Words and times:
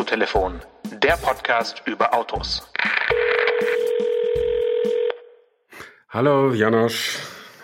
Autotelefon, 0.00 0.60
der 1.02 1.18
Podcast 1.18 1.82
über 1.84 2.14
Autos. 2.14 2.66
Hallo 6.08 6.54
Janosch. 6.54 7.18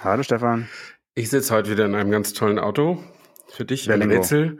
Hallo 0.04 0.22
Stefan. 0.22 0.68
Ich 1.14 1.30
sitze 1.30 1.54
heute 1.54 1.70
wieder 1.70 1.86
in 1.86 1.94
einem 1.94 2.10
ganz 2.10 2.34
tollen 2.34 2.58
Auto. 2.58 3.02
Für 3.48 3.64
dich, 3.64 3.90
ein. 3.90 4.02
Rätsel. 4.02 4.58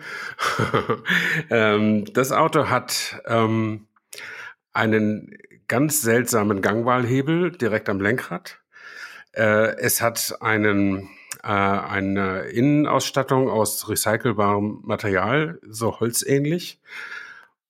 ähm, 1.51 2.07
das 2.15 2.33
Auto 2.33 2.71
hat 2.71 3.21
ähm, 3.27 3.87
einen 4.73 5.37
ganz 5.69 6.01
seltsamen 6.01 6.63
Gangwahlhebel 6.63 7.51
direkt 7.51 7.91
am 7.91 8.01
Lenkrad. 8.01 8.59
Äh, 9.33 9.77
es 9.77 10.01
hat 10.01 10.39
einen, 10.41 11.11
äh, 11.43 11.49
eine 11.49 12.45
Innenausstattung 12.45 13.51
aus 13.51 13.87
recycelbarem 13.87 14.81
Material, 14.83 15.59
so 15.69 16.01
holzähnlich. 16.01 16.81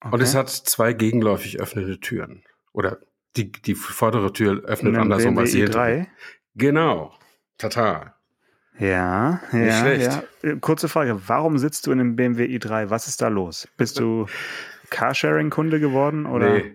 Und 0.06 0.14
Okay. 0.14 0.22
es 0.24 0.34
hat 0.34 0.48
zwei 0.50 0.92
gegenläufig 0.92 1.60
öffnende 1.60 2.00
Türen. 2.00 2.42
Oder 2.72 2.98
die, 3.36 3.52
die 3.52 3.74
vordere 3.74 4.32
Tür 4.32 4.64
öffnet 4.64 4.96
andersrum 4.96 5.36
als 5.38 5.52
die 5.52 5.58
BMW 5.62 5.96
hintere. 5.96 6.06
Genau. 6.54 7.14
Tata. 7.58 8.14
Ja, 8.78 9.40
ja, 9.52 9.92
ja. 9.92 10.22
Äh, 10.42 10.56
Kurze 10.60 10.88
Frage, 10.88 11.20
warum 11.28 11.56
sitzt 11.58 11.86
du 11.86 11.92
in 11.92 12.00
einem 12.00 12.16
BMW 12.16 12.44
i3? 12.44 12.90
Was 12.90 13.08
ist 13.08 13.22
da 13.22 13.28
los? 13.28 13.68
Bist 13.78 13.98
du 13.98 14.26
Carsharing-Kunde 14.90 15.80
geworden 15.80 16.26
oder? 16.26 16.50
Nee. 16.54 16.74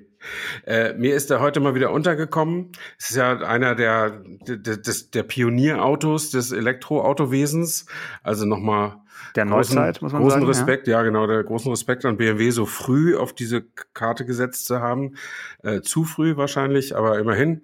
Äh, 0.65 0.93
mir 0.93 1.15
ist 1.15 1.31
er 1.31 1.39
heute 1.39 1.59
mal 1.59 1.73
wieder 1.73 1.91
untergekommen. 1.91 2.71
Es 2.99 3.09
ist 3.11 3.15
ja 3.17 3.39
einer 3.39 3.73
der, 3.75 4.21
der, 4.47 4.77
des, 4.77 5.09
der 5.09 5.23
Pionierautos 5.23 6.29
des 6.31 6.51
Elektroautowesens. 6.51 7.87
Also 8.23 8.45
nochmal 8.45 8.97
Der 9.35 9.45
Neuzeit, 9.45 10.01
muss 10.01 10.11
man 10.11 10.21
großen 10.21 10.41
sagen, 10.41 10.47
Respekt, 10.47 10.87
ja. 10.87 11.01
genau, 11.03 11.27
der 11.27 11.43
großen 11.43 11.71
Respekt 11.71 12.05
an 12.05 12.17
BMW, 12.17 12.49
so 12.51 12.65
früh 12.65 13.15
auf 13.15 13.33
diese 13.33 13.63
Karte 13.93 14.25
gesetzt 14.25 14.65
zu 14.65 14.79
haben. 14.79 15.15
Äh, 15.63 15.81
zu 15.81 16.03
früh 16.03 16.37
wahrscheinlich, 16.37 16.95
aber 16.95 17.19
immerhin. 17.19 17.61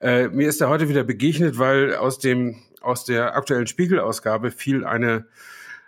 Äh, 0.00 0.28
mir 0.28 0.48
ist 0.48 0.60
er 0.60 0.68
heute 0.68 0.88
wieder 0.88 1.04
begegnet, 1.04 1.58
weil 1.58 1.94
aus 1.96 2.18
dem 2.18 2.56
aus 2.80 3.04
der 3.04 3.36
aktuellen 3.36 3.66
Spiegelausgabe 3.66 4.50
fiel 4.50 4.84
eine 4.84 5.26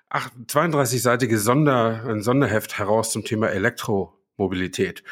ach, 0.08 0.30
32-seitige 0.47 1.39
Sonder, 1.39 2.05
ein 2.06 2.22
Sonderheft 2.22 2.78
heraus 2.78 3.11
zum 3.11 3.24
Thema 3.24 3.48
Elektromobilität. 3.48 5.02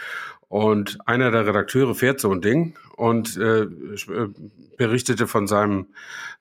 Und 0.48 0.98
einer 1.06 1.30
der 1.30 1.46
Redakteure 1.46 1.94
fährt 1.94 2.20
so 2.20 2.30
ein 2.30 2.42
Ding 2.42 2.76
und 2.96 3.36
äh, 3.36 3.62
äh, 3.62 4.28
berichtete 4.76 5.26
von 5.26 5.46
seinem 5.46 5.86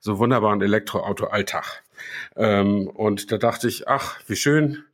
so 0.00 0.18
wunderbaren 0.18 0.60
Elektroauto-Alltag. 0.60 1.82
Ähm, 2.36 2.88
und 2.88 3.32
da 3.32 3.38
dachte 3.38 3.68
ich, 3.68 3.88
ach, 3.88 4.20
wie 4.26 4.36
schön, 4.36 4.84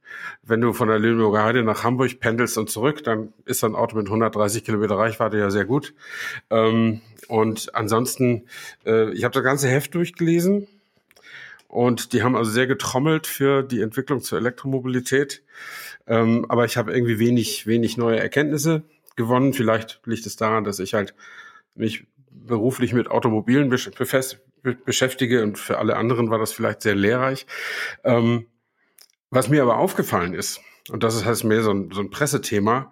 wenn 0.43 0.61
du 0.61 0.73
von 0.73 0.89
der 0.89 0.99
Lüneburger 0.99 1.45
Heide 1.45 1.63
nach 1.63 1.85
Hamburg 1.85 2.21
pendelst 2.21 2.59
und 2.59 2.71
zurück, 2.71 3.05
dann 3.05 3.33
ist 3.45 3.65
ein 3.65 3.75
Auto 3.75 3.97
mit 3.97 4.07
130 4.07 4.65
Kilometer 4.65 4.97
Reichweite 4.97 5.39
ja 5.39 5.51
sehr 5.51 5.65
gut. 5.65 5.95
Ähm, 6.51 7.01
und 7.29 7.75
ansonsten, 7.75 8.47
äh, 8.87 9.13
ich 9.13 9.25
habe 9.25 9.35
das 9.35 9.45
ganze 9.45 9.69
Heft 9.69 9.95
durchgelesen 9.95 10.67
und 11.69 12.13
die 12.13 12.23
haben 12.23 12.35
also 12.35 12.51
sehr 12.51 12.67
getrommelt 12.67 13.27
für 13.27 13.63
die 13.63 13.83
Entwicklung 13.83 14.23
zur 14.23 14.39
Elektromobilität. 14.39 15.43
Ähm, 16.07 16.47
aber 16.49 16.65
ich 16.65 16.77
habe 16.77 16.93
irgendwie 16.93 17.19
wenig, 17.19 17.67
wenig 17.67 17.99
neue 17.99 18.19
Erkenntnisse 18.19 18.83
gewonnen. 19.17 19.53
Vielleicht 19.53 20.01
liegt 20.07 20.25
es 20.25 20.37
daran, 20.37 20.65
dass 20.65 20.79
ich 20.79 20.95
halt 20.95 21.15
mich 21.75 22.07
beruflich 22.31 22.95
mit 22.95 23.11
Automobilen 23.11 23.71
befest- 23.71 24.37
be 24.37 24.48
beschäftige 24.63 25.43
und 25.43 25.59
für 25.59 25.79
alle 25.79 25.97
anderen 25.97 26.31
war 26.31 26.39
das 26.39 26.53
vielleicht 26.53 26.83
sehr 26.83 26.95
lehrreich. 26.95 27.47
Ähm, 28.05 28.47
was 29.31 29.49
mir 29.49 29.63
aber 29.63 29.79
aufgefallen 29.79 30.35
ist, 30.35 30.61
und 30.91 31.03
das 31.03 31.15
ist 31.15 31.25
halt 31.25 31.43
mehr 31.45 31.63
so 31.63 31.73
ein, 31.73 31.91
so 31.93 32.01
ein 32.01 32.11
Pressethema, 32.11 32.91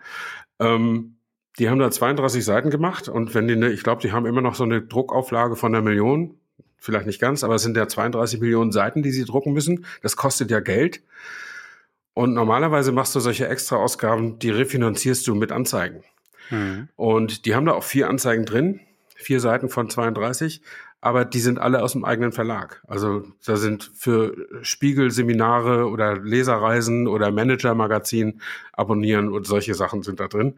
ähm, 0.59 1.17
die 1.59 1.71
haben 1.71 1.79
da 1.79 1.91
32 1.91 2.45
Seiten 2.45 2.71
gemacht 2.71 3.09
und 3.09 3.35
wenn 3.35 3.49
die, 3.49 3.57
ne, 3.57 3.71
ich 3.71 3.83
glaube, 3.83 4.03
die 4.03 4.13
haben 4.13 4.27
immer 4.27 4.43
noch 4.43 4.55
so 4.55 4.65
eine 4.65 4.83
Druckauflage 4.83 5.57
von 5.57 5.75
einer 5.75 5.83
Million, 5.83 6.39
vielleicht 6.79 7.07
nicht 7.07 7.21
ganz, 7.21 7.43
aber 7.45 7.55
es 7.55 7.63
sind 7.63 7.77
ja 7.77 7.89
32 7.89 8.41
Millionen 8.41 8.73
Seiten, 8.73 9.03
die 9.03 9.11
sie 9.11 9.25
drucken 9.25 9.53
müssen. 9.53 9.87
Das 10.03 10.17
kostet 10.17 10.51
ja 10.51 10.61
Geld. 10.61 11.03
Und 12.15 12.33
normalerweise 12.33 12.93
machst 12.93 13.15
du 13.15 13.21
solche 13.21 13.49
Extra-Ausgaben, 13.49 14.39
die 14.39 14.51
refinanzierst 14.51 15.27
du 15.27 15.35
mit 15.35 15.53
Anzeigen. 15.53 16.03
Mhm. 16.51 16.89
Und 16.97 17.45
die 17.45 17.55
haben 17.55 17.67
da 17.67 17.73
auch 17.73 17.85
vier 17.85 18.09
Anzeigen 18.09 18.45
drin, 18.45 18.81
vier 19.15 19.41
Seiten 19.41 19.69
von 19.69 19.91
32, 19.91 20.63
aber 21.07 21.25
die 21.25 21.39
sind 21.39 21.59
alle 21.61 21.83
aus 21.83 21.93
dem 21.93 22.05
eigenen 22.05 22.33
Verlag. 22.33 22.83
Also 22.89 23.25
da 23.45 23.57
sind 23.57 23.91
für 23.95 24.35
Spiegelseminare 24.63 25.89
oder 25.89 26.17
Leserreisen 26.19 27.07
oder 27.07 27.31
Manager-Magazin 27.31 28.41
abonnieren 28.73 29.29
und 29.31 29.47
solche 29.47 29.75
Sachen 29.75 30.03
sind 30.03 30.19
da 30.21 30.27
drin. 30.29 30.55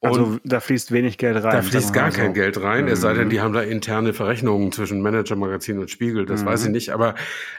Und 0.00 0.08
Also 0.08 0.38
da 0.44 0.60
fließt 0.60 0.92
wenig 0.92 1.18
Geld 1.18 1.36
rein. 1.44 1.52
da 1.52 1.62
fließt 1.62 1.92
gar 1.92 2.10
so. 2.10 2.16
kein 2.18 2.32
Geld 2.32 2.60
rein, 2.62 2.88
es 2.88 3.02
sei 3.02 3.12
denn, 3.12 3.26
Mhm. 3.26 3.30
die 3.30 3.40
haben 3.42 3.52
da 3.52 3.60
interne 3.60 4.12
Verrechnungen 4.14 4.72
zwischen 4.72 5.02
Manager-Magazin 5.02 5.78
und 5.78 5.90
Spiegel, 5.90 6.24
das 6.24 6.42
Mhm. 6.42 6.46
weiß 6.46 6.64
ich 6.64 6.70
nicht, 6.70 6.90
aber 6.90 7.14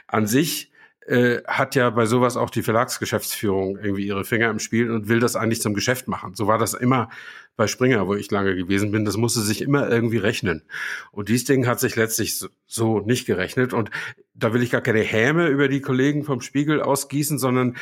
an 0.08 0.26
sich 0.26 0.71
äh, 1.06 1.42
hat 1.46 1.74
ja 1.74 1.90
bei 1.90 2.06
sowas 2.06 2.36
auch 2.36 2.50
die 2.50 2.62
Verlagsgeschäftsführung 2.62 3.76
irgendwie 3.76 4.06
ihre 4.06 4.24
Finger 4.24 4.50
im 4.50 4.58
Spiel 4.58 4.90
und 4.90 5.08
will 5.08 5.20
das 5.20 5.36
eigentlich 5.36 5.60
zum 5.60 5.74
Geschäft 5.74 6.08
machen. 6.08 6.34
So 6.34 6.46
war 6.46 6.58
das 6.58 6.74
immer 6.74 7.08
bei 7.56 7.66
Springer, 7.66 8.06
wo 8.06 8.14
ich 8.14 8.30
lange 8.30 8.54
gewesen 8.54 8.92
bin. 8.92 9.04
Das 9.04 9.16
musste 9.16 9.40
sich 9.40 9.62
immer 9.62 9.88
irgendwie 9.90 10.18
rechnen. 10.18 10.62
Und 11.10 11.28
dieses 11.28 11.44
Ding 11.44 11.66
hat 11.66 11.80
sich 11.80 11.96
letztlich 11.96 12.38
so, 12.38 12.48
so 12.66 13.00
nicht 13.00 13.26
gerechnet. 13.26 13.72
Und 13.72 13.90
da 14.34 14.54
will 14.54 14.62
ich 14.62 14.70
gar 14.70 14.80
keine 14.80 15.00
Häme 15.00 15.48
über 15.48 15.68
die 15.68 15.80
Kollegen 15.80 16.24
vom 16.24 16.40
Spiegel 16.40 16.80
ausgießen, 16.80 17.38
sondern 17.38 17.76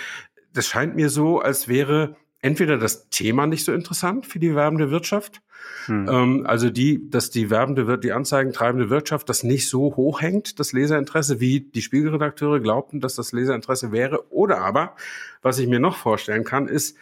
das 0.53 0.67
scheint 0.67 0.97
mir 0.97 1.11
so, 1.11 1.41
als 1.41 1.69
wäre 1.69 2.17
entweder 2.43 2.79
das 2.79 3.09
Thema 3.11 3.47
nicht 3.47 3.65
so 3.65 3.73
interessant 3.73 4.27
für 4.27 4.39
die 4.39 4.55
werbende 4.55 4.91
Wirtschaft, 4.91 5.43
Hm. 5.87 6.09
ähm, 6.09 6.47
also 6.47 6.71
die, 6.71 7.11
dass 7.11 7.29
die 7.31 7.51
werbende 7.51 7.87
wird, 7.87 8.03
die 8.03 8.13
anzeigentreibende 8.13 8.89
Wirtschaft 8.89 9.29
das 9.29 9.43
nicht 9.43 9.69
so 9.69 9.95
hoch 9.95 10.23
hängt, 10.23 10.59
das 10.59 10.73
Leserinteresse, 10.73 11.39
wie 11.39 11.61
die 11.61 11.83
Spiegelredakteure 11.83 12.61
glaubten, 12.61 13.01
dass 13.01 13.15
das 13.15 13.33
Leserinteresse 13.33 13.93
wäre. 13.93 14.33
Oder 14.33 14.59
aber, 14.59 14.97
was 15.43 15.59
ich 15.59 15.69
mir 15.69 15.79
noch 15.81 15.97
vorstellen 15.97 16.45
kann, 16.45 16.67
ist, 16.67 16.97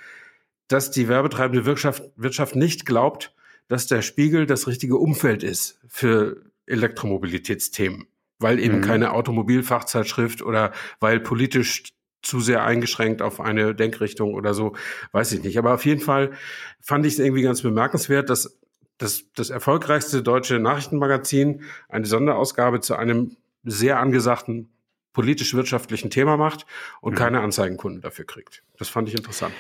dass 0.66 0.91
die 0.91 1.06
werbetreibende 1.06 1.66
Wirtschaft, 1.66 2.03
Wirtschaft 2.16 2.56
nicht 2.56 2.84
glaubt, 2.84 3.32
dass 3.69 3.87
der 3.87 4.03
Spiegel 4.03 4.44
das 4.47 4.66
richtige 4.66 4.97
Umfeld 4.97 5.44
ist 5.44 5.78
für 5.87 6.43
Elektromobilitätsthemen, 6.66 8.06
weil 8.38 8.59
eben 8.59 8.78
Mhm. 8.78 8.82
keine 8.82 9.12
Automobilfachzeitschrift 9.12 10.43
oder 10.43 10.72
weil 11.00 11.20
politisch 11.20 11.84
zu 12.22 12.40
sehr 12.40 12.64
eingeschränkt 12.64 13.22
auf 13.22 13.40
eine 13.40 13.74
Denkrichtung 13.74 14.34
oder 14.34 14.54
so, 14.54 14.74
weiß 15.12 15.32
ich 15.32 15.42
nicht. 15.42 15.58
Aber 15.58 15.74
auf 15.74 15.84
jeden 15.84 16.00
Fall 16.00 16.32
fand 16.80 17.06
ich 17.06 17.14
es 17.14 17.18
irgendwie 17.18 17.42
ganz 17.42 17.62
bemerkenswert, 17.62 18.28
dass 18.28 18.58
das, 18.98 19.24
das 19.36 19.50
erfolgreichste 19.50 20.22
deutsche 20.22 20.58
Nachrichtenmagazin 20.58 21.62
eine 21.88 22.06
Sonderausgabe 22.06 22.80
zu 22.80 22.96
einem 22.96 23.36
sehr 23.62 24.00
angesagten 24.00 24.68
politisch-wirtschaftlichen 25.12 26.10
Thema 26.10 26.36
macht 26.36 26.66
und 27.00 27.12
Mhm. 27.12 27.16
keine 27.16 27.40
Anzeigenkunden 27.40 28.02
dafür 28.02 28.24
kriegt. 28.24 28.62
Das 28.78 28.88
fand 28.88 29.08
ich 29.08 29.14
interessant. 29.14 29.54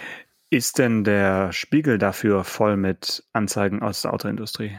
Ist 0.50 0.78
denn 0.78 1.04
der 1.04 1.52
Spiegel 1.52 1.98
dafür 1.98 2.42
voll 2.44 2.76
mit 2.76 3.24
Anzeigen 3.32 3.82
aus 3.82 4.02
der 4.02 4.12
Autoindustrie? 4.14 4.72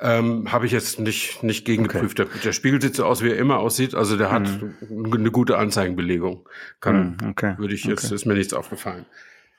Ähm, 0.00 0.52
Habe 0.52 0.66
ich 0.66 0.72
jetzt 0.72 1.00
nicht, 1.00 1.42
nicht 1.42 1.64
gegengeprüft. 1.64 2.18
Der, 2.18 2.26
der 2.44 2.52
Spiegel 2.52 2.80
sieht 2.80 2.94
so 2.94 3.04
aus, 3.04 3.22
wie 3.22 3.30
er 3.30 3.36
immer 3.36 3.58
aussieht. 3.58 3.94
Also 3.94 4.16
der 4.16 4.30
hat 4.30 4.48
eine 4.88 5.30
gute 5.32 5.58
Anzeigenbelegung. 5.58 6.48
Kann, 6.80 7.16
Hm, 7.20 7.30
okay. 7.30 7.54
würde 7.58 7.74
ich 7.74 7.84
jetzt, 7.84 8.04
Okay. 8.04 8.14
ist 8.14 8.24
mir 8.24 8.34
nichts 8.34 8.52
aufgefallen. 8.54 9.06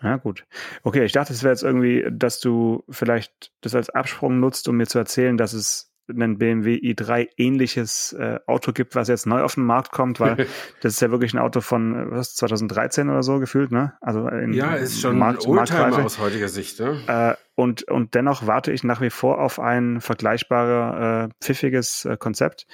Ja, 0.01 0.15
gut. 0.15 0.45
Okay, 0.83 1.03
ich 1.03 1.11
dachte, 1.11 1.33
es 1.33 1.43
wäre 1.43 1.51
jetzt 1.53 1.63
irgendwie, 1.63 2.05
dass 2.09 2.39
du 2.39 2.85
vielleicht 2.89 3.51
das 3.59 3.75
als 3.75 3.89
Absprung 3.89 4.39
nutzt, 4.39 4.69
um 4.69 4.77
mir 4.77 4.87
zu 4.87 4.97
erzählen, 4.97 5.35
dass 5.37 5.51
es 5.51 5.88
ein 6.09 6.37
BMW 6.37 6.75
i3 6.75 7.29
ähnliches 7.37 8.13
äh, 8.13 8.39
Auto 8.47 8.71
gibt, 8.71 8.95
was 8.95 9.07
jetzt 9.07 9.25
neu 9.25 9.41
auf 9.43 9.55
den 9.55 9.63
Markt 9.65 9.91
kommt, 9.91 10.19
weil 10.19 10.35
das 10.81 10.93
ist 10.93 11.01
ja 11.01 11.11
wirklich 11.11 11.33
ein 11.33 11.39
Auto 11.39 11.61
von 11.61 11.95
äh, 11.95 12.11
was 12.11 12.35
2013 12.35 13.09
oder 13.09 13.23
so 13.23 13.39
gefühlt, 13.39 13.71
ne? 13.71 13.93
Also 14.01 14.27
in, 14.27 14.53
Ja, 14.53 14.73
ist 14.75 14.99
schon 15.01 15.17
Markt- 15.17 15.45
ein 15.45 15.49
Oldtimer 15.51 15.79
Marktreife. 15.81 16.03
aus 16.05 16.19
heutiger 16.19 16.47
Sicht. 16.49 16.79
Ne? 16.79 16.99
Äh, 17.07 17.35
und, 17.55 17.83
und 17.83 18.15
dennoch 18.15 18.47
warte 18.47 18.71
ich 18.71 18.83
nach 18.83 19.01
wie 19.01 19.09
vor 19.09 19.39
auf 19.39 19.59
ein 19.59 20.01
vergleichbarer, 20.01 21.25
äh, 21.25 21.29
pfiffiges 21.43 22.05
äh, 22.05 22.17
Konzept, 22.17 22.67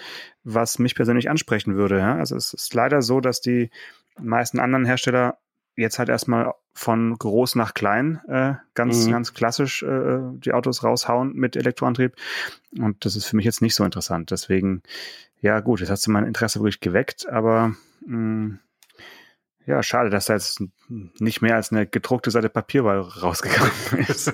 was 0.44 0.80
mich 0.80 0.96
persönlich 0.96 1.30
ansprechen 1.30 1.76
würde. 1.76 1.98
Ja? 2.00 2.16
Also 2.16 2.36
es 2.36 2.54
ist 2.54 2.74
leider 2.74 3.02
so, 3.02 3.20
dass 3.20 3.42
die 3.42 3.70
meisten 4.20 4.60
anderen 4.60 4.86
Hersteller 4.86 5.38
jetzt 5.76 6.00
halt 6.00 6.10
erstmal 6.10 6.54
von 6.74 7.18
groß 7.18 7.56
nach 7.56 7.74
klein 7.74 8.22
äh, 8.28 8.54
ganz, 8.74 9.06
Mhm. 9.08 9.12
ganz 9.12 9.34
klassisch 9.34 9.84
äh, 9.84 10.20
die 10.34 10.54
Autos 10.54 10.84
raushauen 10.84 11.34
mit 11.34 11.56
Elektroantrieb. 11.56 12.14
Und 12.80 13.06
das 13.06 13.16
ist 13.16 13.26
für 13.26 13.36
mich 13.36 13.46
jetzt 13.46 13.62
nicht 13.62 13.76
so 13.76 13.84
interessant. 13.84 14.32
Deswegen, 14.32 14.84
ja 15.42 15.60
gut, 15.62 15.80
jetzt 15.80 15.90
hast 15.90 16.06
du 16.08 16.12
mein 16.12 16.26
Interesse 16.26 16.60
wirklich 16.60 16.82
geweckt, 16.82 17.28
aber 17.30 17.76
mh, 18.06 18.58
ja, 19.68 19.82
schade, 19.82 20.12
dass 20.12 20.26
da 20.28 20.34
jetzt 20.34 20.62
nicht 20.90 21.42
mehr 21.42 21.56
als 21.56 21.72
eine 21.72 21.88
gedruckte 21.88 22.30
Seite 22.30 22.50
Papier 22.50 22.84
bei 22.84 22.98
rausgegangen 23.00 23.72
ist. 24.08 24.32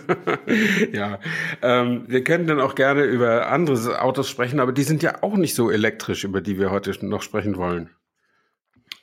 ja, 0.92 1.20
ähm, 1.62 2.04
wir 2.08 2.24
können 2.26 2.48
dann 2.48 2.60
auch 2.60 2.76
gerne 2.76 3.04
über 3.04 3.48
andere 3.50 4.02
Autos 4.02 4.30
sprechen, 4.30 4.60
aber 4.60 4.74
die 4.74 4.84
sind 4.84 5.04
ja 5.04 5.24
auch 5.24 5.38
nicht 5.38 5.56
so 5.56 5.72
elektrisch, 5.72 6.26
über 6.26 6.42
die 6.42 6.60
wir 6.60 6.70
heute 6.72 7.06
noch 7.06 7.22
sprechen 7.22 7.56
wollen. 7.56 7.92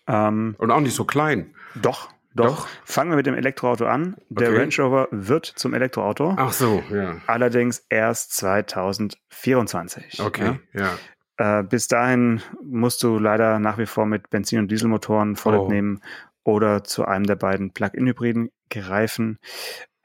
ähm, 0.06 0.54
Und 0.58 0.70
auch 0.70 0.80
nicht 0.80 0.94
so 0.94 1.04
klein. 1.04 1.54
doch, 1.74 2.10
Doch. 2.38 2.60
Doch. 2.60 2.68
Fangen 2.84 3.10
wir 3.10 3.16
mit 3.16 3.26
dem 3.26 3.34
Elektroauto 3.34 3.86
an. 3.86 4.16
Der 4.28 4.50
okay. 4.50 4.58
Range 4.58 4.74
Rover 4.78 5.08
wird 5.10 5.46
zum 5.46 5.74
Elektroauto. 5.74 6.34
Ach 6.36 6.52
so, 6.52 6.82
ja. 6.90 7.16
Allerdings 7.26 7.84
erst 7.88 8.34
2024. 8.36 10.20
Okay, 10.20 10.58
ja. 10.72 10.80
ja. 10.80 11.60
Äh, 11.60 11.62
bis 11.62 11.88
dahin 11.88 12.42
musst 12.62 13.02
du 13.02 13.18
leider 13.18 13.58
nach 13.58 13.78
wie 13.78 13.86
vor 13.86 14.06
mit 14.06 14.30
Benzin- 14.30 14.58
und 14.58 14.70
Dieselmotoren 14.70 15.36
vorlieb 15.36 15.62
oh. 15.62 15.70
nehmen 15.70 16.02
oder 16.44 16.82
zu 16.84 17.04
einem 17.04 17.26
der 17.26 17.36
beiden 17.36 17.72
Plug-in-Hybriden 17.72 18.50
greifen. 18.70 19.38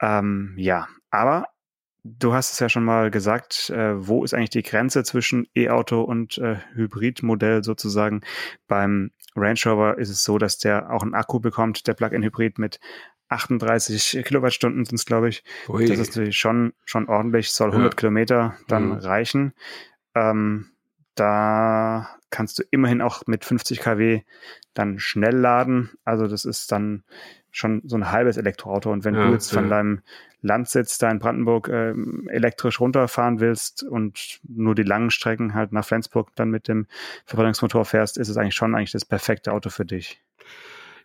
Ähm, 0.00 0.54
ja, 0.56 0.88
aber 1.10 1.46
Du 2.06 2.34
hast 2.34 2.52
es 2.52 2.58
ja 2.58 2.68
schon 2.68 2.84
mal 2.84 3.10
gesagt, 3.10 3.70
äh, 3.70 3.94
wo 4.06 4.24
ist 4.24 4.34
eigentlich 4.34 4.50
die 4.50 4.62
Grenze 4.62 5.04
zwischen 5.04 5.46
E-Auto 5.56 6.02
und 6.02 6.36
äh, 6.36 6.56
Hybridmodell 6.74 7.64
sozusagen? 7.64 8.20
Beim 8.68 9.10
Range 9.36 9.60
Rover 9.66 9.98
ist 9.98 10.10
es 10.10 10.22
so, 10.22 10.38
dass 10.38 10.58
der 10.58 10.90
auch 10.90 11.02
einen 11.02 11.14
Akku 11.14 11.40
bekommt, 11.40 11.86
der 11.86 11.94
Plug-in-Hybrid 11.94 12.58
mit 12.58 12.80
38 13.28 14.22
Kilowattstunden 14.24 14.84
sind 14.84 14.96
es, 14.96 15.06
glaube 15.06 15.28
ich. 15.28 15.44
Ui. 15.68 15.86
Das 15.86 15.98
ist 15.98 16.08
natürlich 16.08 16.36
schon, 16.36 16.72
schon 16.84 17.08
ordentlich, 17.08 17.52
soll 17.52 17.70
100 17.70 17.92
ja. 17.92 17.96
Kilometer 17.96 18.56
dann 18.68 18.86
mhm. 18.86 18.92
reichen. 18.92 19.54
Ähm, 20.14 20.70
da 21.14 22.08
kannst 22.30 22.58
du 22.58 22.64
immerhin 22.70 23.00
auch 23.00 23.22
mit 23.26 23.44
50 23.44 23.80
kW 23.80 24.22
dann 24.74 24.98
schnell 24.98 25.36
laden. 25.36 25.90
Also 26.04 26.26
das 26.26 26.44
ist 26.44 26.70
dann 26.72 27.04
schon 27.54 27.82
so 27.84 27.96
ein 27.96 28.10
halbes 28.10 28.36
Elektroauto. 28.36 28.90
Und 28.92 29.04
wenn 29.04 29.14
ja, 29.14 29.26
du 29.26 29.32
jetzt 29.32 29.52
von 29.52 29.68
deinem 29.68 30.02
Landsitz 30.42 30.98
da 30.98 31.10
in 31.10 31.20
Brandenburg 31.20 31.68
äh, 31.68 31.94
elektrisch 32.28 32.80
runterfahren 32.80 33.40
willst 33.40 33.82
und 33.84 34.40
nur 34.42 34.74
die 34.74 34.82
langen 34.82 35.10
Strecken 35.10 35.54
halt 35.54 35.72
nach 35.72 35.84
Flensburg 35.84 36.34
dann 36.34 36.50
mit 36.50 36.68
dem 36.68 36.86
Verbrennungsmotor 37.24 37.84
fährst, 37.84 38.18
ist 38.18 38.28
es 38.28 38.36
eigentlich 38.36 38.54
schon 38.56 38.74
eigentlich 38.74 38.92
das 38.92 39.04
perfekte 39.04 39.52
Auto 39.52 39.70
für 39.70 39.84
dich. 39.84 40.20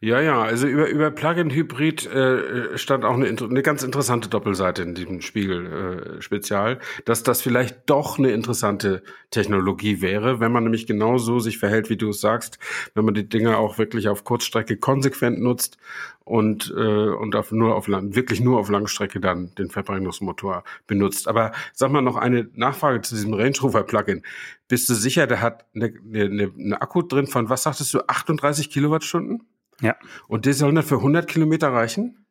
Ja, 0.01 0.21
ja, 0.21 0.41
also 0.41 0.65
über, 0.65 0.87
über 0.87 1.11
Plug-in-Hybrid 1.11 2.05
äh, 2.05 2.77
stand 2.77 3.03
auch 3.03 3.15
eine, 3.15 3.27
eine 3.27 3.61
ganz 3.61 3.83
interessante 3.83 4.29
Doppelseite 4.29 4.81
in 4.81 4.95
diesem 4.95 5.19
Spiegel-Spezial, 5.19 6.73
äh, 6.75 6.79
dass 7.03 7.21
das 7.23 7.41
vielleicht 7.41 7.89
doch 7.89 8.17
eine 8.17 8.31
interessante 8.31 9.03
Technologie 9.29 9.99
wäre, 10.01 10.39
wenn 10.39 10.53
man 10.53 10.63
nämlich 10.63 10.87
genau 10.87 11.17
so 11.17 11.39
sich 11.39 11.57
verhält, 11.57 11.89
wie 11.89 11.97
du 11.97 12.11
es 12.11 12.21
sagst, 12.21 12.59
wenn 12.93 13.03
man 13.03 13.13
die 13.13 13.27
Dinge 13.27 13.57
auch 13.57 13.77
wirklich 13.77 14.07
auf 14.07 14.23
Kurzstrecke 14.23 14.77
konsequent 14.77 15.41
nutzt 15.41 15.77
und, 16.23 16.73
äh, 16.77 17.09
und 17.09 17.35
auf, 17.35 17.51
nur 17.51 17.75
auf 17.75 17.89
lang, 17.89 18.15
wirklich 18.15 18.39
nur 18.39 18.57
auf 18.57 18.69
Langstrecke 18.69 19.19
dann 19.19 19.53
den 19.55 19.69
Verbrennungsmotor 19.69 20.63
benutzt. 20.87 21.27
Aber 21.27 21.51
sag 21.73 21.91
mal 21.91 22.01
noch 22.01 22.15
eine 22.15 22.47
Nachfrage 22.53 23.01
zu 23.01 23.15
diesem 23.15 23.33
Range 23.33 23.57
Rover 23.61 23.83
Plugin. 23.83 24.23
Bist 24.69 24.87
du 24.89 24.93
sicher, 24.93 25.27
der 25.27 25.41
hat 25.41 25.65
eine, 25.75 25.93
eine, 26.13 26.53
eine 26.57 26.81
Akku 26.81 27.01
drin 27.01 27.27
von, 27.27 27.49
was 27.49 27.63
sagtest 27.63 27.93
du, 27.93 27.99
38 28.07 28.69
Kilowattstunden? 28.69 29.45
Ja. 29.81 29.95
Und 30.27 30.45
der 30.45 30.53
soll 30.53 30.73
dann 30.73 30.83
für 30.83 30.95
100 30.95 31.27
Kilometer 31.27 31.71
reichen? 31.71 32.25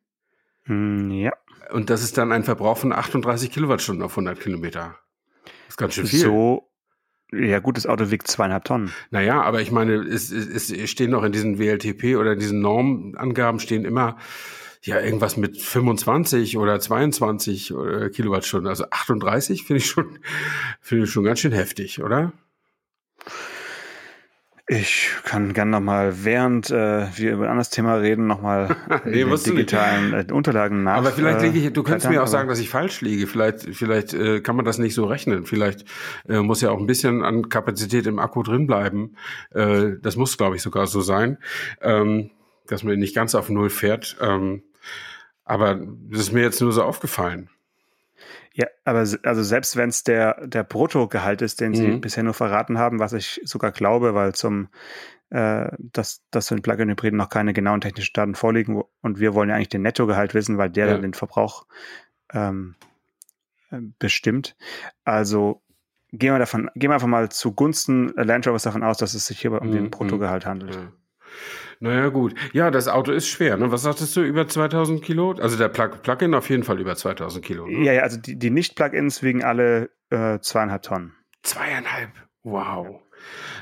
Mm, 0.65 1.11
ja. 1.11 1.31
Und 1.71 1.89
das 1.89 2.03
ist 2.03 2.17
dann 2.17 2.31
ein 2.31 2.43
Verbrauch 2.43 2.77
von 2.77 2.91
38 2.91 3.51
Kilowattstunden 3.51 4.03
auf 4.03 4.11
100 4.11 4.39
Kilometer. 4.39 4.97
Das 5.43 5.69
ist 5.69 5.77
ganz 5.77 5.93
schön 5.93 6.07
viel. 6.07 6.19
So, 6.19 6.69
ja 7.31 7.59
gut, 7.59 7.77
das 7.77 7.85
Auto 7.85 8.09
wiegt 8.09 8.27
zweieinhalb 8.27 8.65
Tonnen. 8.65 8.91
Naja, 9.11 9.41
aber 9.41 9.61
ich 9.61 9.71
meine, 9.71 9.95
es, 9.95 10.31
es, 10.31 10.71
es 10.71 10.89
stehen 10.89 11.11
doch 11.11 11.23
in 11.23 11.31
diesen 11.31 11.59
WLTP 11.59 12.17
oder 12.17 12.33
in 12.33 12.39
diesen 12.39 12.59
Normangaben 12.61 13.59
stehen 13.59 13.85
immer 13.85 14.17
ja 14.81 14.99
irgendwas 14.99 15.37
mit 15.37 15.61
25 15.61 16.57
oder 16.57 16.79
22 16.79 17.71
äh, 17.71 18.09
Kilowattstunden. 18.09 18.67
Also 18.67 18.85
38 18.89 19.63
finde 19.63 19.77
ich 19.79 19.87
schon, 19.87 20.19
finde 20.81 21.03
ich 21.03 21.11
schon 21.11 21.23
ganz 21.23 21.39
schön 21.39 21.51
heftig, 21.51 22.01
oder? 22.01 22.31
Ich 24.71 25.09
kann 25.23 25.53
gerne 25.53 25.71
nochmal, 25.71 26.23
während 26.23 26.69
äh, 26.69 27.07
wir 27.17 27.33
über 27.33 27.45
ein 27.45 27.49
anderes 27.49 27.71
Thema 27.71 27.95
reden, 27.95 28.27
nochmal 28.27 28.75
nee, 29.03 29.25
die 29.25 29.43
digitalen 29.43 30.13
äh, 30.13 30.31
Unterlagen 30.31 30.83
nach. 30.83 30.97
Aber 30.97 31.09
vielleicht 31.09 31.41
liege 31.41 31.57
ich, 31.57 31.73
du 31.73 31.81
könntest 31.81 32.07
mir 32.07 32.21
auch 32.21 32.27
sagen, 32.27 32.47
dass 32.47 32.59
ich 32.59 32.69
falsch 32.69 33.01
liege. 33.01 33.25
Vielleicht, 33.25 33.75
vielleicht 33.75 34.13
äh, 34.13 34.41
kann 34.41 34.55
man 34.55 34.65
das 34.65 34.77
nicht 34.77 34.93
so 34.93 35.05
rechnen. 35.05 35.47
Vielleicht 35.47 35.85
äh, 36.27 36.41
muss 36.41 36.61
ja 36.61 36.69
auch 36.69 36.77
ein 36.77 36.85
bisschen 36.85 37.23
an 37.23 37.49
Kapazität 37.49 38.05
im 38.05 38.19
Akku 38.19 38.43
drin 38.43 38.67
bleiben. 38.67 39.15
Äh, 39.55 39.93
das 40.03 40.17
muss, 40.17 40.37
glaube 40.37 40.55
ich, 40.55 40.61
sogar 40.61 40.85
so 40.85 41.01
sein, 41.01 41.39
ähm, 41.81 42.29
dass 42.67 42.83
man 42.83 42.99
nicht 42.99 43.15
ganz 43.15 43.33
auf 43.33 43.49
Null 43.49 43.71
fährt. 43.71 44.17
Ähm, 44.21 44.61
aber 45.45 45.79
das 46.11 46.19
ist 46.19 46.31
mir 46.31 46.43
jetzt 46.43 46.61
nur 46.61 46.73
so 46.73 46.83
aufgefallen. 46.83 47.49
Ja, 48.53 48.67
aber 48.83 48.99
also 48.99 49.43
selbst 49.43 49.77
wenn 49.77 49.89
es 49.89 50.03
der, 50.03 50.45
der 50.47 50.63
Bruttogehalt 50.63 51.41
ist, 51.41 51.61
den 51.61 51.71
mhm. 51.71 51.75
sie 51.75 51.91
bisher 51.97 52.23
nur 52.23 52.33
verraten 52.33 52.77
haben, 52.77 52.99
was 52.99 53.13
ich 53.13 53.39
sogar 53.43 53.71
glaube, 53.71 54.15
weil 54.15 54.33
zum 54.33 54.69
äh, 55.29 55.69
dass, 55.77 56.23
dass 56.31 56.47
für 56.47 56.55
den 56.55 56.63
Plug-in-Hybriden 56.63 57.17
noch 57.17 57.29
keine 57.29 57.53
genauen 57.53 57.81
technischen 57.81 58.13
Daten 58.13 58.35
vorliegen 58.35 58.81
und 59.01 59.19
wir 59.19 59.35
wollen 59.35 59.49
ja 59.49 59.55
eigentlich 59.55 59.69
den 59.69 59.83
Nettogehalt 59.83 60.33
wissen, 60.33 60.57
weil 60.57 60.71
der 60.71 60.87
ja. 60.87 60.93
dann 60.93 61.03
den 61.03 61.13
Verbrauch 61.13 61.67
ähm, 62.33 62.75
äh, 63.69 63.77
bestimmt. 63.99 64.55
Also 65.03 65.61
gehen 66.11 66.33
wir 66.33 66.39
davon, 66.39 66.71
gehen 66.73 66.89
wir 66.89 66.95
einfach 66.95 67.07
mal 67.07 67.29
zugunsten 67.29 68.09
Land 68.15 68.47
Rovers 68.47 68.63
davon 68.63 68.83
aus, 68.83 68.97
dass 68.97 69.13
es 69.13 69.27
sich 69.27 69.39
hier 69.39 69.61
um 69.61 69.67
mhm. 69.67 69.73
den 69.73 69.89
Bruttogehalt 69.91 70.45
handelt. 70.47 70.75
Ja. 70.75 70.91
Naja, 71.81 72.09
gut. 72.09 72.35
Ja, 72.51 72.71
das 72.71 72.89
Auto 72.89 73.13
ist 73.13 73.29
schwer. 73.29 73.55
Ne? 73.55 73.71
Was 73.71 73.83
sagtest 73.83 74.15
du, 74.15 74.21
über 74.21 74.47
2000 74.47 75.01
Kilo? 75.01 75.31
Also 75.31 75.57
der 75.57 75.69
Plug-in 75.69 76.33
auf 76.33 76.49
jeden 76.49 76.63
Fall 76.63 76.79
über 76.79 76.95
2000 76.95 77.43
Kilo. 77.43 77.67
Ne? 77.67 77.85
Ja, 77.85 77.93
ja, 77.93 78.01
also 78.01 78.17
die, 78.17 78.37
die 78.37 78.49
Nicht-Plug-ins 78.49 79.23
wiegen 79.23 79.43
alle 79.43 79.89
äh, 80.09 80.39
zweieinhalb 80.39 80.81
Tonnen. 80.81 81.15
Zweieinhalb? 81.43 82.11
Wow. 82.43 83.01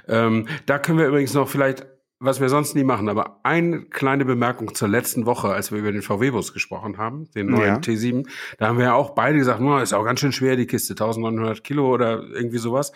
Ähm, 0.07 0.47
da 0.65 0.79
können 0.79 0.97
wir 0.97 1.07
übrigens 1.07 1.35
noch 1.35 1.47
vielleicht, 1.47 1.85
was 2.19 2.41
wir 2.41 2.49
sonst 2.49 2.73
nie 2.73 2.83
machen, 2.83 3.07
aber 3.07 3.39
eine 3.43 3.83
kleine 3.85 4.25
Bemerkung 4.25 4.73
zur 4.73 4.87
letzten 4.87 5.27
Woche, 5.27 5.49
als 5.49 5.71
wir 5.71 5.77
über 5.77 5.91
den 5.91 6.01
VW-Bus 6.01 6.53
gesprochen 6.53 6.97
haben, 6.97 7.29
den 7.35 7.47
neuen 7.47 7.67
ja. 7.67 7.77
T7. 7.77 8.27
Da 8.57 8.67
haben 8.67 8.79
wir 8.79 8.85
ja 8.85 8.93
auch 8.93 9.11
beide 9.11 9.37
gesagt, 9.37 9.61
no, 9.61 9.77
ist 9.77 9.93
auch 9.93 10.05
ganz 10.05 10.21
schön 10.21 10.31
schwer, 10.31 10.55
die 10.55 10.65
Kiste, 10.65 10.93
1900 10.93 11.63
Kilo 11.63 11.93
oder 11.93 12.23
irgendwie 12.23 12.57
sowas. 12.57 12.93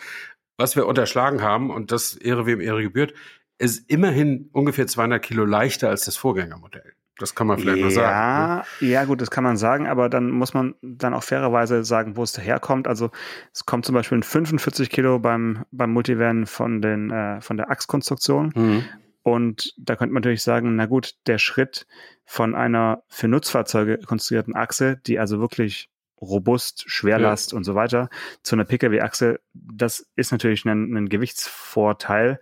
Was 0.56 0.74
wir 0.74 0.86
unterschlagen 0.86 1.42
haben, 1.42 1.70
und 1.70 1.92
das 1.92 2.14
Ehre 2.14 2.46
wem 2.46 2.60
Ehre 2.60 2.82
gebührt, 2.82 3.14
ist 3.62 3.88
immerhin 3.88 4.50
ungefähr 4.52 4.86
200 4.86 5.22
Kilo 5.22 5.44
leichter 5.44 5.88
als 5.88 6.04
das 6.04 6.16
Vorgängermodell. 6.16 6.94
Das 7.18 7.36
kann 7.36 7.46
man 7.46 7.58
vielleicht 7.58 7.78
ja, 7.78 7.84
mal 7.84 7.90
sagen. 7.90 8.64
Ne? 8.80 8.88
Ja, 8.88 9.04
gut, 9.04 9.20
das 9.20 9.30
kann 9.30 9.44
man 9.44 9.56
sagen, 9.56 9.86
aber 9.86 10.08
dann 10.08 10.30
muss 10.30 10.54
man 10.54 10.74
dann 10.82 11.14
auch 11.14 11.22
fairerweise 11.22 11.84
sagen, 11.84 12.16
wo 12.16 12.24
es 12.24 12.32
daherkommt. 12.32 12.88
Also 12.88 13.10
es 13.52 13.64
kommt 13.64 13.86
zum 13.86 13.94
Beispiel 13.94 14.20
45 14.22 14.90
Kilo 14.90 15.20
beim, 15.20 15.64
beim 15.70 15.92
Multivan 15.92 16.46
von, 16.46 16.82
den, 16.82 17.10
äh, 17.10 17.40
von 17.40 17.56
der 17.56 17.70
Achskonstruktion. 17.70 18.52
Mhm. 18.56 18.84
Und 19.22 19.74
da 19.78 19.94
könnte 19.94 20.12
man 20.12 20.22
natürlich 20.22 20.42
sagen, 20.42 20.74
na 20.74 20.86
gut, 20.86 21.14
der 21.28 21.38
Schritt 21.38 21.86
von 22.24 22.56
einer 22.56 23.04
für 23.06 23.28
Nutzfahrzeuge 23.28 23.98
konstruierten 23.98 24.56
Achse, 24.56 24.96
die 25.06 25.20
also 25.20 25.38
wirklich 25.38 25.88
robust, 26.20 26.84
Schwerlast 26.86 27.52
ja. 27.52 27.58
und 27.58 27.64
so 27.64 27.76
weiter, 27.76 28.08
zu 28.42 28.56
einer 28.56 28.64
Pkw-Achse, 28.64 29.40
das 29.52 30.08
ist 30.16 30.32
natürlich 30.32 30.64
ein, 30.64 30.96
ein 30.96 31.08
Gewichtsvorteil, 31.08 32.40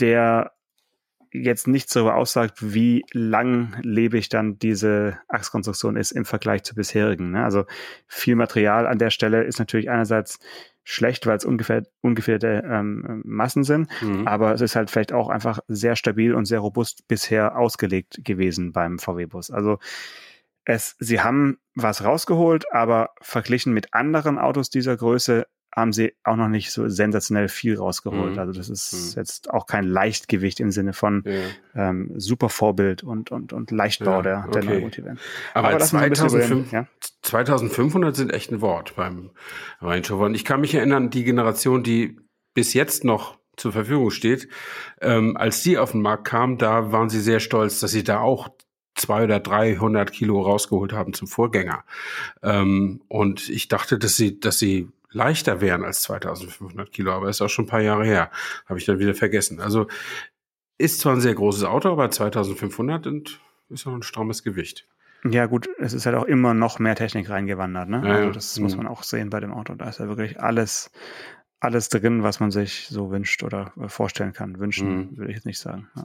der 0.00 0.52
jetzt 1.32 1.66
nicht 1.66 1.90
so 1.90 2.10
aussagt, 2.10 2.72
wie 2.72 3.04
langlebig 3.12 4.28
dann 4.28 4.58
diese 4.58 5.18
Achskonstruktion 5.28 5.96
ist 5.96 6.12
im 6.12 6.24
Vergleich 6.24 6.62
zu 6.62 6.74
bisherigen. 6.74 7.32
Ne? 7.32 7.44
Also 7.44 7.64
viel 8.06 8.36
Material 8.36 8.86
an 8.86 8.98
der 8.98 9.10
Stelle 9.10 9.44
ist 9.44 9.58
natürlich 9.58 9.90
einerseits 9.90 10.38
schlecht, 10.84 11.26
weil 11.26 11.36
es 11.36 11.44
ungefähr, 11.44 11.82
ungefährte 12.00 12.62
ähm, 12.64 13.22
Massen 13.24 13.64
sind, 13.64 13.90
mhm. 14.02 14.26
aber 14.26 14.54
es 14.54 14.60
ist 14.60 14.76
halt 14.76 14.88
vielleicht 14.88 15.12
auch 15.12 15.28
einfach 15.28 15.58
sehr 15.66 15.96
stabil 15.96 16.32
und 16.32 16.46
sehr 16.46 16.60
robust 16.60 17.08
bisher 17.08 17.58
ausgelegt 17.58 18.20
gewesen 18.22 18.72
beim 18.72 19.00
VW-Bus. 19.00 19.50
Also 19.50 19.78
es, 20.64 20.96
sie 21.00 21.20
haben 21.20 21.58
was 21.74 22.04
rausgeholt, 22.04 22.72
aber 22.72 23.10
verglichen 23.20 23.72
mit 23.72 23.94
anderen 23.94 24.38
Autos 24.38 24.70
dieser 24.70 24.96
Größe 24.96 25.46
haben 25.76 25.92
sie 25.92 26.14
auch 26.24 26.36
noch 26.36 26.48
nicht 26.48 26.72
so 26.72 26.88
sensationell 26.88 27.48
viel 27.48 27.76
rausgeholt. 27.76 28.32
Mhm. 28.32 28.38
Also 28.38 28.52
das 28.52 28.70
ist 28.70 29.14
mhm. 29.14 29.20
jetzt 29.20 29.50
auch 29.50 29.66
kein 29.66 29.84
Leichtgewicht 29.84 30.58
im 30.58 30.70
Sinne 30.70 30.94
von 30.94 31.22
ja. 31.26 31.90
ähm, 31.90 32.12
super 32.16 32.48
Vorbild 32.48 33.04
und, 33.04 33.30
und, 33.30 33.52
und 33.52 33.70
Leichtbau 33.70 34.16
ja, 34.16 34.22
der, 34.22 34.48
der 34.48 34.62
okay. 34.62 34.74
Neumotivant. 34.74 35.20
Aber, 35.52 35.68
Aber 35.68 35.78
2005, 35.78 36.72
ja? 36.72 36.86
2500 37.22 38.16
sind 38.16 38.32
echt 38.32 38.50
ein 38.50 38.62
Wort 38.62 38.96
beim 38.96 39.30
Range 39.82 40.06
Rover. 40.08 40.26
Und 40.26 40.34
ich 40.34 40.46
kann 40.46 40.62
mich 40.62 40.74
erinnern, 40.74 41.10
die 41.10 41.24
Generation, 41.24 41.82
die 41.82 42.18
bis 42.54 42.72
jetzt 42.72 43.04
noch 43.04 43.38
zur 43.58 43.72
Verfügung 43.72 44.10
steht, 44.10 44.48
ähm, 45.02 45.36
als 45.36 45.62
die 45.62 45.76
auf 45.76 45.92
den 45.92 46.00
Markt 46.00 46.26
kam, 46.26 46.56
da 46.56 46.92
waren 46.92 47.10
sie 47.10 47.20
sehr 47.20 47.40
stolz, 47.40 47.80
dass 47.80 47.90
sie 47.90 48.04
da 48.04 48.20
auch 48.20 48.48
zwei 48.94 49.24
oder 49.24 49.40
300 49.40 50.10
Kilo 50.10 50.40
rausgeholt 50.40 50.92
haben 50.92 51.12
zum 51.12 51.28
Vorgänger. 51.28 51.84
Ähm, 52.42 53.02
und 53.08 53.48
ich 53.48 53.68
dachte, 53.68 53.98
dass 53.98 54.16
sie, 54.16 54.40
dass 54.40 54.58
sie 54.58 54.88
leichter 55.16 55.60
wären 55.60 55.84
als 55.84 56.02
2500 56.02 56.92
Kilo, 56.92 57.12
aber 57.12 57.28
ist 57.28 57.40
auch 57.40 57.48
schon 57.48 57.64
ein 57.64 57.68
paar 57.68 57.80
Jahre 57.80 58.04
her. 58.04 58.30
Habe 58.66 58.78
ich 58.78 58.84
dann 58.84 58.98
wieder 58.98 59.14
vergessen. 59.14 59.60
Also 59.60 59.86
ist 60.78 61.00
zwar 61.00 61.14
ein 61.14 61.20
sehr 61.20 61.34
großes 61.34 61.64
Auto, 61.64 61.90
aber 61.90 62.10
2500 62.10 63.06
und 63.06 63.40
ist 63.70 63.86
auch 63.86 63.94
ein 63.94 64.02
strammes 64.02 64.42
Gewicht. 64.42 64.86
Ja, 65.24 65.46
gut, 65.46 65.68
es 65.78 65.92
ist 65.92 66.06
halt 66.06 66.14
auch 66.14 66.24
immer 66.24 66.54
noch 66.54 66.78
mehr 66.78 66.94
Technik 66.94 67.30
reingewandert, 67.30 67.88
ne? 67.88 68.02
Ja, 68.04 68.14
also 68.16 68.30
das 68.30 68.56
ja. 68.56 68.62
muss 68.62 68.76
mhm. 68.76 68.84
man 68.84 68.86
auch 68.92 69.02
sehen 69.02 69.30
bei 69.30 69.40
dem 69.40 69.52
Auto. 69.52 69.74
Da 69.74 69.88
ist 69.88 69.98
ja 69.98 70.06
wirklich 70.06 70.40
alles, 70.40 70.92
alles 71.58 71.88
drin, 71.88 72.22
was 72.22 72.38
man 72.38 72.50
sich 72.50 72.86
so 72.88 73.10
wünscht 73.10 73.42
oder 73.42 73.72
äh, 73.80 73.88
vorstellen 73.88 74.34
kann. 74.34 74.60
Wünschen 74.60 74.96
mhm. 74.96 75.16
würde 75.16 75.30
ich 75.30 75.36
jetzt 75.36 75.46
nicht 75.46 75.58
sagen. 75.58 75.88
Ja. 75.96 76.04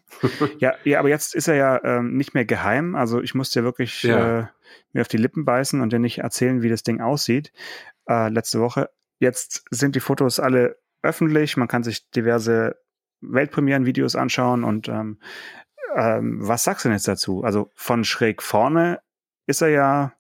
ja, 0.59 0.73
ja, 0.85 0.99
aber 0.99 1.09
jetzt 1.09 1.35
ist 1.35 1.49
er 1.49 1.55
ja 1.55 1.83
ähm, 1.83 2.15
nicht 2.15 2.33
mehr 2.33 2.45
geheim. 2.45 2.95
Also 2.95 3.21
ich 3.21 3.35
musste 3.35 3.59
ja 3.59 3.63
wirklich 3.63 4.03
ja. 4.03 4.39
Äh, 4.39 4.45
mir 4.93 5.01
auf 5.01 5.09
die 5.09 5.17
Lippen 5.17 5.45
beißen 5.45 5.81
und 5.81 5.91
dir 5.91 5.99
nicht 5.99 6.19
erzählen, 6.19 6.61
wie 6.61 6.69
das 6.69 6.83
Ding 6.83 7.01
aussieht. 7.01 7.51
Äh, 8.07 8.29
letzte 8.29 8.59
Woche. 8.59 8.89
Jetzt 9.21 9.63
sind 9.69 9.95
die 9.95 9.99
Fotos 9.99 10.39
alle 10.39 10.77
öffentlich. 11.03 11.55
Man 11.55 11.67
kann 11.67 11.83
sich 11.83 12.09
diverse 12.09 12.75
Weltpremieren-Videos 13.21 14.15
anschauen 14.15 14.63
und 14.63 14.89
ähm, 14.89 15.19
ähm, 15.95 16.39
was 16.41 16.63
sagst 16.63 16.85
du 16.85 16.89
denn 16.89 16.97
jetzt 16.97 17.07
dazu? 17.07 17.43
Also 17.43 17.69
von 17.75 18.03
schräg 18.03 18.41
vorne 18.41 18.99
ist 19.45 19.61
er 19.61 19.69
ja 19.69 20.13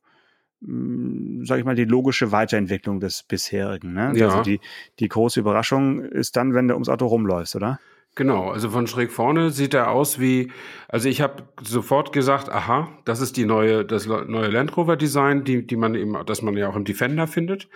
hm, 0.63 1.43
sage 1.45 1.61
ich 1.61 1.65
mal, 1.65 1.73
die 1.73 1.85
logische 1.85 2.31
Weiterentwicklung 2.31 2.99
des 2.99 3.23
bisherigen. 3.23 3.93
Ne? 3.93 4.11
Ja. 4.15 4.27
Also 4.27 4.43
die, 4.43 4.59
die 4.99 5.07
große 5.07 5.39
Überraschung 5.39 6.05
ist 6.05 6.35
dann, 6.35 6.53
wenn 6.53 6.67
du 6.67 6.75
ums 6.75 6.89
Auto 6.89 7.07
rumläufst, 7.07 7.55
oder? 7.55 7.79
Genau, 8.15 8.51
also 8.51 8.69
von 8.69 8.87
schräg 8.87 9.09
vorne 9.09 9.51
sieht 9.51 9.73
er 9.73 9.89
aus 9.89 10.19
wie, 10.19 10.51
also 10.89 11.07
ich 11.07 11.21
habe 11.21 11.43
sofort 11.63 12.11
gesagt, 12.11 12.49
aha, 12.49 12.89
das 13.05 13.21
ist 13.21 13.37
die 13.37 13.45
neue, 13.45 13.85
das 13.85 14.05
neue 14.05 14.49
Land 14.49 14.75
Rover 14.75 14.97
Design, 14.97 15.45
die, 15.45 15.65
die 15.65 15.77
man 15.77 15.95
eben, 15.95 16.17
das 16.25 16.41
man 16.41 16.57
ja 16.57 16.67
auch 16.67 16.75
im 16.75 16.83
Defender 16.83 17.25
findet. 17.25 17.69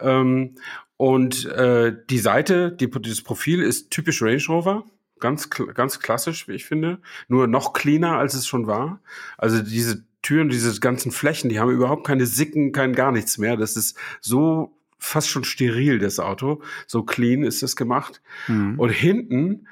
Ähm, 0.00 0.54
und 0.96 1.44
äh, 1.46 1.94
die 2.08 2.18
Seite, 2.18 2.72
die, 2.72 2.90
dieses 2.90 3.22
Profil 3.22 3.60
ist 3.62 3.90
typisch 3.90 4.22
Range 4.22 4.42
Rover 4.48 4.84
ganz, 5.20 5.50
ganz 5.50 6.00
klassisch, 6.00 6.48
wie 6.48 6.52
ich 6.52 6.64
finde. 6.64 6.98
Nur 7.28 7.46
noch 7.46 7.72
cleaner, 7.72 8.18
als 8.18 8.34
es 8.34 8.46
schon 8.46 8.66
war. 8.66 9.00
Also 9.38 9.62
diese 9.62 10.04
Türen, 10.22 10.48
diese 10.48 10.80
ganzen 10.80 11.12
Flächen, 11.12 11.50
die 11.50 11.60
haben 11.60 11.70
überhaupt 11.70 12.06
keine 12.06 12.26
Sicken, 12.26 12.72
kein 12.72 12.94
gar 12.94 13.12
nichts 13.12 13.38
mehr. 13.38 13.56
Das 13.56 13.76
ist 13.76 13.98
so 14.20 14.76
fast 15.04 15.28
schon 15.28 15.44
steril, 15.44 15.98
das 15.98 16.18
Auto. 16.18 16.62
So 16.86 17.02
clean 17.02 17.42
ist 17.42 17.62
das 17.62 17.76
gemacht. 17.76 18.22
Mhm. 18.48 18.78
Und 18.78 18.90
hinten, 18.90 19.66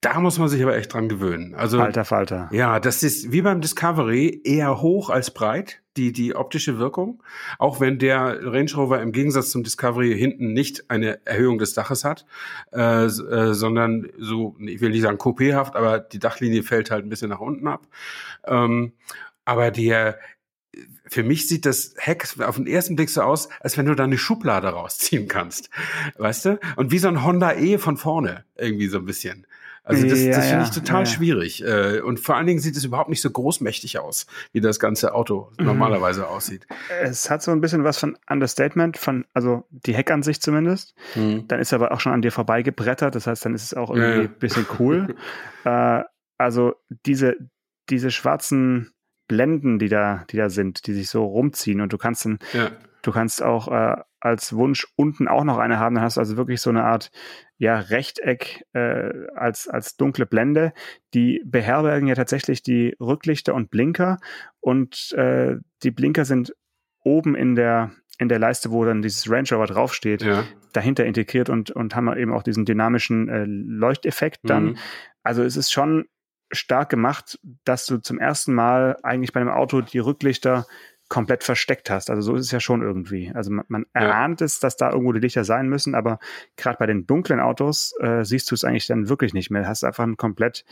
da 0.00 0.20
muss 0.20 0.38
man 0.38 0.48
sich 0.48 0.62
aber 0.62 0.76
echt 0.76 0.92
dran 0.92 1.08
gewöhnen. 1.08 1.54
Also, 1.54 1.78
Falter, 1.78 2.04
Falter. 2.04 2.48
Ja, 2.52 2.78
das 2.78 3.02
ist 3.02 3.32
wie 3.32 3.42
beim 3.42 3.60
Discovery 3.60 4.42
eher 4.44 4.80
hoch 4.80 5.10
als 5.10 5.32
breit, 5.32 5.80
die, 5.96 6.12
die 6.12 6.36
optische 6.36 6.78
Wirkung. 6.78 7.22
Auch 7.58 7.80
wenn 7.80 7.98
der 7.98 8.38
Range 8.44 8.70
Rover 8.76 9.00
im 9.00 9.12
Gegensatz 9.12 9.50
zum 9.50 9.64
Discovery 9.64 10.16
hinten 10.16 10.52
nicht 10.52 10.90
eine 10.90 11.26
Erhöhung 11.26 11.58
des 11.58 11.72
Daches 11.72 12.04
hat, 12.04 12.26
äh, 12.72 13.06
äh, 13.06 13.54
sondern 13.54 14.08
so, 14.18 14.56
ich 14.60 14.80
will 14.80 14.90
nicht 14.90 15.02
sagen 15.02 15.18
coupéhaft, 15.18 15.74
aber 15.74 15.98
die 15.98 16.18
Dachlinie 16.18 16.62
fällt 16.62 16.90
halt 16.90 17.04
ein 17.04 17.08
bisschen 17.08 17.30
nach 17.30 17.40
unten 17.40 17.66
ab. 17.66 17.86
Ähm, 18.46 18.92
aber 19.46 19.70
der, 19.70 20.18
für 21.08 21.22
mich 21.22 21.48
sieht 21.48 21.66
das 21.66 21.94
Heck 21.96 22.26
auf 22.40 22.56
den 22.56 22.66
ersten 22.66 22.96
Blick 22.96 23.10
so 23.10 23.22
aus, 23.22 23.48
als 23.60 23.78
wenn 23.78 23.86
du 23.86 23.94
da 23.94 24.04
eine 24.04 24.18
Schublade 24.18 24.68
rausziehen 24.68 25.28
kannst. 25.28 25.70
Weißt 26.18 26.44
du? 26.44 26.60
Und 26.76 26.90
wie 26.90 26.98
so 26.98 27.08
ein 27.08 27.24
Honda 27.24 27.54
E 27.54 27.78
von 27.78 27.96
vorne, 27.96 28.44
irgendwie 28.56 28.88
so 28.88 28.98
ein 28.98 29.04
bisschen. 29.04 29.46
Also 29.86 30.04
das, 30.08 30.20
ja, 30.20 30.32
das 30.32 30.48
finde 30.48 30.64
ich 30.64 30.70
total 30.70 31.02
ja, 31.02 31.06
schwierig. 31.06 31.62
Äh, 31.64 32.00
und 32.00 32.18
vor 32.18 32.34
allen 32.34 32.48
Dingen 32.48 32.58
sieht 32.58 32.76
es 32.76 32.84
überhaupt 32.84 33.08
nicht 33.08 33.20
so 33.20 33.30
großmächtig 33.30 34.00
aus, 34.00 34.26
wie 34.52 34.60
das 34.60 34.80
ganze 34.80 35.14
Auto 35.14 35.52
mhm. 35.58 35.66
normalerweise 35.66 36.26
aussieht. 36.26 36.66
Es 37.00 37.30
hat 37.30 37.40
so 37.40 37.52
ein 37.52 37.60
bisschen 37.60 37.84
was 37.84 37.96
von 37.96 38.18
Understatement, 38.28 38.96
von, 38.96 39.26
also 39.32 39.64
die 39.70 39.94
Heckansicht 39.94 40.42
zumindest. 40.42 40.96
Mhm. 41.14 41.46
Dann 41.46 41.60
ist 41.60 41.70
er 41.70 41.76
aber 41.76 41.92
auch 41.92 42.00
schon 42.00 42.12
an 42.12 42.20
dir 42.20 42.32
vorbeigebrettert. 42.32 43.14
Das 43.14 43.28
heißt, 43.28 43.44
dann 43.44 43.54
ist 43.54 43.62
es 43.62 43.74
auch 43.74 43.90
irgendwie 43.90 44.26
ein 44.26 44.38
bisschen 44.40 44.66
cool. 44.80 45.14
äh, 45.64 46.02
also 46.36 46.74
diese, 47.06 47.36
diese 47.88 48.10
schwarzen 48.10 48.90
Blenden, 49.28 49.78
die 49.78 49.88
da, 49.88 50.24
die 50.30 50.36
da 50.36 50.48
sind, 50.48 50.86
die 50.86 50.92
sich 50.92 51.08
so 51.08 51.24
rumziehen 51.24 51.80
und 51.80 51.92
du 51.92 51.98
kannst 51.98 52.24
dann, 52.24 52.38
ja. 52.52 52.70
du 53.02 53.12
kannst 53.12 53.42
auch 53.42 53.68
äh, 53.68 53.96
als 54.20 54.54
Wunsch 54.54 54.86
unten 54.96 55.28
auch 55.28 55.44
noch 55.44 55.58
eine 55.58 55.78
haben, 55.78 55.94
dann 55.94 56.04
hast 56.04 56.16
du 56.16 56.20
also 56.20 56.36
wirklich 56.36 56.60
so 56.60 56.70
eine 56.70 56.84
Art 56.84 57.10
ja, 57.58 57.78
Rechteck 57.78 58.64
äh, 58.72 59.10
als, 59.34 59.68
als 59.68 59.96
dunkle 59.96 60.26
Blende. 60.26 60.72
Die 61.14 61.42
beherbergen 61.44 62.08
ja 62.08 62.14
tatsächlich 62.14 62.62
die 62.62 62.96
Rücklichter 63.00 63.54
und 63.54 63.70
Blinker 63.70 64.18
und 64.60 65.12
äh, 65.12 65.56
die 65.82 65.90
Blinker 65.90 66.24
sind 66.24 66.54
oben 67.04 67.34
in 67.34 67.54
der 67.54 67.92
in 68.18 68.28
der 68.28 68.38
Leiste, 68.38 68.70
wo 68.70 68.84
dann 68.84 69.02
dieses 69.02 69.30
Range 69.30 69.48
Rover 69.52 69.66
draufsteht, 69.66 70.22
ja. 70.22 70.44
dahinter 70.72 71.04
integriert 71.04 71.50
und, 71.50 71.70
und 71.70 71.94
haben 71.94 72.14
eben 72.16 72.32
auch 72.32 72.42
diesen 72.42 72.64
dynamischen 72.64 73.28
äh, 73.28 73.44
Leuchteffekt 73.46 74.40
dann. 74.44 74.64
Mhm. 74.64 74.76
Also 75.22 75.42
es 75.42 75.56
ist 75.56 75.70
schon 75.70 76.06
stark 76.50 76.90
gemacht, 76.90 77.38
dass 77.64 77.86
du 77.86 77.98
zum 77.98 78.18
ersten 78.18 78.54
Mal 78.54 78.96
eigentlich 79.02 79.32
bei 79.32 79.40
einem 79.40 79.50
Auto 79.50 79.80
die 79.80 79.98
Rücklichter 79.98 80.66
komplett 81.08 81.44
versteckt 81.44 81.88
hast. 81.88 82.10
Also 82.10 82.22
so 82.22 82.34
ist 82.34 82.46
es 82.46 82.50
ja 82.50 82.58
schon 82.58 82.82
irgendwie. 82.82 83.30
Also 83.32 83.52
man, 83.52 83.64
man 83.68 83.86
ja. 83.94 84.02
erahnt 84.02 84.40
es, 84.40 84.58
dass 84.58 84.76
da 84.76 84.90
irgendwo 84.90 85.12
die 85.12 85.20
Lichter 85.20 85.44
sein 85.44 85.68
müssen, 85.68 85.94
aber 85.94 86.18
gerade 86.56 86.78
bei 86.78 86.86
den 86.86 87.06
dunklen 87.06 87.38
Autos 87.38 87.94
äh, 88.00 88.24
siehst 88.24 88.50
du 88.50 88.54
es 88.54 88.64
eigentlich 88.64 88.86
dann 88.86 89.08
wirklich 89.08 89.32
nicht 89.32 89.50
mehr. 89.50 89.62
Du 89.62 89.68
hast 89.68 89.84
einfach 89.84 90.04
ein 90.04 90.16
komplett 90.16 90.64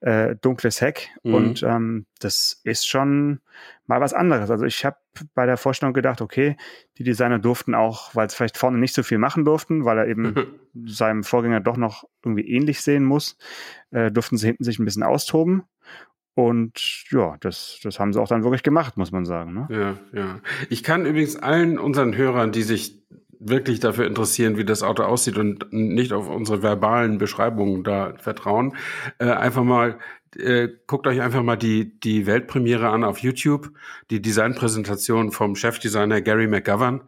äh, 0.00 0.34
dunkles 0.36 0.80
Heck 0.80 1.10
mhm. 1.22 1.34
und 1.34 1.62
ähm, 1.62 2.06
das 2.20 2.60
ist 2.64 2.88
schon 2.88 3.40
mal 3.86 4.00
was 4.00 4.14
anderes. 4.14 4.50
Also 4.50 4.64
ich 4.64 4.84
habe 4.84 4.96
bei 5.34 5.44
der 5.44 5.58
Vorstellung 5.58 5.92
gedacht, 5.92 6.22
okay, 6.22 6.56
die 6.96 7.04
Designer 7.04 7.38
durften 7.38 7.74
auch, 7.74 8.14
weil 8.14 8.26
es 8.26 8.34
vielleicht 8.34 8.56
vorne 8.56 8.78
nicht 8.78 8.94
so 8.94 9.02
viel 9.02 9.18
machen 9.18 9.44
durften, 9.44 9.84
weil 9.84 9.98
er 9.98 10.06
eben 10.06 10.34
seinem 10.86 11.22
Vorgänger 11.22 11.60
doch 11.60 11.76
noch 11.76 12.04
irgendwie 12.24 12.48
ähnlich 12.48 12.80
sehen 12.80 13.04
muss, 13.04 13.36
äh, 13.90 14.10
durften 14.10 14.38
sie 14.38 14.46
hinten 14.46 14.64
sich 14.64 14.78
ein 14.78 14.86
bisschen 14.86 15.02
austoben. 15.02 15.64
Und 16.34 17.04
ja, 17.10 17.36
das, 17.40 17.78
das 17.82 17.98
haben 17.98 18.12
sie 18.12 18.20
auch 18.20 18.28
dann 18.28 18.42
wirklich 18.42 18.62
gemacht, 18.62 18.96
muss 18.96 19.12
man 19.12 19.24
sagen. 19.24 19.52
Ne? 19.52 19.68
Ja, 19.70 20.18
ja. 20.18 20.40
Ich 20.70 20.82
kann 20.82 21.04
übrigens 21.04 21.36
allen 21.36 21.78
unseren 21.78 22.16
Hörern, 22.16 22.52
die 22.52 22.62
sich 22.62 23.02
wirklich 23.38 23.80
dafür 23.80 24.06
interessieren, 24.06 24.56
wie 24.56 24.64
das 24.64 24.82
Auto 24.82 25.02
aussieht 25.02 25.36
und 25.36 25.72
nicht 25.72 26.12
auf 26.12 26.28
unsere 26.28 26.62
verbalen 26.62 27.18
Beschreibungen 27.18 27.82
da 27.82 28.14
vertrauen, 28.18 28.76
äh, 29.18 29.26
einfach 29.26 29.64
mal 29.64 29.98
äh, 30.36 30.68
guckt 30.86 31.06
euch 31.06 31.20
einfach 31.20 31.42
mal 31.42 31.56
die 31.56 31.98
die 32.00 32.26
Weltpremiere 32.26 32.88
an 32.88 33.04
auf 33.04 33.18
YouTube, 33.18 33.70
die 34.10 34.22
Designpräsentation 34.22 35.32
vom 35.32 35.56
Chefdesigner 35.56 36.22
Gary 36.22 36.46
McGovern. 36.46 37.02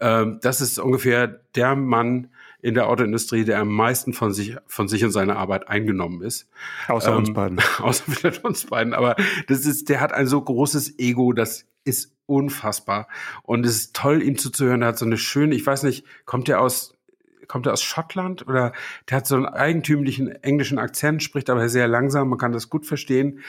Ähm, 0.00 0.38
das 0.42 0.60
ist 0.60 0.78
ungefähr 0.78 1.28
der 1.54 1.76
Mann, 1.76 2.28
in 2.66 2.74
der 2.74 2.88
Autoindustrie, 2.88 3.44
der 3.44 3.60
am 3.60 3.68
meisten 3.68 4.12
von 4.12 4.32
sich, 4.32 4.56
von 4.66 4.88
sich 4.88 5.04
und 5.04 5.12
seiner 5.12 5.36
Arbeit 5.36 5.68
eingenommen 5.68 6.20
ist. 6.20 6.48
Außer 6.88 7.12
ähm, 7.12 7.18
uns 7.18 7.32
beiden. 7.32 7.60
Außer 7.78 8.02
vielleicht 8.10 8.42
uns 8.42 8.66
beiden. 8.66 8.92
Aber 8.92 9.14
das 9.46 9.66
ist, 9.66 9.88
der 9.88 10.00
hat 10.00 10.12
ein 10.12 10.26
so 10.26 10.42
großes 10.42 10.98
Ego, 10.98 11.32
das 11.32 11.66
ist 11.84 12.16
unfassbar. 12.26 13.06
Und 13.44 13.64
es 13.64 13.76
ist 13.76 13.94
toll, 13.94 14.20
ihm 14.20 14.36
zuzuhören. 14.36 14.82
Er 14.82 14.88
hat 14.88 14.98
so 14.98 15.04
eine 15.04 15.16
schöne, 15.16 15.54
ich 15.54 15.64
weiß 15.64 15.84
nicht, 15.84 16.04
kommt 16.24 16.48
der 16.48 16.60
aus, 16.60 16.92
kommt 17.46 17.66
er 17.66 17.72
aus 17.72 17.84
Schottland 17.84 18.48
oder 18.48 18.72
der 19.08 19.18
hat 19.18 19.28
so 19.28 19.36
einen 19.36 19.46
eigentümlichen 19.46 20.26
englischen 20.42 20.80
Akzent, 20.80 21.22
spricht 21.22 21.48
aber 21.48 21.68
sehr 21.68 21.86
langsam, 21.86 22.28
man 22.28 22.38
kann 22.40 22.50
das 22.50 22.68
gut 22.68 22.84
verstehen. 22.84 23.42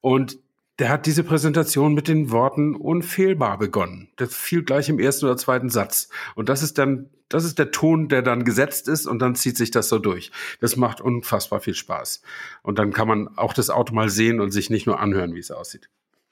Und 0.00 0.38
der 0.78 0.88
hat 0.88 1.06
diese 1.06 1.22
Präsentation 1.22 1.94
mit 1.94 2.08
den 2.08 2.30
Worten 2.30 2.74
unfehlbar 2.74 3.58
begonnen. 3.58 4.08
Das 4.16 4.34
fiel 4.34 4.64
gleich 4.64 4.88
im 4.88 4.98
ersten 4.98 5.26
oder 5.26 5.36
zweiten 5.36 5.70
Satz. 5.70 6.08
Und 6.34 6.48
das 6.48 6.62
ist 6.62 6.78
dann, 6.78 7.10
das 7.28 7.44
ist 7.44 7.58
der 7.58 7.70
Ton, 7.70 8.08
der 8.08 8.22
dann 8.22 8.44
gesetzt 8.44 8.88
ist 8.88 9.06
und 9.06 9.20
dann 9.20 9.36
zieht 9.36 9.56
sich 9.56 9.70
das 9.70 9.88
so 9.88 9.98
durch. 9.98 10.32
Das 10.60 10.76
macht 10.76 11.00
unfassbar 11.00 11.60
viel 11.60 11.74
Spaß. 11.74 12.22
Und 12.62 12.78
dann 12.78 12.92
kann 12.92 13.06
man 13.06 13.38
auch 13.38 13.52
das 13.52 13.70
Auto 13.70 13.94
mal 13.94 14.08
sehen 14.08 14.40
und 14.40 14.50
sich 14.50 14.68
nicht 14.68 14.86
nur 14.86 14.98
anhören, 14.98 15.34
wie 15.34 15.40
es 15.40 15.50
aussieht. 15.50 15.88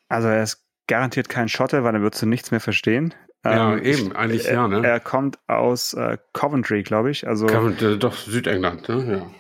Also 0.09 0.29
er 0.29 0.43
ist 0.43 0.65
garantiert 0.89 1.29
kein 1.29 1.49
Schotte, 1.49 1.85
weil 1.85 1.93
dann 1.93 2.03
würdest 2.03 2.23
du 2.23 2.27
nichts 2.27 2.51
mehr 2.51 2.61
verstehen. 2.61 3.15
Ja, 3.45 3.75
ähm, 3.77 3.85
eben, 3.85 4.13
eigentlich 4.13 4.47
er, 4.47 4.55
ja, 4.55 4.69
ne? 4.69 4.87
Er 4.87 5.01
kommt 5.01 5.39
aus 5.49 5.95
äh, 5.95 6.19
Coventry, 6.33 6.83
glaube 6.83 7.11
ich. 7.11 7.27
Also 7.27 7.47
Coventry, 7.47 7.99
doch 7.99 8.15
Südengland, 8.15 8.89
ne? 8.89 9.31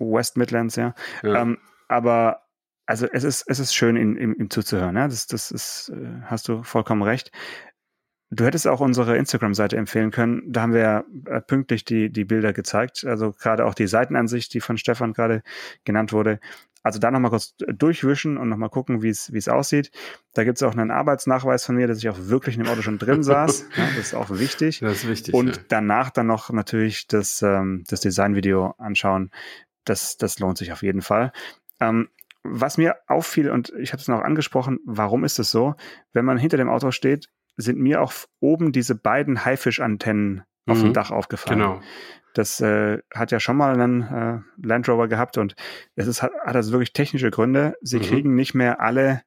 Ja. 0.00 0.06
West 0.06 0.36
Midlands, 0.36 0.76
ja. 0.76 0.94
ja. 1.22 1.42
Ähm, 1.42 1.58
aber 1.88 2.42
also 2.88 3.06
es 3.12 3.22
ist, 3.22 3.44
es 3.46 3.58
ist 3.58 3.74
schön, 3.74 3.96
ihm, 3.96 4.16
ihm, 4.16 4.34
ihm 4.38 4.48
zuzuhören. 4.48 4.96
Ja? 4.96 5.08
Das, 5.08 5.26
das 5.26 5.50
ist, 5.50 5.90
äh, 5.90 6.22
hast 6.24 6.48
du 6.48 6.62
vollkommen 6.62 7.02
recht. 7.02 7.30
Du 8.30 8.44
hättest 8.46 8.66
auch 8.66 8.80
unsere 8.80 9.16
Instagram-Seite 9.18 9.76
empfehlen 9.76 10.10
können. 10.10 10.42
Da 10.50 10.62
haben 10.62 10.72
wir 10.72 10.80
ja 10.80 11.04
äh, 11.26 11.42
pünktlich 11.42 11.84
die, 11.84 12.10
die 12.10 12.24
Bilder 12.24 12.54
gezeigt. 12.54 13.04
Also 13.04 13.32
gerade 13.32 13.66
auch 13.66 13.74
die 13.74 13.86
Seitenansicht, 13.86 14.54
die 14.54 14.60
von 14.60 14.78
Stefan 14.78 15.12
gerade 15.12 15.42
genannt 15.84 16.14
wurde. 16.14 16.40
Also 16.82 16.98
da 16.98 17.10
nochmal 17.10 17.30
kurz 17.30 17.54
durchwischen 17.58 18.38
und 18.38 18.48
nochmal 18.48 18.70
gucken, 18.70 19.02
wie 19.02 19.10
es 19.10 19.34
wie 19.34 19.38
es 19.38 19.48
aussieht. 19.48 19.90
Da 20.32 20.44
gibt 20.44 20.56
es 20.56 20.62
auch 20.62 20.72
einen 20.72 20.90
Arbeitsnachweis 20.90 21.66
von 21.66 21.76
mir, 21.76 21.88
dass 21.88 21.98
ich 21.98 22.08
auch 22.08 22.18
wirklich 22.18 22.56
in 22.56 22.64
dem 22.64 22.72
Auto 22.72 22.80
schon 22.80 22.98
drin 22.98 23.22
saß. 23.22 23.66
ja, 23.76 23.86
das 23.96 23.98
ist 23.98 24.14
auch 24.14 24.30
wichtig. 24.30 24.80
Das 24.80 25.04
ist 25.04 25.08
wichtig. 25.08 25.34
Und 25.34 25.56
ja. 25.56 25.62
danach 25.68 26.08
dann 26.08 26.26
noch 26.26 26.48
natürlich 26.50 27.06
das, 27.06 27.42
ähm, 27.42 27.84
das 27.86 28.00
Designvideo 28.00 28.74
anschauen. 28.78 29.30
Das, 29.84 30.16
das 30.16 30.38
lohnt 30.38 30.56
sich 30.56 30.72
auf 30.72 30.82
jeden 30.82 31.02
Fall. 31.02 31.32
Ähm, 31.80 32.08
was 32.42 32.78
mir 32.78 32.96
auffiel, 33.06 33.50
und 33.50 33.72
ich 33.78 33.92
habe 33.92 34.00
es 34.00 34.08
noch 34.08 34.20
angesprochen, 34.20 34.78
warum 34.84 35.24
ist 35.24 35.38
es 35.38 35.50
so? 35.50 35.74
Wenn 36.12 36.24
man 36.24 36.38
hinter 36.38 36.56
dem 36.56 36.68
Auto 36.68 36.90
steht, 36.90 37.28
sind 37.56 37.78
mir 37.78 38.00
auch 38.00 38.12
oben 38.40 38.72
diese 38.72 38.94
beiden 38.94 39.44
Haifisch-Antennen 39.44 40.42
mhm. 40.66 40.72
auf 40.72 40.78
dem 40.78 40.88
mhm. 40.88 40.94
Dach 40.94 41.10
aufgefallen. 41.10 41.58
Genau. 41.58 41.80
Das 42.34 42.60
äh, 42.60 42.98
hat 43.12 43.32
ja 43.32 43.40
schon 43.40 43.56
mal 43.56 43.72
einen 43.72 44.02
äh, 44.02 44.38
Land 44.64 44.88
Rover 44.88 45.08
gehabt 45.08 45.38
und 45.38 45.56
es 45.96 46.06
ist, 46.06 46.22
hat, 46.22 46.32
hat 46.44 46.54
also 46.54 46.72
wirklich 46.72 46.92
technische 46.92 47.30
Gründe. 47.30 47.76
Sie 47.80 47.98
mhm. 47.98 48.02
kriegen 48.02 48.34
nicht 48.34 48.54
mehr 48.54 48.80
alle 48.80 49.22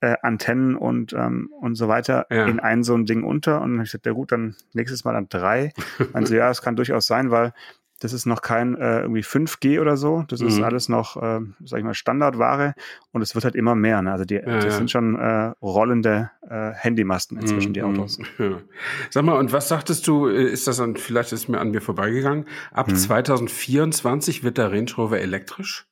äh, 0.00 0.16
Antennen 0.22 0.76
und, 0.76 1.12
ähm, 1.12 1.50
und 1.60 1.74
so 1.74 1.88
weiter 1.88 2.26
ja. 2.30 2.46
in 2.46 2.60
ein 2.60 2.82
so 2.82 2.94
ein 2.94 3.06
Ding 3.06 3.22
unter. 3.22 3.60
Und 3.60 3.70
dann 3.70 3.78
habe 3.78 3.84
ich 3.84 3.90
gesagt, 3.90 4.06
ja 4.06 4.12
gut, 4.12 4.32
dann 4.32 4.56
nächstes 4.72 5.04
Mal 5.04 5.12
dann 5.12 5.28
drei. 5.28 5.72
also 6.12 6.34
ja, 6.34 6.50
es 6.50 6.62
kann 6.62 6.76
durchaus 6.76 7.06
sein, 7.06 7.30
weil 7.30 7.52
Das 8.00 8.12
ist 8.12 8.26
noch 8.26 8.42
kein 8.42 8.74
äh, 8.76 9.00
irgendwie 9.02 9.22
5G 9.22 9.80
oder 9.80 9.96
so. 9.96 10.24
Das 10.28 10.40
ist 10.40 10.58
Mhm. 10.58 10.64
alles 10.64 10.88
noch, 10.88 11.16
äh, 11.22 11.40
sag 11.64 11.78
ich 11.78 11.84
mal, 11.84 11.94
Standardware 11.94 12.74
und 13.12 13.22
es 13.22 13.34
wird 13.34 13.44
halt 13.44 13.54
immer 13.54 13.74
mehr. 13.74 14.02
Ne? 14.02 14.12
Also 14.12 14.24
die, 14.24 14.40
das 14.40 14.64
ja. 14.64 14.70
sind 14.72 14.90
schon 14.90 15.14
äh, 15.18 15.52
rollende 15.62 16.30
äh, 16.48 16.72
Handymasten 16.72 17.38
inzwischen, 17.38 17.72
die 17.72 17.82
Mhm, 17.82 17.88
Autos. 18.00 18.18
Ja. 18.38 18.60
Sag 19.10 19.24
mal, 19.24 19.38
und 19.38 19.52
was 19.52 19.68
sagtest 19.68 20.06
du, 20.06 20.28
äh, 20.28 20.42
ist 20.42 20.66
das 20.66 20.80
an, 20.80 20.96
vielleicht 20.96 21.32
ist 21.32 21.48
mir 21.48 21.60
an 21.60 21.70
mir 21.70 21.80
vorbeigegangen, 21.80 22.46
ab 22.72 22.88
Hm. 22.88 22.96
2024 22.96 24.42
wird 24.44 24.58
der 24.58 24.72
Range 24.72 24.90
Rover 24.96 25.20
elektrisch? 25.20 25.86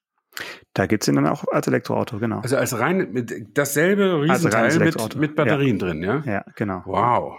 Da 0.75 0.87
gibt's 0.87 1.07
ihn 1.09 1.15
dann 1.17 1.27
auch 1.27 1.45
als 1.53 1.67
Elektroauto, 1.67 2.19
genau. 2.19 2.41
Also 2.41 2.57
als 2.57 2.79
rein, 2.79 3.09
mit, 3.13 3.33
dasselbe 3.57 4.23
Riesenteil 4.23 4.79
mit, 4.79 5.17
mit 5.17 5.37
Batterien 5.37 5.79
drin, 5.79 6.03
ja? 6.03 6.23
ja, 6.25 6.45
genau. 6.57 6.83
Wow. 6.87 7.35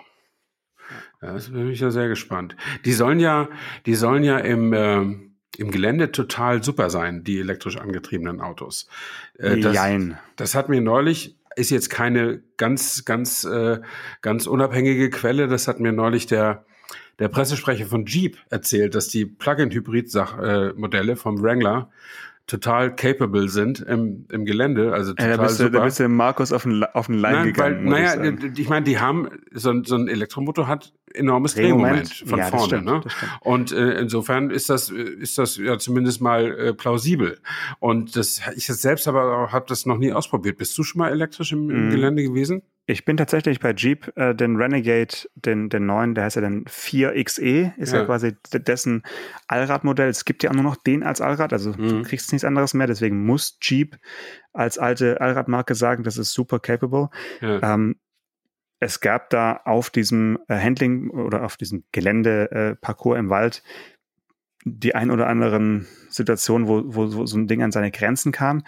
Ja, 1.24 1.34
das 1.34 1.50
bin 1.50 1.70
ich 1.70 1.80
ja 1.80 1.90
sehr 1.90 2.10
gespannt. 2.10 2.58
Die 2.84 2.92
sollen 2.92 3.20
ja, 3.20 3.48
die 3.86 3.96
sollen 3.96 4.24
ja 4.24 4.40
im, 4.40 4.74
ähm, 4.74 5.32
im 5.58 5.72
Gelände 5.72 6.12
total 6.12 6.64
super 6.64 6.90
sein, 6.90 7.24
die 7.24 7.40
elektrisch 7.40 7.78
angetriebenen 7.78 8.42
Autos. 8.42 8.90
Äh, 9.38 9.60
das, 9.60 9.78
das 10.36 10.56
hat 10.56 10.68
mir 10.68 10.82
neulich, 10.82 11.38
ist 11.56 11.70
jetzt 11.70 11.90
keine 11.90 12.42
ganz, 12.58 13.06
ganz, 13.06 13.46
äh, 13.46 13.80
ganz 14.22 14.48
unabhängige 14.48 15.10
Quelle, 15.10 15.48
das 15.48 15.70
hat 15.70 15.80
mir 15.80 15.94
neulich 15.94 16.26
der, 16.26 16.66
der 17.20 17.30
Pressesprecher 17.30 17.86
von 17.86 18.06
Jeep 18.06 18.38
erzählt, 18.50 18.94
dass 18.94 19.08
die 19.08 19.26
Plug-in-Hybrid-Modelle 19.26 21.16
vom 21.16 21.42
Wrangler 21.42 21.90
total 22.46 22.94
capable 22.96 23.48
sind 23.48 23.80
im, 23.80 24.28
im 24.30 24.44
Gelände, 24.46 24.94
also 24.94 25.12
Ja, 25.12 25.16
total 25.16 25.38
da, 25.38 25.44
bist 25.44 25.60
du, 25.60 25.64
super. 25.64 25.78
da 25.80 25.86
bist 25.86 26.00
du 26.00 26.10
Markus 26.10 26.52
auf 26.52 26.64
den, 26.64 26.84
auf 26.84 27.06
den 27.08 27.16
Leim 27.16 27.34
Nein, 27.36 27.46
gegangen. 27.48 27.86
weil, 27.86 28.14
naja, 28.14 28.38
ich 28.54 28.60
ich 28.60 28.70
meine, 28.70 28.84
die 28.86 29.00
haben, 29.00 29.30
so, 29.52 29.70
ein- 29.70 29.86
so 29.86 29.96
ein 29.96 30.08
Elektromotor 30.10 30.68
hat 30.68 30.94
enormes 31.14 31.54
Drehmoment. 31.56 32.10
Drehmoment 32.10 32.30
von 32.30 32.40
Ja, 32.40 32.46
vorne. 32.48 32.66
stimmt, 32.66 32.86
ne? 32.86 33.02
Und 33.42 33.72
äh, 33.72 34.00
insofern 34.00 34.50
ist 34.50 34.70
das, 34.70 34.90
ist 34.90 35.38
das 35.38 35.58
ja 35.58 35.78
zumindest 35.78 36.22
mal 36.22 36.52
äh, 36.60 36.74
plausibel. 36.74 37.40
Und 37.80 38.16
das, 38.16 38.42
ich 38.56 38.66
selbst 38.68 39.08
aber 39.08 39.52
habe 39.52 39.66
das 39.70 39.86
noch 39.86 39.98
nie 39.98 40.12
ausprobiert. 40.12 40.58
Bist 40.58 40.78
du 40.78 40.84
schon 40.84 41.00
mal 41.00 41.12
elektrisch 41.12 41.52
im, 41.54 41.70
im 41.70 41.86
Mhm. 41.86 41.90
Gelände 41.92 42.24
gewesen? 42.24 42.62
Ich 42.86 43.06
bin 43.06 43.16
tatsächlich 43.16 43.62
bei 43.62 43.74
Jeep, 43.74 44.12
äh, 44.18 44.36
den 44.36 44.58
Renegade, 44.58 45.16
den, 45.36 45.70
den 45.70 45.86
neuen, 45.86 46.16
der 46.16 46.26
heißt 46.26 46.36
ja 46.36 46.42
dann 46.42 46.66
4XE, 46.66 47.74
ist 47.78 47.94
ja, 47.94 48.00
Ja. 48.00 48.06
quasi 48.06 48.36
dessen 48.52 49.04
Allradmodell. 49.48 50.10
Es 50.10 50.26
gibt 50.26 50.44
ja 50.44 50.50
auch 50.50 50.54
nur 50.56 50.64
noch 50.64 50.76
den 50.76 51.02
als 51.02 51.22
Allrad, 51.22 51.54
also 51.54 51.72
du 51.72 51.82
Mhm. 51.82 52.04
kriegst 52.04 52.32
nichts 52.34 52.44
anderes 52.44 52.74
mehr, 52.74 52.88
deswegen 52.88 53.26
muss 53.26 53.58
Jeep 53.62 53.98
als 54.52 54.78
alte 54.78 55.22
Allradmarke 55.22 55.76
sagen, 55.76 56.04
das 56.04 56.18
ist 56.18 56.34
super 56.34 56.60
capable. 56.60 57.10
Ja. 57.40 57.74
Ähm, 57.74 57.96
es 58.80 59.00
gab 59.00 59.30
da 59.30 59.62
auf 59.64 59.90
diesem 59.90 60.38
äh, 60.50 60.60
Handling 60.60 61.10
oder 61.10 61.44
auf 61.46 61.56
diesem 61.56 61.86
Gelände-Parcours 61.94 63.18
im 63.18 63.30
Wald 63.30 63.64
die 64.66 64.96
ein 64.96 65.12
oder 65.12 65.28
anderen 65.28 65.88
Situationen, 66.10 66.68
wo, 66.70 66.84
wo, 66.86 67.14
wo 67.14 67.26
so 67.26 67.38
ein 67.38 67.48
Ding 67.48 67.62
an 67.64 67.74
seine 67.74 67.92
Grenzen 67.92 68.32
kam. 68.32 68.64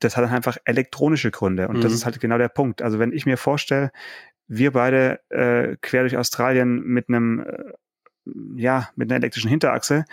Das 0.00 0.16
hat 0.16 0.28
einfach 0.30 0.58
elektronische 0.64 1.30
Gründe. 1.30 1.68
Und 1.68 1.84
das 1.84 1.92
Mhm. 1.92 1.96
ist 1.96 2.04
halt 2.04 2.20
genau 2.20 2.38
der 2.38 2.48
Punkt. 2.48 2.82
Also 2.82 2.98
wenn 2.98 3.12
ich 3.12 3.26
mir 3.26 3.36
vorstelle, 3.36 3.92
wir 4.48 4.72
beide 4.72 5.20
äh, 5.30 5.76
quer 5.80 6.02
durch 6.02 6.16
Australien 6.16 6.82
mit 6.82 7.08
einem, 7.08 7.40
äh, 7.40 7.72
ja, 8.56 8.88
mit 8.96 9.10
einer 9.10 9.16
elektrischen 9.16 9.48
Hinterachse, 9.50 10.04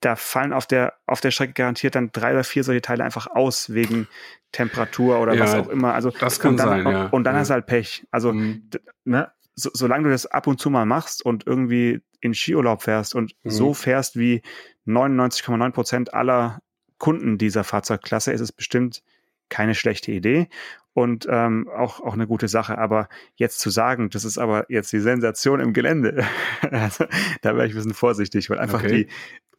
da 0.00 0.16
fallen 0.16 0.52
auf 0.52 0.66
der, 0.66 0.94
auf 1.06 1.20
der 1.20 1.30
Strecke 1.30 1.52
garantiert 1.52 1.94
dann 1.94 2.10
drei 2.12 2.32
oder 2.32 2.44
vier 2.44 2.64
solche 2.64 2.80
Teile 2.80 3.04
einfach 3.04 3.26
aus, 3.26 3.72
wegen 3.74 4.08
Temperatur 4.52 5.20
oder 5.20 5.34
Ja, 5.34 5.42
was 5.42 5.54
auch 5.54 5.68
immer. 5.68 5.92
Also, 5.94 6.10
das 6.10 6.40
kann 6.40 6.52
und 6.52 6.56
dann, 6.58 6.68
sein, 6.84 6.86
ja. 6.92 7.06
Und 7.08 7.24
dann 7.24 7.34
Ja. 7.34 7.40
hast 7.40 7.48
du 7.48 7.54
halt 7.54 7.66
Pech. 7.66 8.06
Also, 8.10 8.32
Mhm. 8.32 8.70
ne, 9.04 9.30
so, 9.54 9.70
solange 9.74 10.04
du 10.04 10.10
das 10.10 10.26
ab 10.26 10.46
und 10.46 10.58
zu 10.58 10.70
mal 10.70 10.86
machst 10.86 11.24
und 11.24 11.46
irgendwie 11.46 12.00
in 12.20 12.34
Skiurlaub 12.34 12.82
fährst 12.82 13.14
und 13.14 13.34
Mhm. 13.42 13.50
so 13.50 13.74
fährst 13.74 14.18
wie 14.18 14.42
99,9 14.86 15.72
Prozent 15.72 16.14
aller 16.14 16.60
Kunden 17.00 17.36
dieser 17.36 17.64
Fahrzeugklasse, 17.64 18.30
ist 18.30 18.40
es 18.40 18.52
bestimmt 18.52 19.02
keine 19.48 19.74
schlechte 19.74 20.12
Idee 20.12 20.48
und 20.92 21.26
ähm, 21.28 21.68
auch, 21.68 22.00
auch 22.00 22.14
eine 22.14 22.28
gute 22.28 22.46
Sache. 22.46 22.78
Aber 22.78 23.08
jetzt 23.34 23.58
zu 23.58 23.70
sagen, 23.70 24.10
das 24.10 24.24
ist 24.24 24.38
aber 24.38 24.66
jetzt 24.68 24.92
die 24.92 25.00
Sensation 25.00 25.58
im 25.58 25.72
Gelände, 25.72 26.24
also, 26.70 27.06
da 27.42 27.56
wäre 27.56 27.66
ich 27.66 27.72
ein 27.72 27.76
bisschen 27.76 27.94
vorsichtig, 27.94 28.48
weil 28.50 28.60
einfach 28.60 28.84
Okay. 28.84 29.06
die, 29.06 29.08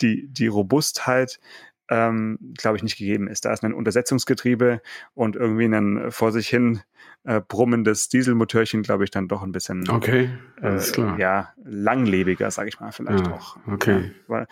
die, 0.01 0.27
die 0.29 0.47
Robustheit 0.47 1.41
ähm, 1.89 2.39
glaube 2.57 2.77
ich, 2.77 2.83
nicht 2.83 2.97
gegeben 2.97 3.27
ist. 3.27 3.43
Da 3.43 3.51
ist 3.51 3.65
ein 3.65 3.73
Untersetzungsgetriebe 3.73 4.81
und 5.13 5.35
irgendwie 5.35 5.65
ein 5.65 6.09
vor 6.09 6.31
sich 6.31 6.47
hin 6.47 6.79
äh, 7.25 7.41
brummendes 7.45 8.07
Dieselmotörchen, 8.07 8.81
glaube 8.81 9.03
ich, 9.03 9.11
dann 9.11 9.27
doch 9.27 9.43
ein 9.43 9.51
bisschen 9.51 9.89
Okay, 9.89 10.29
äh, 10.61 11.19
ja, 11.19 11.53
langlebiger, 11.65 12.49
sage 12.49 12.69
ich 12.69 12.79
mal, 12.79 12.93
vielleicht 12.93 13.27
Ja, 13.27 13.33
auch. 13.33 13.57
okay. 13.67 14.03
Ja, 14.05 14.09
weil 14.27 14.47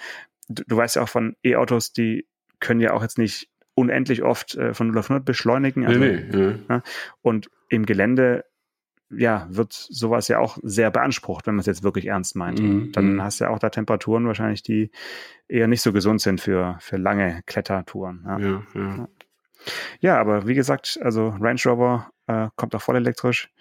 du, 0.49 0.63
du 0.67 0.75
weißt 0.75 0.97
ja 0.97 1.03
auch 1.03 1.09
von 1.09 1.37
E-Autos, 1.41 1.93
die 1.93 2.27
können 2.59 2.81
ja 2.81 2.93
auch 2.93 3.01
jetzt 3.01 3.17
nicht 3.17 3.49
unendlich 3.75 4.23
oft 4.23 4.55
äh, 4.55 4.73
von 4.73 4.87
0 4.87 4.97
auf 4.97 5.09
100 5.09 5.25
beschleunigen. 5.25 5.85
Also, 5.85 5.99
nee, 5.99 6.25
nee, 6.31 6.55
ja. 6.67 6.81
Und 7.21 7.49
im 7.69 7.85
Gelände 7.85 8.43
ja, 9.11 9.47
wird 9.49 9.73
sowas 9.73 10.27
ja 10.27 10.39
auch 10.39 10.57
sehr 10.61 10.91
beansprucht, 10.91 11.47
wenn 11.47 11.55
man 11.55 11.61
es 11.61 11.65
jetzt 11.65 11.83
wirklich 11.83 12.07
ernst 12.07 12.35
meint. 12.35 12.61
Mhm, 12.61 12.91
Dann 12.91 13.13
mhm. 13.13 13.23
hast 13.23 13.39
du 13.39 13.45
ja 13.45 13.49
auch 13.49 13.59
da 13.59 13.69
Temperaturen 13.69 14.27
wahrscheinlich, 14.27 14.61
die 14.61 14.91
eher 15.47 15.67
nicht 15.67 15.81
so 15.81 15.91
gesund 15.91 16.21
sind 16.21 16.39
für, 16.39 16.77
für 16.79 16.97
lange 16.97 17.41
Klettertouren. 17.45 18.23
Ja. 18.25 18.39
ja, 18.39 18.63
ja. 18.75 19.07
Ja, 19.99 20.17
aber 20.19 20.47
wie 20.47 20.53
gesagt, 20.53 20.99
also 21.01 21.35
Range 21.39 21.59
Rover 21.65 22.11
äh, 22.27 22.47
kommt 22.55 22.75
auch 22.75 22.81
voll 22.81 22.95
elektrisch. 22.95 23.51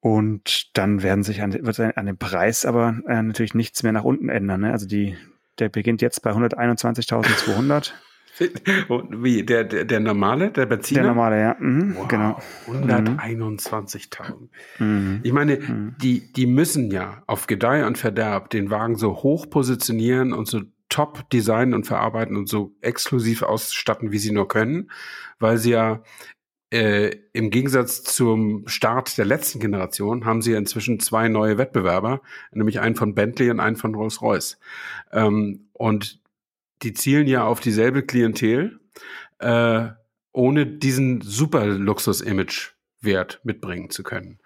Und 0.00 0.76
dann 0.76 1.02
werden 1.02 1.24
sich 1.24 1.42
an, 1.42 1.52
wird 1.52 1.80
an 1.80 2.06
dem 2.06 2.18
Preis 2.18 2.64
aber 2.64 3.00
äh, 3.08 3.22
natürlich 3.22 3.54
nichts 3.54 3.82
mehr 3.82 3.92
nach 3.92 4.04
unten 4.04 4.28
ändern. 4.28 4.60
Ne? 4.60 4.70
Also 4.70 4.86
die, 4.86 5.16
der 5.58 5.68
beginnt 5.68 6.02
jetzt 6.02 6.22
bei 6.22 6.30
121.200. 6.32 7.92
Und 8.88 9.24
wie, 9.24 9.44
der, 9.44 9.64
der, 9.64 9.86
der 9.86 9.98
normale, 10.00 10.50
der 10.50 10.66
Benziner? 10.66 11.00
Der 11.00 11.08
normale, 11.08 11.40
ja. 11.40 11.56
Mhm, 11.58 11.96
Wow, 11.96 12.08
Genau. 12.08 12.38
121.000. 12.68 14.48
Mhm. 14.78 15.20
Ich 15.22 15.32
meine, 15.32 15.58
Mhm. 15.58 15.94
die, 16.02 16.32
die 16.32 16.46
müssen 16.46 16.90
ja 16.90 17.22
auf 17.26 17.46
Gedeih 17.46 17.86
und 17.86 17.98
Verderb 17.98 18.50
den 18.50 18.70
Wagen 18.70 18.96
so 18.96 19.22
hoch 19.22 19.48
positionieren 19.48 20.32
und 20.32 20.48
so 20.48 20.60
top 20.88 21.28
designen 21.30 21.74
und 21.74 21.86
verarbeiten 21.86 22.36
und 22.36 22.48
so 22.48 22.74
exklusiv 22.80 23.42
ausstatten, 23.42 24.12
wie 24.12 24.18
sie 24.18 24.32
nur 24.32 24.48
können, 24.48 24.90
weil 25.38 25.58
sie 25.58 25.70
ja 25.72 26.02
äh, 26.70 27.10
im 27.32 27.50
Gegensatz 27.50 28.02
zum 28.02 28.66
Start 28.66 29.18
der 29.18 29.24
letzten 29.24 29.60
Generation 29.60 30.24
haben 30.24 30.42
sie 30.42 30.52
inzwischen 30.54 30.98
zwei 30.98 31.28
neue 31.28 31.58
Wettbewerber, 31.58 32.22
nämlich 32.50 32.80
einen 32.80 32.96
von 32.96 33.14
Bentley 33.14 33.50
und 33.50 33.60
einen 33.60 33.76
von 33.76 33.94
Rolls-Royce. 33.94 34.58
Ähm, 35.12 35.68
und 35.72 36.20
die 36.82 36.92
zielen 36.92 37.28
ja 37.28 37.44
auf 37.44 37.60
dieselbe 37.60 38.02
Klientel, 38.02 38.80
äh, 39.38 39.88
ohne 40.32 40.66
diesen 40.66 41.20
super 41.20 41.66
Luxus-Image-Wert 41.66 43.40
mitbringen 43.44 43.90
zu 43.90 44.02
können. 44.02 44.38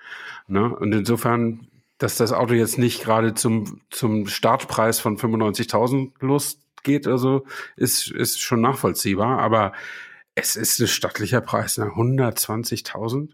Ne? 0.46 0.74
Und 0.76 0.92
insofern, 0.92 1.68
dass 1.98 2.16
das 2.16 2.32
Auto 2.32 2.54
jetzt 2.54 2.78
nicht 2.78 3.02
gerade 3.02 3.34
zum, 3.34 3.80
zum 3.90 4.26
Startpreis 4.26 5.00
von 5.00 5.16
95.000 5.16 6.12
losgeht, 6.20 7.06
also 7.06 7.46
ist, 7.76 8.10
ist 8.10 8.40
schon 8.40 8.60
nachvollziehbar, 8.60 9.38
aber 9.38 9.72
es 10.40 10.56
ist 10.56 10.80
ein 10.80 10.88
stattlicher 10.88 11.40
Preis, 11.40 11.78
ne? 11.78 11.86
120.000? 11.86 13.30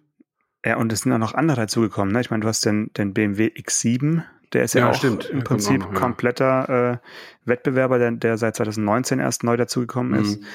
Ja, 0.64 0.77
und 0.77 0.92
es 0.92 1.01
sind 1.01 1.12
auch 1.12 1.19
noch 1.19 1.35
andere 1.35 1.57
dazugekommen. 1.62 2.12
Ne? 2.12 2.21
Ich 2.21 2.31
meine, 2.31 2.42
du 2.42 2.49
hast 2.49 2.64
den, 2.64 2.92
den 2.95 3.14
BMW 3.14 3.47
X7, 3.47 4.23
der 4.53 4.64
ist 4.64 4.75
ja, 4.75 4.83
Ja, 4.83 4.90
auch 4.90 4.95
stimmt. 4.95 5.27
im 5.31 5.45
Prinzip 5.45 5.81
noch, 5.81 5.92
ja. 5.92 5.99
kompletter 5.99 6.92
äh, 6.92 6.99
Wettbewerber, 7.45 7.99
der, 7.99 8.12
der 8.12 8.37
seit 8.38 8.57
2019 8.57 9.19
erst 9.21 9.45
neu 9.45 9.57
dazugekommen 9.57 10.21
ist. 10.21 10.40
Mhm. 10.40 10.47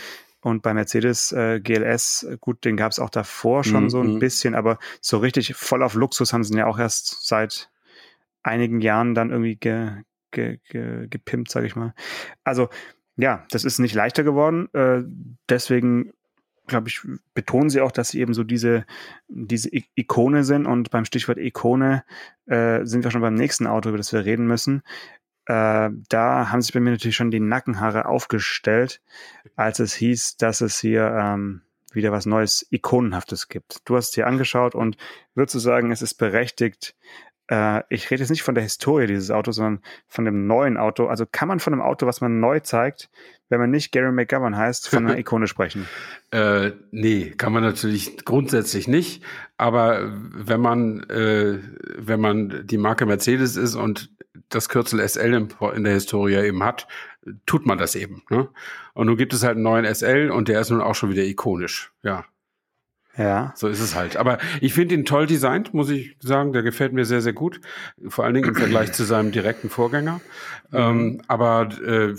Und 0.44 0.64
bei 0.64 0.74
Mercedes 0.74 1.32
äh, 1.32 1.60
GLS, 1.62 2.28
gut, 2.40 2.66
den 2.66 2.76
gab 2.76 2.92
es 2.92 3.00
auch 3.00 3.12
davor 3.12 3.64
schon 3.64 3.84
Mhm, 3.84 3.90
so 3.90 4.02
ein 4.02 4.14
mhm. 4.16 4.20
bisschen, 4.20 4.56
aber 4.56 4.80
so 5.00 5.20
richtig 5.20 5.54
voll 5.56 5.84
auf 5.84 5.94
Luxus 5.94 6.34
haben 6.34 6.44
sie 6.44 6.54
ihn 6.54 6.58
ja 6.58 6.66
auch 6.66 6.80
erst 6.80 7.28
seit 7.28 7.70
einigen 8.44 8.82
Jahren 8.82 9.14
dann 9.14 9.30
irgendwie 9.30 9.56
ge, 9.56 9.92
ge, 10.32 10.58
ge, 10.68 11.08
gepimpt, 11.08 11.52
sage 11.52 11.68
ich 11.68 11.76
mal. 11.76 11.94
Also 12.44 12.70
ja, 13.18 13.46
das 13.52 13.66
ist 13.66 13.78
nicht 13.80 13.94
leichter 13.94 14.24
geworden. 14.24 14.68
Äh, 14.74 15.04
deswegen 15.48 16.12
glaube 16.68 16.90
ich, 16.90 17.02
betonen 17.34 17.70
sie 17.70 17.82
auch, 17.82 17.92
dass 17.92 18.10
sie 18.10 18.20
eben 18.20 18.34
so 18.34 18.44
diese, 18.44 18.86
diese 19.28 19.70
I- 19.74 19.90
Ikone 19.96 20.44
sind. 20.44 20.66
Und 20.66 20.92
beim 20.92 21.06
Stichwort 21.06 21.38
Ikone 21.38 22.04
äh, 22.46 22.86
sind 22.86 23.04
wir 23.04 23.12
schon 23.12 23.22
beim 23.22 23.36
nächsten 23.36 23.68
Auto, 23.68 23.90
über 23.90 23.98
das 23.98 24.14
wir 24.14 24.26
reden 24.26 24.48
müssen. 24.48 24.84
Äh, 25.46 25.90
da 26.10 26.52
haben 26.52 26.62
sich 26.62 26.74
bei 26.74 26.80
mir 26.80 26.92
natürlich 26.92 27.16
schon 27.16 27.32
die 27.32 27.40
Nackenhaare 27.40 28.06
aufgestellt, 28.06 29.02
als 29.56 29.80
es 29.80 29.94
hieß, 29.94 30.38
dass 30.38 30.62
es 30.62 30.80
hier 30.80 31.08
ähm, 31.20 31.62
wieder 31.94 32.12
was 32.12 32.26
Neues, 32.26 32.66
Ikonenhaftes 32.70 33.50
gibt. 33.50 33.82
Du 33.86 33.96
hast 33.96 34.06
es 34.06 34.12
dir 34.12 34.28
angeschaut 34.28 34.76
und 34.76 34.98
würdest 35.36 35.56
du 35.56 35.60
sagen, 35.60 35.92
es 35.92 36.02
ist 36.02 36.14
berechtigt, 36.14 36.96
Äh, 37.52 37.84
ich 37.90 38.10
rede 38.10 38.22
jetzt 38.22 38.30
nicht 38.30 38.44
von 38.44 38.56
der 38.56 38.64
Historie 38.64 39.08
dieses 39.08 39.30
Autos, 39.30 39.58
sondern 39.58 39.82
von 40.08 40.26
dem 40.26 40.48
neuen 40.48 40.78
Auto. 40.78 41.08
Also 41.08 41.26
kann 41.30 41.50
man 41.50 41.60
von 41.60 41.74
einem 41.74 41.82
Auto, 41.82 42.08
was 42.08 42.22
man 42.22 42.40
neu 42.40 42.62
zeigt, 42.62 43.10
wenn 43.50 43.60
man 43.60 43.70
nicht 43.70 43.92
Gary 43.92 44.12
McGovern 44.12 44.56
heißt, 44.56 44.88
von 44.88 45.06
einer 45.06 45.18
Ikone 45.20 45.48
sprechen? 45.48 45.86
Äh, 46.32 46.72
nee, 46.92 47.32
kann 47.32 47.52
man 47.52 47.64
natürlich 47.64 48.24
grundsätzlich 48.24 48.88
nicht. 48.88 49.24
Aber 49.58 50.10
wenn 50.12 50.62
man, 50.62 51.02
äh, 51.10 51.60
wenn 51.98 52.22
man 52.22 52.66
die 52.66 52.78
Marke 52.78 53.06
Mercedes 53.06 53.58
ist 53.58 53.76
und 53.76 54.10
das 54.48 54.70
Kürzel 54.70 55.06
SL 55.06 55.48
in 55.76 55.84
der 55.84 55.94
Historie 55.94 56.36
eben 56.36 56.64
hat, 56.64 56.88
tut 57.46 57.66
man 57.66 57.78
das 57.78 57.96
eben. 57.96 58.24
Ne? 58.30 58.48
Und 58.94 59.08
nun 59.08 59.18
gibt 59.18 59.34
es 59.34 59.44
halt 59.44 59.56
einen 59.56 59.64
neuen 59.64 59.94
SL 59.94 60.32
und 60.32 60.48
der 60.48 60.62
ist 60.62 60.70
nun 60.70 60.82
auch 60.82 60.96
schon 60.96 61.10
wieder 61.10 61.24
ikonisch. 61.24 61.92
Ja. 62.02 62.26
Ja. 63.18 63.54
So 63.56 63.68
ist 63.68 63.82
es 63.82 63.96
halt. 63.96 64.16
Aber 64.16 64.38
ich 64.62 64.74
finde 64.74 64.96
ihn 64.96 65.06
toll 65.06 65.28
designt, 65.28 65.74
muss 65.74 65.90
ich 65.90 66.16
sagen. 66.22 66.54
Der 66.54 66.64
gefällt 66.64 66.94
mir 66.94 67.06
sehr, 67.06 67.22
sehr 67.22 67.34
gut. 67.34 67.60
Vor 68.08 68.24
allen 68.24 68.34
Dingen 68.34 68.50
im 68.50 68.56
Vergleich 68.56 68.94
zu 68.94 69.04
seinem 69.04 69.32
direkten 69.32 69.70
Vorgänger. 69.70 70.22
Mhm. 70.72 70.78
Ähm, 70.78 71.22
aber 71.28 71.70
äh, 71.86 72.16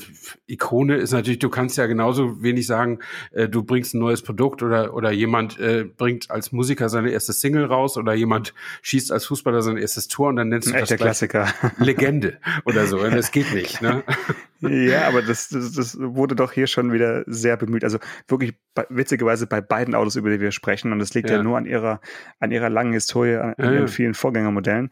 Ikone 0.47 0.97
ist 0.97 1.13
natürlich, 1.13 1.39
du 1.39 1.49
kannst 1.49 1.79
ja 1.79 1.87
genauso 1.87 2.43
wenig 2.43 2.67
sagen, 2.67 2.99
äh, 3.33 3.49
du 3.49 3.63
bringst 3.63 3.95
ein 3.95 4.01
neues 4.01 4.23
Produkt 4.23 4.63
oder, 4.63 4.95
oder 4.95 5.11
jemand 5.11 5.59
äh, 5.59 5.85
bringt 5.85 6.31
als 6.31 6.53
Musiker 6.53 6.91
seine 6.91 7.11
erste 7.11 7.33
Single 7.33 7.65
raus 7.65 7.97
oder 7.97 8.13
jemand 8.13 8.53
schießt 8.83 9.13
als 9.13 9.25
Fußballer 9.27 9.63
sein 9.63 9.79
erstes 9.79 10.09
Tor 10.09 10.29
und 10.29 10.37
dann 10.37 10.49
nennst 10.49 10.69
du 10.69 10.73
das 10.73 10.91
Klassiker. 10.91 11.49
Legende 11.79 12.39
oder 12.65 12.87
so. 12.87 13.03
Das 13.13 13.31
geht 13.31 13.53
nicht. 13.53 13.83
Ne? 13.83 14.03
Ja, 14.70 15.09
aber 15.09 15.22
das, 15.22 15.48
das, 15.48 15.72
das 15.72 15.98
wurde 15.98 16.37
doch 16.37 16.53
hier 16.53 16.66
schon 16.66 16.92
wieder 16.92 17.25
sehr 17.27 17.57
bemüht. 17.57 17.85
Also 17.85 17.98
wirklich 18.29 18.55
witzigerweise 18.88 19.46
bei 19.46 19.61
beiden 19.61 19.94
Autos, 19.94 20.16
über 20.16 20.31
die 20.31 20.40
wir 20.40 20.53
sprechen. 20.53 20.92
Und 20.92 21.01
das 21.01 21.14
liegt 21.14 21.31
ja, 21.31 21.37
ja 21.37 21.42
nur 21.42 21.59
an 21.59 21.66
ihrer, 21.66 22.01
an 22.38 22.53
ihrer 22.53 22.70
langen 22.70 22.92
Historie, 22.92 23.37
an, 23.37 23.55
ja, 23.59 23.72
ihren 23.72 23.88
vielen 23.88 24.14
Vorgängermodellen. 24.14 24.90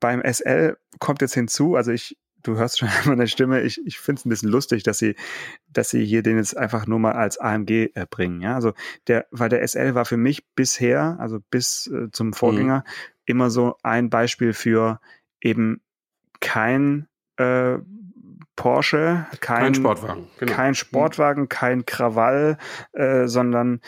Beim 0.00 0.22
SL 0.24 0.76
kommt 0.98 1.22
jetzt 1.22 1.34
hinzu, 1.34 1.76
also 1.76 1.92
ich, 1.92 2.18
du 2.42 2.56
hörst 2.56 2.78
schon 2.78 2.88
meine 3.06 3.28
Stimme, 3.28 3.60
ich, 3.62 3.80
ich 3.86 3.98
finde 3.98 4.20
es 4.20 4.26
ein 4.26 4.30
bisschen 4.30 4.48
lustig, 4.48 4.82
dass 4.82 4.98
sie, 4.98 5.14
dass 5.68 5.90
sie 5.90 6.04
hier 6.04 6.22
den 6.22 6.36
jetzt 6.36 6.56
einfach 6.56 6.86
nur 6.86 6.98
mal 6.98 7.12
als 7.12 7.38
AMG 7.38 7.90
äh, 7.94 8.06
bringen. 8.10 8.40
Ja, 8.40 8.56
also 8.56 8.72
der, 9.06 9.26
weil 9.30 9.48
der 9.48 9.66
SL 9.66 9.94
war 9.94 10.04
für 10.04 10.16
mich 10.16 10.44
bisher, 10.56 11.16
also 11.20 11.38
bis 11.50 11.86
äh, 11.86 12.10
zum 12.10 12.32
Vorgänger, 12.32 12.78
mhm. 12.78 13.12
immer 13.26 13.50
so 13.50 13.76
ein 13.82 14.10
Beispiel 14.10 14.52
für 14.52 15.00
eben 15.40 15.80
kein 16.40 17.06
äh, 17.36 17.78
Porsche, 18.56 19.26
kein, 19.40 19.62
kein 19.62 19.74
Sportwagen, 19.74 20.28
genau. 20.38 20.52
kein 20.52 20.74
Sportwagen, 20.74 21.48
kein 21.48 21.86
Krawall, 21.86 22.58
äh, 22.92 23.26
sondern 23.26 23.80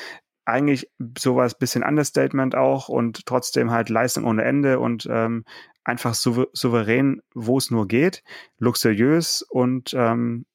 eigentlich 0.46 0.90
sowas 1.18 1.58
bisschen 1.58 1.82
Understatement 1.82 2.54
auch 2.54 2.88
und 2.88 3.26
trotzdem 3.26 3.70
halt 3.70 3.88
Leistung 3.88 4.24
ohne 4.24 4.44
Ende 4.44 4.78
und 4.78 5.06
ähm, 5.10 5.44
einfach 5.84 6.14
souverän, 6.14 7.22
wo 7.34 7.58
es 7.58 7.70
nur 7.70 7.86
geht, 7.88 8.22
luxuriös 8.58 9.42
und 9.42 9.94
ähm, 9.94 10.46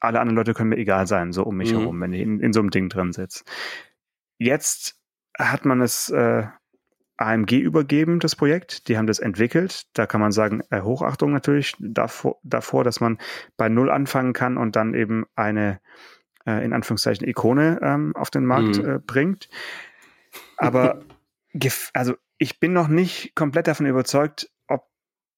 alle 0.00 0.20
anderen 0.20 0.36
Leute 0.36 0.54
können 0.54 0.70
mir 0.70 0.78
egal 0.78 1.06
sein, 1.06 1.32
so 1.32 1.42
um 1.42 1.56
mich 1.56 1.72
mhm. 1.72 1.78
herum, 1.78 2.00
wenn 2.00 2.12
ich 2.12 2.20
in, 2.20 2.40
in 2.40 2.52
so 2.52 2.60
einem 2.60 2.70
Ding 2.70 2.88
drin 2.88 3.12
sitze. 3.12 3.44
Jetzt 4.38 4.96
hat 5.36 5.64
man 5.64 5.80
es 5.80 6.10
äh, 6.10 6.46
AMG 7.18 7.58
übergeben, 7.58 8.20
das 8.20 8.36
Projekt. 8.36 8.88
Die 8.88 8.96
haben 8.96 9.06
das 9.06 9.18
entwickelt. 9.18 9.86
Da 9.92 10.06
kann 10.06 10.20
man 10.20 10.32
sagen, 10.32 10.62
äh, 10.70 10.80
Hochachtung 10.80 11.32
natürlich 11.32 11.74
davor, 11.78 12.38
davor, 12.42 12.84
dass 12.84 13.00
man 13.00 13.18
bei 13.56 13.68
Null 13.68 13.90
anfangen 13.90 14.32
kann 14.32 14.56
und 14.56 14.76
dann 14.76 14.94
eben 14.94 15.26
eine, 15.34 15.80
äh, 16.46 16.64
in 16.64 16.72
Anführungszeichen, 16.72 17.28
Ikone 17.28 17.80
ähm, 17.82 18.14
auf 18.16 18.30
den 18.30 18.46
Markt 18.46 18.78
mhm. 18.78 18.88
äh, 18.88 18.98
bringt. 18.98 19.48
Aber 20.56 21.02
also 21.92 22.14
ich 22.38 22.60
bin 22.60 22.72
noch 22.72 22.88
nicht 22.88 23.34
komplett 23.34 23.66
davon 23.66 23.86
überzeugt, 23.86 24.50
ob 24.68 24.86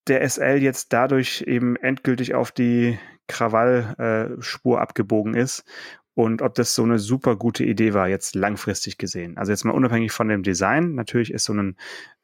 der 0.07 0.29
SL 0.29 0.59
jetzt 0.59 0.93
dadurch 0.93 1.43
eben 1.47 1.77
endgültig 1.77 2.35
auf 2.35 2.53
die 2.53 2.99
Krawallspur 3.27 4.79
äh, 4.79 4.81
abgebogen 4.81 5.35
ist 5.35 5.65
und 6.15 6.43
ob 6.43 6.55
das 6.55 6.75
so 6.75 6.83
eine 6.83 6.99
super 6.99 7.37
gute 7.37 7.65
Idee 7.65 7.95
war, 7.95 8.09
jetzt 8.09 8.35
langfristig 8.35 8.99
gesehen. 8.99 9.39
Also 9.39 9.53
jetzt 9.53 9.65
mal 9.65 9.73
unabhängig 9.73 10.11
von 10.13 10.29
dem 10.29 10.43
Design. 10.43 10.95
Natürlich 10.95 11.33
ist 11.33 11.45
so 11.45 11.55
ein 11.55 11.77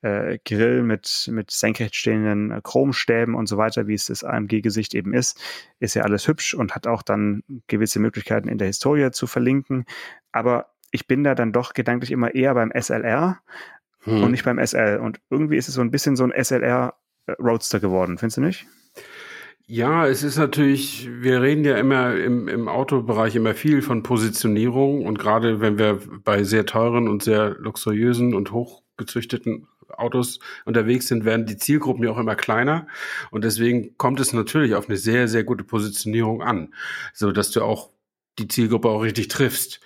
äh, 0.03 0.39
Grill 0.45 0.83
mit, 0.83 1.29
mit 1.33 1.51
senkrecht 1.53 1.95
stehenden 1.95 2.51
äh, 2.51 2.61
Chromstäben 2.63 3.35
und 3.35 3.47
so 3.47 3.59
weiter, 3.59 3.87
wie 3.87 3.95
es 3.95 4.07
das 4.07 4.25
AMG-Gesicht 4.25 4.95
eben 4.95 5.15
ist, 5.15 5.41
ist 5.79 5.95
ja 5.95 6.03
alles 6.03 6.27
hübsch 6.27 6.55
und 6.55 6.75
hat 6.75 6.87
auch 6.87 7.03
dann 7.03 7.43
gewisse 7.69 8.01
Möglichkeiten 8.01 8.49
in 8.49 8.59
der 8.59 8.67
Historie 8.67 9.11
zu 9.13 9.27
verlinken. 9.29 9.85
Aber 10.33 10.75
ich 10.91 11.07
bin 11.07 11.23
da 11.23 11.35
dann 11.35 11.53
doch 11.53 11.73
gedanklich 11.73 12.11
immer 12.11 12.35
eher 12.35 12.55
beim 12.55 12.73
SLR 12.73 13.41
hm. 14.01 14.23
und 14.23 14.31
nicht 14.33 14.45
beim 14.45 14.65
SL. 14.65 14.99
Und 15.01 15.21
irgendwie 15.31 15.57
ist 15.57 15.69
es 15.69 15.75
so 15.75 15.81
ein 15.81 15.93
bisschen 15.93 16.17
so 16.17 16.25
ein 16.25 16.33
SLR 16.45 16.95
äh, 17.27 17.33
Roadster 17.33 17.79
geworden, 17.79 18.19
findest 18.19 18.39
du 18.39 18.41
nicht? 18.41 18.67
Ja, 19.69 20.07
es 20.07 20.23
ist 20.23 20.37
natürlich, 20.37 21.09
wir 21.11 21.43
reden 21.43 21.65
ja 21.65 21.77
immer 21.77 22.15
im, 22.15 22.47
im 22.47 22.69
Autobereich 22.69 23.35
immer 23.35 23.53
viel 23.55 23.83
von 23.83 24.05
Positionierung 24.05 25.05
und 25.05 25.19
gerade 25.19 25.61
wenn 25.61 25.77
wir 25.77 25.99
bei 26.23 26.45
sehr 26.45 26.67
teuren 26.67 27.09
und 27.09 27.25
sehr 27.25 27.57
luxuriösen 27.59 28.33
und 28.35 28.53
hochgezüchteten 28.53 29.67
Autos 29.89 30.39
unterwegs 30.67 31.09
sind, 31.09 31.25
werden 31.25 31.47
die 31.47 31.57
Zielgruppen 31.57 32.05
ja 32.05 32.13
auch 32.13 32.19
immer 32.19 32.37
kleiner 32.37 32.87
und 33.33 33.43
deswegen 33.43 33.97
kommt 33.99 34.21
es 34.21 34.33
natürlich 34.33 34.77
auf 34.77 34.89
eine 34.89 34.99
sehr, 34.99 35.27
sehr 35.27 35.43
gute 35.43 35.65
Positionierung 35.65 36.43
an, 36.43 36.73
so 37.13 37.33
dass 37.33 37.51
du 37.51 37.63
auch 37.63 37.91
die 38.39 38.47
Zielgruppe 38.47 38.89
auch 38.89 39.03
richtig 39.03 39.27
triffst. 39.29 39.81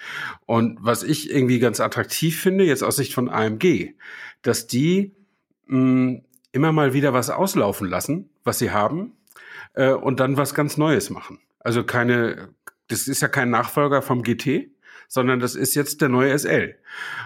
Und 0.44 0.78
was 0.82 1.02
ich 1.04 1.30
irgendwie 1.30 1.58
ganz 1.58 1.80
attraktiv 1.80 2.38
finde, 2.38 2.64
jetzt 2.64 2.82
aus 2.82 2.96
Sicht 2.96 3.14
von 3.14 3.30
AMG, 3.30 3.94
dass 4.42 4.66
die 4.66 5.14
mh, 5.68 6.20
immer 6.52 6.72
mal 6.72 6.92
wieder 6.92 7.14
was 7.14 7.30
auslaufen 7.30 7.88
lassen, 7.88 8.28
was 8.44 8.58
sie 8.58 8.72
haben, 8.72 9.12
äh, 9.74 9.92
und 9.92 10.20
dann 10.20 10.36
was 10.36 10.54
ganz 10.54 10.76
Neues 10.76 11.10
machen. 11.10 11.40
Also 11.58 11.84
keine, 11.84 12.48
das 12.88 13.08
ist 13.08 13.22
ja 13.22 13.28
kein 13.28 13.50
Nachfolger 13.50 14.02
vom 14.02 14.22
GT, 14.22 14.70
sondern 15.10 15.40
das 15.40 15.56
ist 15.56 15.74
jetzt 15.74 16.00
der 16.00 16.08
neue 16.08 16.38
SL. 16.38 16.76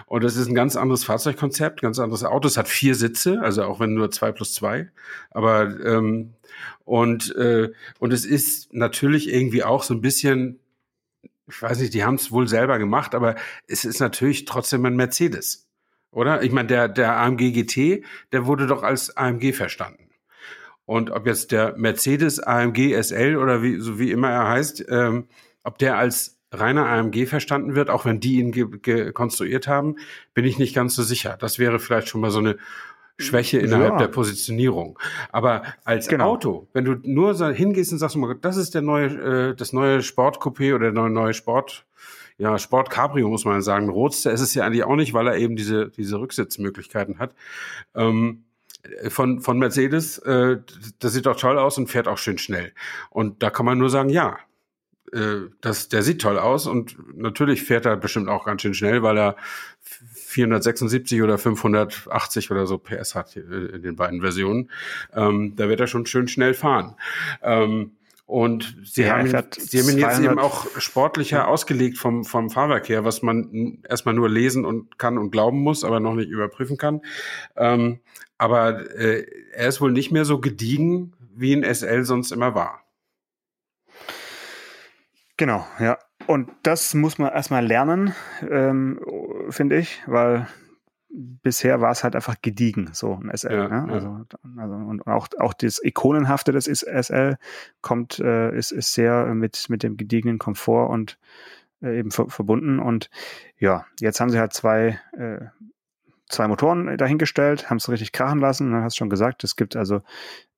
Und 0.07 0.23
das 0.23 0.35
ist 0.35 0.47
ein 0.47 0.55
ganz 0.55 0.75
anderes 0.75 1.03
Fahrzeugkonzept, 1.03 1.81
ganz 1.81 1.99
anderes 1.99 2.23
Auto. 2.23 2.47
Es 2.47 2.57
hat 2.57 2.67
vier 2.67 2.95
Sitze, 2.95 3.39
also 3.41 3.63
auch 3.63 3.79
wenn 3.79 3.93
nur 3.93 4.09
zwei 4.09 4.31
plus 4.31 4.53
zwei. 4.55 4.89
Aber 5.29 5.79
ähm, 5.85 6.33
und 6.83 7.35
äh, 7.35 7.71
und 7.99 8.11
es 8.11 8.25
ist 8.25 8.73
natürlich 8.73 9.31
irgendwie 9.31 9.63
auch 9.63 9.83
so 9.83 9.93
ein 9.93 10.01
bisschen, 10.01 10.59
ich 11.47 11.61
weiß 11.61 11.79
nicht, 11.79 11.93
die 11.93 12.03
haben 12.03 12.15
es 12.15 12.31
wohl 12.31 12.47
selber 12.47 12.79
gemacht, 12.79 13.13
aber 13.13 13.35
es 13.67 13.85
ist 13.85 13.99
natürlich 13.99 14.45
trotzdem 14.45 14.83
ein 14.85 14.95
Mercedes, 14.95 15.67
oder? 16.11 16.41
Ich 16.41 16.51
meine, 16.51 16.67
der 16.67 16.87
der 16.87 17.17
AMG 17.17 17.51
GT, 17.51 18.03
der 18.31 18.47
wurde 18.47 18.65
doch 18.65 18.81
als 18.81 19.15
AMG 19.15 19.53
verstanden. 19.53 20.04
Und 20.85 21.11
ob 21.11 21.25
jetzt 21.25 21.51
der 21.51 21.75
Mercedes 21.77 22.39
AMG 22.39 22.93
SL 23.01 23.37
oder 23.37 23.63
wie, 23.63 23.79
so 23.79 23.99
wie 23.99 24.11
immer 24.11 24.29
er 24.29 24.47
heißt, 24.47 24.85
ähm, 24.89 25.27
ob 25.63 25.77
der 25.79 25.97
als 25.97 26.37
reiner 26.51 26.87
AMG 26.87 27.25
verstanden 27.25 27.75
wird, 27.75 27.89
auch 27.89 28.05
wenn 28.05 28.19
die 28.19 28.39
ihn 28.39 29.13
konstruiert 29.13 29.67
haben, 29.67 29.95
bin 30.33 30.45
ich 30.45 30.59
nicht 30.59 30.75
ganz 30.75 30.95
so 30.95 31.03
sicher. 31.03 31.37
Das 31.39 31.59
wäre 31.59 31.79
vielleicht 31.79 32.07
schon 32.07 32.21
mal 32.21 32.31
so 32.31 32.39
eine 32.39 32.57
Schwäche 33.17 33.59
innerhalb 33.59 33.93
ja. 33.93 33.97
der 33.97 34.07
Positionierung. 34.07 34.99
Aber 35.31 35.63
als 35.85 36.07
genau. 36.07 36.31
Auto, 36.31 36.67
wenn 36.73 36.85
du 36.85 36.95
nur 37.03 37.33
hingehst 37.53 37.91
und 37.91 37.99
sagst, 37.99 38.17
das 38.41 38.57
ist 38.57 38.75
der 38.75 38.81
neue, 38.81 39.05
äh, 39.51 39.55
das 39.55 39.73
neue 39.73 39.99
Sportcoupé 39.99 40.75
oder 40.75 40.85
der 40.85 40.93
neue, 40.93 41.09
neue 41.09 41.33
Sport, 41.33 41.85
ja, 42.37 42.57
Sport 42.59 42.89
Cabrio 42.89 43.29
muss 43.29 43.45
man 43.45 43.61
sagen. 43.61 43.89
Roadster 43.89 44.31
ist 44.31 44.41
es 44.41 44.53
ja 44.53 44.65
eigentlich 44.65 44.83
auch 44.83 44.97
nicht, 44.97 45.13
weil 45.13 45.27
er 45.27 45.37
eben 45.37 45.55
diese, 45.55 45.89
diese 45.89 46.19
Rücksitzmöglichkeiten 46.19 47.17
hat. 47.17 47.33
Ähm, 47.95 48.44
von, 49.09 49.41
von 49.41 49.59
Mercedes, 49.59 50.17
äh, 50.19 50.57
das 50.99 51.13
sieht 51.13 51.25
doch 51.25 51.37
toll 51.37 51.57
aus 51.57 51.77
und 51.77 51.87
fährt 51.87 52.07
auch 52.07 52.17
schön 52.17 52.37
schnell. 52.37 52.73
Und 53.09 53.43
da 53.43 53.49
kann 53.49 53.65
man 53.65 53.77
nur 53.77 53.89
sagen, 53.89 54.09
ja, 54.09 54.37
äh, 55.13 55.49
das, 55.61 55.89
der 55.89 56.03
sieht 56.03 56.21
toll 56.21 56.37
aus 56.37 56.67
und 56.67 56.97
natürlich 57.15 57.63
fährt 57.63 57.85
er 57.85 57.97
bestimmt 57.97 58.27
auch 58.27 58.45
ganz 58.45 58.61
schön 58.61 58.73
schnell, 58.73 59.03
weil 59.03 59.17
er 59.17 59.35
476 59.81 61.21
oder 61.21 61.37
580 61.37 62.51
oder 62.51 62.67
so 62.67 62.77
PS 62.77 63.15
hat 63.15 63.35
äh, 63.37 63.39
in 63.39 63.81
den 63.81 63.95
beiden 63.95 64.21
Versionen. 64.21 64.71
Ähm, 65.13 65.55
da 65.55 65.69
wird 65.69 65.79
er 65.79 65.87
schon 65.87 66.05
schön 66.05 66.27
schnell 66.27 66.53
fahren. 66.53 66.95
Ähm, 67.41 67.91
und 68.25 68.75
sie 68.83 69.03
ja, 69.03 69.17
haben, 69.17 69.27
sie 69.27 69.79
haben 69.79 69.89
ihn 69.89 69.99
jetzt 69.99 70.19
eben 70.19 70.39
auch 70.39 70.65
sportlicher 70.79 71.37
ja. 71.37 71.45
ausgelegt 71.45 71.97
vom, 71.97 72.25
vom 72.25 72.49
Fahrwerk 72.49 72.89
her, 72.89 73.05
was 73.05 73.21
man 73.21 73.83
erstmal 73.87 74.15
nur 74.15 74.29
lesen 74.29 74.65
und 74.65 74.97
kann 74.97 75.17
und 75.17 75.31
glauben 75.31 75.59
muss, 75.59 75.83
aber 75.83 75.99
noch 75.99 76.15
nicht 76.15 76.29
überprüfen 76.29 76.77
kann. 76.77 77.01
Ähm, 77.55 77.99
aber 78.37 78.91
äh, 78.97 79.25
er 79.53 79.67
ist 79.67 79.79
wohl 79.79 79.91
nicht 79.91 80.11
mehr 80.11 80.25
so 80.25 80.39
gediegen, 80.39 81.13
wie 81.35 81.53
ein 81.53 81.63
SL 81.63 82.03
sonst 82.03 82.31
immer 82.31 82.55
war. 82.55 82.83
Genau, 85.37 85.65
ja. 85.79 85.97
Und 86.27 86.49
das 86.63 86.93
muss 86.93 87.19
man 87.19 87.31
erstmal 87.31 87.65
lernen, 87.65 88.15
ähm, 88.49 88.99
finde 89.49 89.77
ich, 89.77 90.01
weil 90.07 90.47
bisher 91.15 91.81
war 91.81 91.91
es 91.91 92.03
halt 92.03 92.15
einfach 92.15 92.35
gediegen, 92.41 92.89
so 92.93 93.19
ein 93.21 93.31
SL. 93.35 93.53
Ja, 93.53 93.67
ne? 93.67 93.93
also, 93.93 94.07
ja. 94.07 94.61
also, 94.61 94.75
und 94.75 95.07
auch, 95.07 95.27
auch 95.39 95.53
das 95.53 95.81
Ikonenhafte 95.83 96.51
des 96.51 96.65
SL 96.65 97.37
kommt, 97.81 98.19
äh, 98.19 98.55
ist, 98.55 98.71
ist 98.71 98.93
sehr 98.93 99.25
mit, 99.33 99.69
mit 99.69 99.83
dem 99.83 99.97
gediegenen 99.97 100.39
Komfort 100.39 100.89
und 100.89 101.17
äh, 101.81 101.97
eben 101.99 102.11
ver 102.11 102.29
verbunden. 102.29 102.79
Und 102.79 103.09
ja, 103.57 103.85
jetzt 103.99 104.19
haben 104.19 104.29
sie 104.29 104.39
halt 104.39 104.53
zwei 104.53 104.99
äh, 105.13 105.45
zwei 106.27 106.47
Motoren 106.47 106.97
dahingestellt, 106.97 107.69
haben 107.69 107.77
es 107.77 107.89
richtig 107.89 108.11
krachen 108.11 108.39
lassen. 108.39 108.71
Dann 108.71 108.83
hast 108.83 108.95
du 108.95 108.99
schon 108.99 109.09
gesagt, 109.09 109.43
es 109.43 109.55
gibt 109.55 109.75
also 109.75 110.01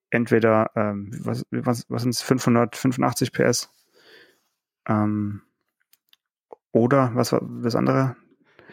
entweder, 0.09 0.71
ähm, 0.75 1.11
was, 1.19 1.45
was, 1.51 1.85
was 1.89 2.01
sind 2.01 2.11
es, 2.11 2.21
585 2.21 3.31
PS 3.33 3.69
ähm, 4.87 5.41
oder 6.71 7.11
was 7.13 7.31
war 7.31 7.41
das 7.61 7.75
andere? 7.75 8.15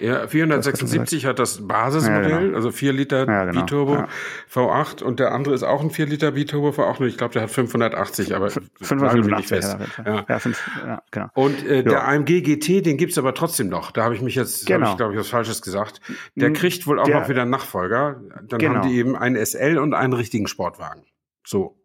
Ja, 0.00 0.26
476 0.26 1.24
hat 1.26 1.38
das 1.38 1.66
Basismodell, 1.66 2.30
ja, 2.30 2.38
genau. 2.40 2.56
also 2.56 2.72
4 2.72 2.92
Liter 2.92 3.26
ja, 3.26 3.44
genau. 3.44 3.60
Biturbo 3.60 3.94
ja. 3.94 4.08
V8 4.52 5.02
und 5.02 5.20
der 5.20 5.32
andere 5.32 5.54
ist 5.54 5.62
auch 5.62 5.80
ein 5.80 5.90
4 5.90 6.06
Liter 6.06 6.32
Biturbo 6.32 6.70
V8 6.70 6.98
und 6.98 7.06
ich 7.06 7.16
glaube, 7.16 7.34
der 7.34 7.42
hat 7.42 7.50
580, 7.50 8.34
aber 8.34 8.50
585 8.50 9.46
fest. 9.46 9.76
Ja, 10.04 10.24
ja. 10.28 10.38
Fünf, 10.38 10.70
ja, 10.84 11.02
genau. 11.10 11.28
Und 11.34 11.64
äh, 11.66 11.84
der 11.84 12.08
AMG 12.08 12.42
GT, 12.42 12.84
den 12.84 12.96
gibt's 12.96 13.18
aber 13.18 13.34
trotzdem 13.34 13.68
noch. 13.68 13.92
Da 13.92 14.04
habe 14.04 14.14
ich 14.14 14.20
mich 14.20 14.34
jetzt, 14.34 14.66
genau. 14.66 14.90
ich 14.90 14.96
glaube 14.96 15.12
ich 15.12 15.18
was 15.18 15.28
Falsches 15.28 15.62
gesagt. 15.62 16.00
Der 16.34 16.52
kriegt 16.52 16.86
wohl 16.86 16.98
auch 16.98 17.04
der, 17.04 17.20
noch 17.20 17.28
wieder 17.28 17.42
einen 17.42 17.50
Nachfolger. 17.50 18.20
Dann 18.48 18.58
genau. 18.58 18.80
haben 18.80 18.88
die 18.88 18.96
eben 18.96 19.16
einen 19.16 19.44
SL 19.44 19.78
und 19.78 19.94
einen 19.94 20.12
richtigen 20.12 20.48
Sportwagen. 20.48 21.04
So. 21.46 21.78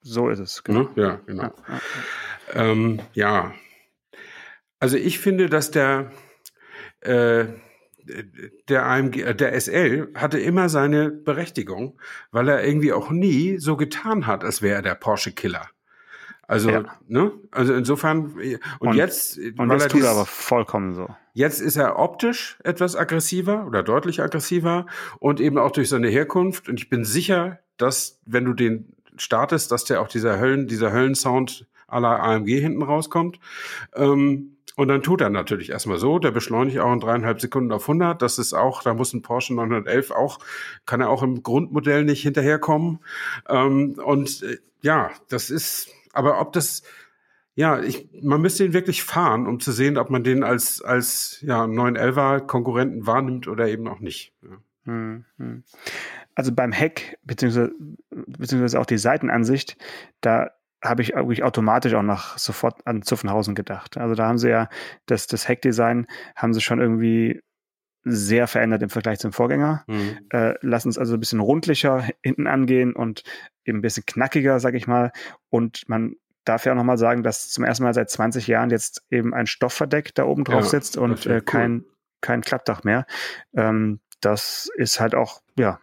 So 0.00 0.30
ist 0.30 0.38
es. 0.38 0.62
Genau. 0.62 0.88
Ja, 0.94 1.20
genau. 1.26 1.50
Ähm, 2.54 3.00
ja. 3.12 3.52
Also 4.78 4.96
ich 4.96 5.18
finde, 5.18 5.48
dass 5.48 5.70
der 5.70 6.12
äh, 7.06 7.46
der 8.68 8.86
AMG, 8.86 9.22
äh, 9.22 9.34
der 9.34 9.58
SL 9.60 10.08
hatte 10.14 10.38
immer 10.38 10.68
seine 10.68 11.10
Berechtigung, 11.10 11.98
weil 12.30 12.48
er 12.48 12.64
irgendwie 12.64 12.92
auch 12.92 13.10
nie 13.10 13.58
so 13.58 13.76
getan 13.76 14.26
hat, 14.26 14.44
als 14.44 14.62
wäre 14.62 14.76
er 14.76 14.82
der 14.82 14.94
Porsche 14.94 15.32
Killer. 15.32 15.68
Also, 16.48 16.70
ja. 16.70 16.84
ne? 17.08 17.32
Also 17.50 17.74
insofern 17.74 18.34
und, 18.78 18.88
und 18.88 18.94
jetzt 18.94 19.36
und 19.58 19.68
das 19.68 19.88
tut 19.88 20.02
er 20.02 20.10
aber 20.10 20.26
vollkommen 20.26 20.94
so. 20.94 21.08
Jetzt 21.32 21.60
ist 21.60 21.76
er 21.76 21.98
optisch 21.98 22.56
etwas 22.62 22.94
aggressiver 22.94 23.66
oder 23.66 23.82
deutlich 23.82 24.22
aggressiver 24.22 24.86
und 25.18 25.40
eben 25.40 25.58
auch 25.58 25.72
durch 25.72 25.88
seine 25.88 26.08
Herkunft 26.08 26.68
und 26.68 26.78
ich 26.78 26.88
bin 26.88 27.04
sicher, 27.04 27.58
dass 27.78 28.20
wenn 28.26 28.44
du 28.44 28.52
den 28.52 28.92
startest, 29.16 29.72
dass 29.72 29.84
der 29.84 30.00
auch 30.00 30.08
dieser 30.08 30.38
Höllen 30.38 30.68
dieser 30.68 30.92
Höllensound 30.92 31.66
aller 31.88 32.22
AMG 32.22 32.60
hinten 32.60 32.82
rauskommt. 32.82 33.38
Ähm, 33.94 34.55
und 34.76 34.88
dann 34.88 35.02
tut 35.02 35.22
er 35.22 35.30
natürlich 35.30 35.70
erstmal 35.70 35.96
so, 35.96 36.18
der 36.18 36.30
beschleunigt 36.30 36.78
auch 36.78 36.92
in 36.92 37.00
dreieinhalb 37.00 37.40
Sekunden 37.40 37.72
auf 37.72 37.84
100. 37.84 38.20
Das 38.20 38.38
ist 38.38 38.52
auch, 38.52 38.82
da 38.82 38.92
muss 38.92 39.14
ein 39.14 39.22
Porsche 39.22 39.54
911 39.54 40.10
auch, 40.10 40.38
kann 40.84 41.00
er 41.00 41.08
auch 41.08 41.22
im 41.22 41.42
Grundmodell 41.42 42.04
nicht 42.04 42.22
hinterherkommen. 42.22 42.98
Ähm, 43.48 43.98
und 44.04 44.42
äh, 44.42 44.58
ja, 44.82 45.10
das 45.28 45.48
ist, 45.48 45.88
aber 46.12 46.40
ob 46.40 46.52
das, 46.52 46.82
ja, 47.54 47.80
ich, 47.80 48.06
man 48.20 48.42
müsste 48.42 48.66
ihn 48.66 48.74
wirklich 48.74 49.02
fahren, 49.02 49.46
um 49.46 49.60
zu 49.60 49.72
sehen, 49.72 49.96
ob 49.96 50.10
man 50.10 50.24
den 50.24 50.44
als, 50.44 50.82
als 50.82 51.40
ja, 51.40 51.64
911er 51.64 52.40
Konkurrenten 52.40 53.06
wahrnimmt 53.06 53.48
oder 53.48 53.68
eben 53.68 53.88
auch 53.88 54.00
nicht. 54.00 54.34
Ja. 54.42 54.58
Hm, 54.84 55.24
hm. 55.38 55.64
Also 56.34 56.52
beim 56.52 56.72
Heck, 56.72 57.18
beziehungsweise, 57.24 57.72
beziehungsweise 58.10 58.78
auch 58.78 58.86
die 58.86 58.98
Seitenansicht, 58.98 59.78
da 60.20 60.50
habe 60.88 61.02
ich 61.02 61.14
wirklich 61.14 61.42
automatisch 61.42 61.94
auch 61.94 62.02
noch 62.02 62.38
sofort 62.38 62.86
an 62.86 63.02
Zuffenhausen 63.02 63.54
gedacht. 63.54 63.96
Also 63.96 64.14
da 64.14 64.26
haben 64.26 64.38
sie 64.38 64.50
ja 64.50 64.68
das, 65.06 65.26
das 65.26 65.48
Heckdesign 65.48 66.06
haben 66.34 66.54
sie 66.54 66.60
schon 66.60 66.80
irgendwie 66.80 67.40
sehr 68.08 68.46
verändert 68.46 68.82
im 68.82 68.88
Vergleich 68.88 69.18
zum 69.18 69.32
Vorgänger. 69.32 69.84
Mhm. 69.88 70.18
Äh, 70.30 70.54
lassen 70.60 70.88
es 70.88 70.96
also 70.96 71.14
ein 71.14 71.20
bisschen 71.20 71.40
rundlicher 71.40 72.08
hinten 72.22 72.46
angehen 72.46 72.94
und 72.94 73.24
eben 73.64 73.78
ein 73.78 73.82
bisschen 73.82 74.06
knackiger, 74.06 74.60
sag 74.60 74.74
ich 74.74 74.86
mal. 74.86 75.10
Und 75.50 75.88
man 75.88 76.14
darf 76.44 76.64
ja 76.64 76.72
auch 76.72 76.76
nochmal 76.76 76.98
sagen, 76.98 77.24
dass 77.24 77.50
zum 77.50 77.64
ersten 77.64 77.82
Mal 77.82 77.94
seit 77.94 78.08
20 78.08 78.46
Jahren 78.46 78.70
jetzt 78.70 79.02
eben 79.10 79.34
ein 79.34 79.46
Stoffverdeck 79.46 80.14
da 80.14 80.24
oben 80.24 80.44
drauf 80.44 80.64
ja, 80.64 80.70
sitzt 80.70 80.96
und 80.96 81.26
äh, 81.26 81.40
kein, 81.40 81.80
cool. 81.80 81.84
kein 82.20 82.40
Klappdach 82.42 82.84
mehr. 82.84 83.06
Ähm, 83.54 83.98
das 84.20 84.70
ist 84.76 85.00
halt 85.00 85.16
auch, 85.16 85.42
ja, 85.58 85.80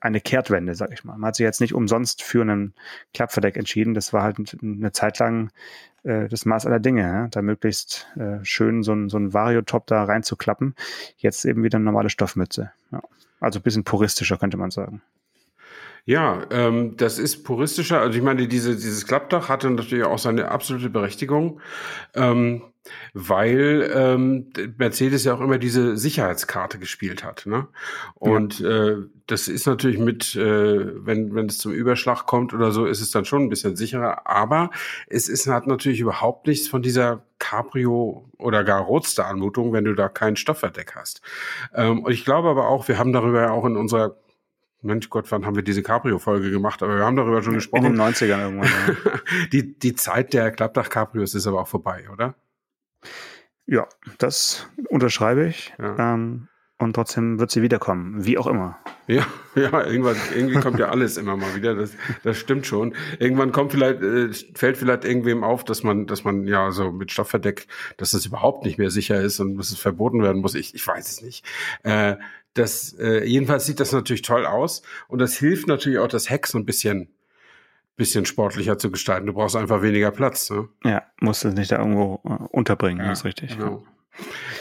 eine 0.00 0.20
Kehrtwende, 0.20 0.74
sag 0.74 0.92
ich 0.92 1.04
mal. 1.04 1.16
Man 1.16 1.28
hat 1.28 1.36
sich 1.36 1.44
jetzt 1.44 1.60
nicht 1.60 1.74
umsonst 1.74 2.22
für 2.22 2.42
einen 2.42 2.74
Klappverdeck 3.14 3.56
entschieden. 3.56 3.94
Das 3.94 4.12
war 4.12 4.22
halt 4.22 4.36
eine 4.62 4.92
Zeit 4.92 5.18
lang 5.18 5.50
äh, 6.04 6.28
das 6.28 6.44
Maß 6.44 6.66
aller 6.66 6.80
Dinge, 6.80 7.02
ja? 7.02 7.28
da 7.28 7.42
möglichst 7.42 8.08
äh, 8.16 8.44
schön 8.44 8.82
so 8.82 8.92
ein, 8.92 9.08
so 9.08 9.18
ein 9.18 9.32
Vario-Top 9.32 9.86
da 9.86 10.04
reinzuklappen. 10.04 10.74
Jetzt 11.16 11.44
eben 11.44 11.62
wieder 11.62 11.76
eine 11.76 11.84
normale 11.84 12.10
Stoffmütze. 12.10 12.72
Ja. 12.90 13.02
Also 13.40 13.58
ein 13.58 13.62
bisschen 13.62 13.84
puristischer, 13.84 14.38
könnte 14.38 14.56
man 14.56 14.70
sagen. 14.70 15.02
Ja, 16.04 16.42
ähm, 16.50 16.96
das 16.96 17.18
ist 17.18 17.44
puristischer. 17.44 18.00
Also 18.00 18.18
ich 18.18 18.24
meine, 18.24 18.48
diese, 18.48 18.72
dieses 18.72 19.06
Klappdach 19.06 19.48
hatte 19.48 19.70
natürlich 19.70 20.04
auch 20.04 20.18
seine 20.18 20.48
absolute 20.50 20.90
Berechtigung. 20.90 21.60
Ähm, 22.14 22.62
weil 23.14 23.90
ähm, 23.94 24.52
Mercedes 24.76 25.24
ja 25.24 25.34
auch 25.34 25.40
immer 25.40 25.58
diese 25.58 25.96
Sicherheitskarte 25.96 26.78
gespielt 26.78 27.24
hat. 27.24 27.46
Ne? 27.46 27.68
Und 28.14 28.60
ja. 28.60 28.88
äh, 28.88 28.96
das 29.26 29.48
ist 29.48 29.66
natürlich 29.66 29.98
mit, 29.98 30.34
äh, 30.34 31.06
wenn, 31.06 31.34
wenn 31.34 31.46
es 31.46 31.58
zum 31.58 31.72
Überschlag 31.72 32.26
kommt 32.26 32.52
oder 32.54 32.72
so, 32.72 32.86
ist 32.86 33.00
es 33.00 33.10
dann 33.10 33.24
schon 33.24 33.42
ein 33.42 33.48
bisschen 33.48 33.76
sicherer. 33.76 34.26
Aber 34.26 34.70
es 35.06 35.28
ist, 35.28 35.46
hat 35.46 35.66
natürlich 35.66 36.00
überhaupt 36.00 36.46
nichts 36.46 36.68
von 36.68 36.82
dieser 36.82 37.24
Cabrio 37.38 38.28
oder 38.38 38.64
gar 38.64 38.80
Roadster-Anmutung, 38.82 39.72
wenn 39.72 39.84
du 39.84 39.94
da 39.94 40.08
kein 40.08 40.36
Stoffverdeck 40.36 40.94
hast. 40.94 41.22
Ähm, 41.74 42.04
und 42.04 42.12
ich 42.12 42.24
glaube 42.24 42.48
aber 42.48 42.68
auch, 42.68 42.88
wir 42.88 42.98
haben 42.98 43.12
darüber 43.12 43.42
ja 43.42 43.50
auch 43.50 43.64
in 43.64 43.76
unserer 43.76 44.16
Mensch 44.82 45.08
Gott, 45.08 45.30
wann 45.30 45.46
haben 45.46 45.54
wir 45.54 45.62
diese 45.62 45.82
Cabrio-Folge 45.82 46.50
gemacht? 46.50 46.82
Aber 46.82 46.96
wir 46.96 47.04
haben 47.04 47.16
darüber 47.16 47.40
schon 47.42 47.54
gesprochen. 47.54 47.86
In 47.86 47.92
den 47.92 48.02
90ern 48.02 48.40
irgendwann. 48.40 48.68
Ja. 48.68 49.46
die, 49.52 49.78
die 49.78 49.94
Zeit 49.94 50.32
der 50.34 50.50
Klappdach-Cabrios 50.50 51.34
ist 51.34 51.46
aber 51.46 51.60
auch 51.60 51.68
vorbei, 51.68 52.06
oder? 52.12 52.34
Ja, 53.66 53.86
das 54.18 54.68
unterschreibe 54.88 55.46
ich. 55.46 55.72
Ja. 55.78 56.14
Ähm, 56.14 56.48
und 56.82 56.94
trotzdem 56.94 57.38
wird 57.38 57.52
sie 57.52 57.62
wiederkommen, 57.62 58.24
wie 58.24 58.36
auch 58.38 58.48
immer. 58.48 58.76
Ja, 59.06 59.24
ja, 59.54 59.86
irgendwann, 59.86 60.16
irgendwie 60.34 60.58
kommt 60.58 60.80
ja 60.80 60.88
alles 60.88 61.16
immer 61.16 61.36
mal 61.36 61.54
wieder. 61.54 61.76
Das, 61.76 61.92
das 62.24 62.36
stimmt 62.36 62.66
schon. 62.66 62.94
Irgendwann 63.20 63.52
kommt 63.52 63.70
vielleicht, 63.70 64.02
äh, 64.02 64.32
fällt 64.54 64.76
vielleicht 64.76 65.04
irgendwem 65.04 65.44
auf, 65.44 65.64
dass 65.64 65.84
man, 65.84 66.06
dass 66.06 66.24
man 66.24 66.44
ja 66.46 66.72
so 66.72 66.90
mit 66.90 67.12
Stoffverdeck, 67.12 67.68
dass 67.98 68.10
das 68.10 68.26
überhaupt 68.26 68.64
nicht 68.64 68.78
mehr 68.78 68.90
sicher 68.90 69.20
ist 69.20 69.38
und 69.38 69.56
dass 69.58 69.70
es 69.70 69.78
verboten 69.78 70.22
werden 70.22 70.42
muss. 70.42 70.56
Ich, 70.56 70.74
ich 70.74 70.84
weiß 70.84 71.08
es 71.08 71.22
nicht. 71.22 71.44
Äh, 71.84 72.16
das, 72.54 72.94
äh, 72.98 73.24
jedenfalls 73.24 73.64
sieht 73.64 73.78
das 73.78 73.92
natürlich 73.92 74.22
toll 74.22 74.44
aus 74.44 74.82
und 75.06 75.20
das 75.20 75.36
hilft 75.36 75.68
natürlich 75.68 76.00
auch, 76.00 76.08
das 76.08 76.28
Heck 76.28 76.48
so 76.48 76.58
ein 76.58 76.66
bisschen 76.66 77.14
bisschen 77.96 78.24
sportlicher 78.24 78.78
zu 78.78 78.90
gestalten. 78.90 79.26
Du 79.26 79.34
brauchst 79.34 79.56
einfach 79.56 79.82
weniger 79.82 80.10
Platz. 80.10 80.50
Ne? 80.50 80.68
Ja, 80.84 81.02
musst 81.20 81.44
es 81.44 81.54
nicht 81.54 81.72
da 81.72 81.78
irgendwo 81.78 82.20
äh, 82.24 82.44
unterbringen, 82.50 83.04
ja, 83.04 83.12
ist 83.12 83.24
richtig. 83.24 83.56
Genau. 83.56 83.84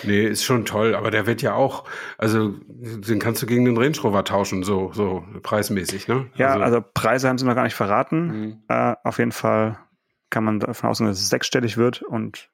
Nee, 0.03 0.27
ist 0.27 0.43
schon 0.43 0.65
toll, 0.65 0.95
aber 0.95 1.11
der 1.11 1.27
wird 1.27 1.41
ja 1.41 1.53
auch, 1.53 1.83
also 2.17 2.53
den 2.67 3.19
kannst 3.19 3.41
du 3.41 3.45
gegen 3.45 3.65
den 3.65 3.77
Range 3.77 3.97
Rover 4.01 4.23
tauschen, 4.23 4.63
so, 4.63 4.91
so 4.93 5.25
preismäßig, 5.41 6.07
ne? 6.07 6.27
Ja, 6.35 6.53
also, 6.53 6.63
also 6.63 6.83
Preise 6.93 7.27
haben 7.27 7.37
sie 7.37 7.45
noch 7.45 7.55
gar 7.55 7.65
nicht 7.65 7.75
verraten. 7.75 8.27
Mhm. 8.27 8.63
Äh, 8.69 8.95
auf 9.03 9.19
jeden 9.19 9.33
Fall 9.33 9.77
kann 10.29 10.45
man 10.45 10.61
davon 10.61 10.89
ausgehen, 10.89 11.09
dass 11.09 11.19
es 11.19 11.29
sechsstellig 11.29 11.77
wird 11.77 12.01
und 12.01 12.49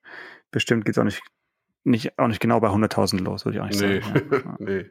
bestimmt 0.49 0.85
geht 0.85 0.95
es 0.95 0.99
auch 0.99 1.03
nicht 1.03 1.21
nicht, 1.88 2.19
auch 2.19 2.28
nicht 2.28 2.39
genau 2.39 2.60
bei 2.60 2.69
100.000 2.69 3.19
los, 3.23 3.45
würde 3.45 3.58
ich 3.58 3.62
auch 3.63 3.67
nicht 3.67 3.82
nee. 3.82 4.02
sagen. 4.02 4.30
Ja. 4.32 4.56
nee. 4.60 4.86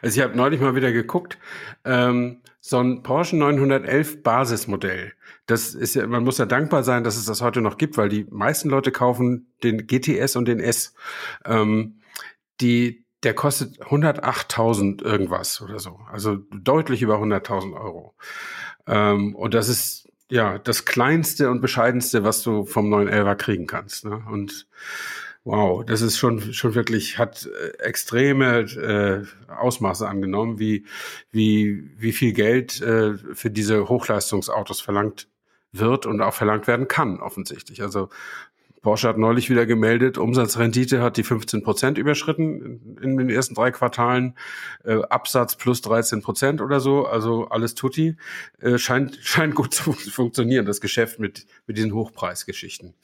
Also 0.00 0.18
ich 0.18 0.24
habe 0.24 0.36
neulich 0.36 0.60
mal 0.60 0.74
wieder 0.74 0.92
geguckt, 0.92 1.38
ähm, 1.84 2.40
so 2.60 2.78
ein 2.78 3.02
Porsche 3.02 3.36
911 3.36 4.22
Basismodell. 4.22 5.12
Das 5.46 5.74
ist 5.74 5.94
ja, 5.94 6.06
man 6.06 6.24
muss 6.24 6.38
ja 6.38 6.46
dankbar 6.46 6.82
sein, 6.82 7.04
dass 7.04 7.16
es 7.16 7.26
das 7.26 7.42
heute 7.42 7.60
noch 7.60 7.78
gibt, 7.78 7.96
weil 7.96 8.08
die 8.08 8.26
meisten 8.30 8.68
Leute 8.68 8.90
kaufen 8.90 9.52
den 9.62 9.86
GTS 9.86 10.36
und 10.36 10.46
den 10.46 10.60
S. 10.60 10.94
Ähm, 11.44 12.00
die, 12.60 13.04
der 13.22 13.34
kostet 13.34 13.80
108.000 13.82 15.02
irgendwas 15.02 15.60
oder 15.60 15.78
so. 15.78 16.00
Also 16.10 16.36
deutlich 16.50 17.02
über 17.02 17.16
100.000 17.16 17.74
Euro. 17.74 18.14
Ähm, 18.86 19.34
und 19.34 19.54
das 19.54 19.68
ist 19.68 20.08
ja 20.28 20.58
das 20.58 20.84
kleinste 20.84 21.50
und 21.50 21.60
bescheidenste, 21.60 22.24
was 22.24 22.42
du 22.42 22.64
vom 22.64 22.92
911er 22.92 23.34
kriegen 23.36 23.66
kannst. 23.66 24.04
Ne? 24.04 24.24
Und 24.30 24.66
Wow, 25.46 25.84
das 25.84 26.00
ist 26.02 26.18
schon 26.18 26.52
schon 26.52 26.74
wirklich 26.74 27.18
hat 27.18 27.46
äh, 27.46 27.78
extreme 27.78 28.62
äh, 28.62 29.52
Ausmaße 29.52 30.08
angenommen, 30.08 30.58
wie 30.58 30.84
wie 31.30 31.88
wie 31.96 32.10
viel 32.10 32.32
Geld 32.32 32.80
äh, 32.80 33.14
für 33.16 33.48
diese 33.52 33.88
Hochleistungsautos 33.88 34.80
verlangt 34.80 35.28
wird 35.70 36.04
und 36.04 36.20
auch 36.20 36.34
verlangt 36.34 36.66
werden 36.66 36.88
kann 36.88 37.20
offensichtlich. 37.20 37.80
Also 37.80 38.08
Porsche 38.82 39.06
hat 39.08 39.18
neulich 39.18 39.48
wieder 39.48 39.66
gemeldet, 39.66 40.18
Umsatzrendite 40.18 41.00
hat 41.00 41.16
die 41.16 41.22
15 41.22 41.62
Prozent 41.62 41.96
überschritten 41.96 42.98
in, 43.00 43.16
den 43.16 43.30
ersten 43.30 43.54
drei 43.54 43.70
Quartalen, 43.70 44.36
äh, 44.84 45.00
Absatz 45.10 45.54
plus 45.54 45.80
13 45.80 46.22
Prozent 46.22 46.60
oder 46.60 46.80
so, 46.80 47.06
also 47.06 47.46
alles 47.50 47.76
tutti. 47.76 48.16
Äh, 48.58 48.78
scheint, 48.78 49.16
scheint 49.22 49.54
gut 49.54 49.74
zu 49.74 49.92
funktionieren, 49.92 50.66
das 50.66 50.80
Geschäft 50.80 51.20
mit, 51.20 51.46
mit 51.68 51.78
diesen 51.78 51.94
Hochpreisgeschichten. 51.94 52.94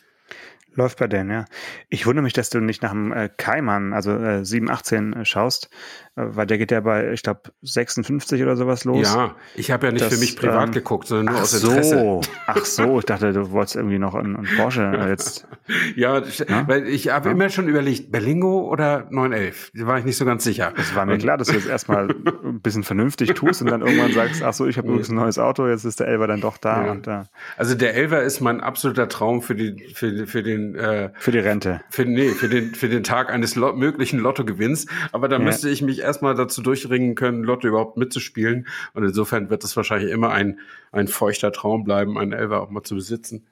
Läuft 0.74 0.98
bei 0.98 1.06
denen, 1.06 1.30
ja. 1.30 1.44
Ich 1.88 2.06
wundere 2.06 2.22
mich, 2.22 2.32
dass 2.32 2.48
du 2.48 2.60
nicht 2.60 2.82
nach 2.82 2.92
dem 2.92 3.12
äh, 3.12 3.28
Kaiman, 3.28 3.92
also 3.92 4.12
äh, 4.12 4.44
718, 4.44 5.12
äh, 5.12 5.24
schaust, 5.24 5.68
weil 6.14 6.46
der 6.46 6.58
geht 6.58 6.70
ja 6.70 6.80
bei, 6.80 7.12
ich 7.12 7.22
glaube, 7.22 7.40
56 7.62 8.42
oder 8.42 8.56
sowas 8.56 8.84
los. 8.84 9.02
Ja, 9.12 9.34
ich 9.54 9.70
habe 9.70 9.86
ja 9.86 9.92
nicht 9.92 10.04
Das, 10.04 10.12
für 10.12 10.20
mich 10.20 10.36
privat 10.36 10.66
ähm, 10.68 10.72
geguckt, 10.72 11.06
sondern 11.06 11.34
nur 11.34 11.42
aus 11.42 11.54
Interesse. 11.54 11.98
so, 11.98 12.20
ach 12.46 12.64
so, 12.64 12.98
ich 12.98 13.04
dachte, 13.06 13.32
du 13.32 13.50
wolltest 13.50 13.76
irgendwie 13.76 13.98
noch 13.98 14.14
einen, 14.14 14.36
einen 14.36 14.48
Porsche 14.56 14.82
äh, 14.82 15.08
jetzt. 15.08 15.46
Ja, 15.96 16.18
Ja? 16.48 16.68
weil 16.68 16.86
ich 16.86 17.08
habe 17.08 17.30
immer 17.30 17.48
schon 17.48 17.66
überlegt, 17.68 18.12
Berlingo 18.12 18.68
oder 18.68 19.06
911. 19.10 19.70
Da 19.74 19.86
war 19.86 19.98
ich 19.98 20.04
nicht 20.04 20.16
so 20.16 20.24
ganz 20.26 20.44
sicher. 20.44 20.72
Es 20.76 20.94
war 20.94 21.06
mir 21.06 21.16
klar, 21.18 21.38
dass 21.38 21.48
du 21.48 21.54
jetzt 21.54 21.66
erstmal 21.68 22.08
ein 22.44 22.60
bisschen 22.60 22.82
vernünftig 22.82 23.32
tust 23.34 23.62
und 23.62 23.70
dann 23.70 23.80
irgendwann 23.80 24.12
sagst, 24.12 24.42
ach 24.42 24.52
so, 24.52 24.66
ich 24.66 24.76
habe 24.76 24.88
übrigens 24.88 25.08
ein 25.08 25.14
neues 25.16 25.38
Auto, 25.38 25.66
jetzt 25.66 25.84
ist 25.84 26.00
der 26.00 26.08
Elber 26.08 26.26
dann 26.26 26.40
doch 26.40 26.58
da 26.58 26.86
Ja. 26.86 26.92
und 26.92 27.06
äh, 27.06 27.22
Also 27.56 27.74
der 27.74 27.94
Elver 27.94 28.22
ist 28.22 28.40
mein 28.40 28.60
absoluter 28.60 29.08
Traum 29.08 29.40
für 29.40 29.54
die 29.54 29.92
für, 29.94 30.26
für 30.26 30.42
den 30.42 30.74
äh, 30.74 31.10
für 31.18 31.30
die 31.32 31.38
Rente. 31.38 31.80
für, 31.90 32.04
nee, 32.04 32.28
für 32.30 32.48
den 32.48 32.74
für 32.74 32.88
den 32.88 33.02
Tag 33.02 33.30
eines 33.30 33.54
Lo 33.56 33.72
möglichen 33.72 34.18
Lottogewinns. 34.18 34.86
Aber 35.12 35.28
da 35.28 35.36
Ja. 35.38 35.42
müsste 35.44 35.70
ich 35.70 35.80
mich 35.80 36.01
erstmal 36.02 36.34
dazu 36.34 36.62
durchringen 36.62 37.14
können, 37.14 37.42
Lotto 37.44 37.68
überhaupt 37.68 37.96
mitzuspielen. 37.96 38.66
Und 38.94 39.04
insofern 39.04 39.50
wird 39.50 39.64
es 39.64 39.76
wahrscheinlich 39.76 40.10
immer 40.10 40.30
ein 40.30 40.58
ein 40.92 41.08
feuchter 41.08 41.52
Traum 41.52 41.84
bleiben, 41.84 42.18
einen 42.18 42.32
Elver 42.32 42.60
auch 42.62 42.70
mal 42.70 42.82
zu 42.82 42.94
besitzen. 42.96 43.46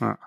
Ja. 0.00 0.18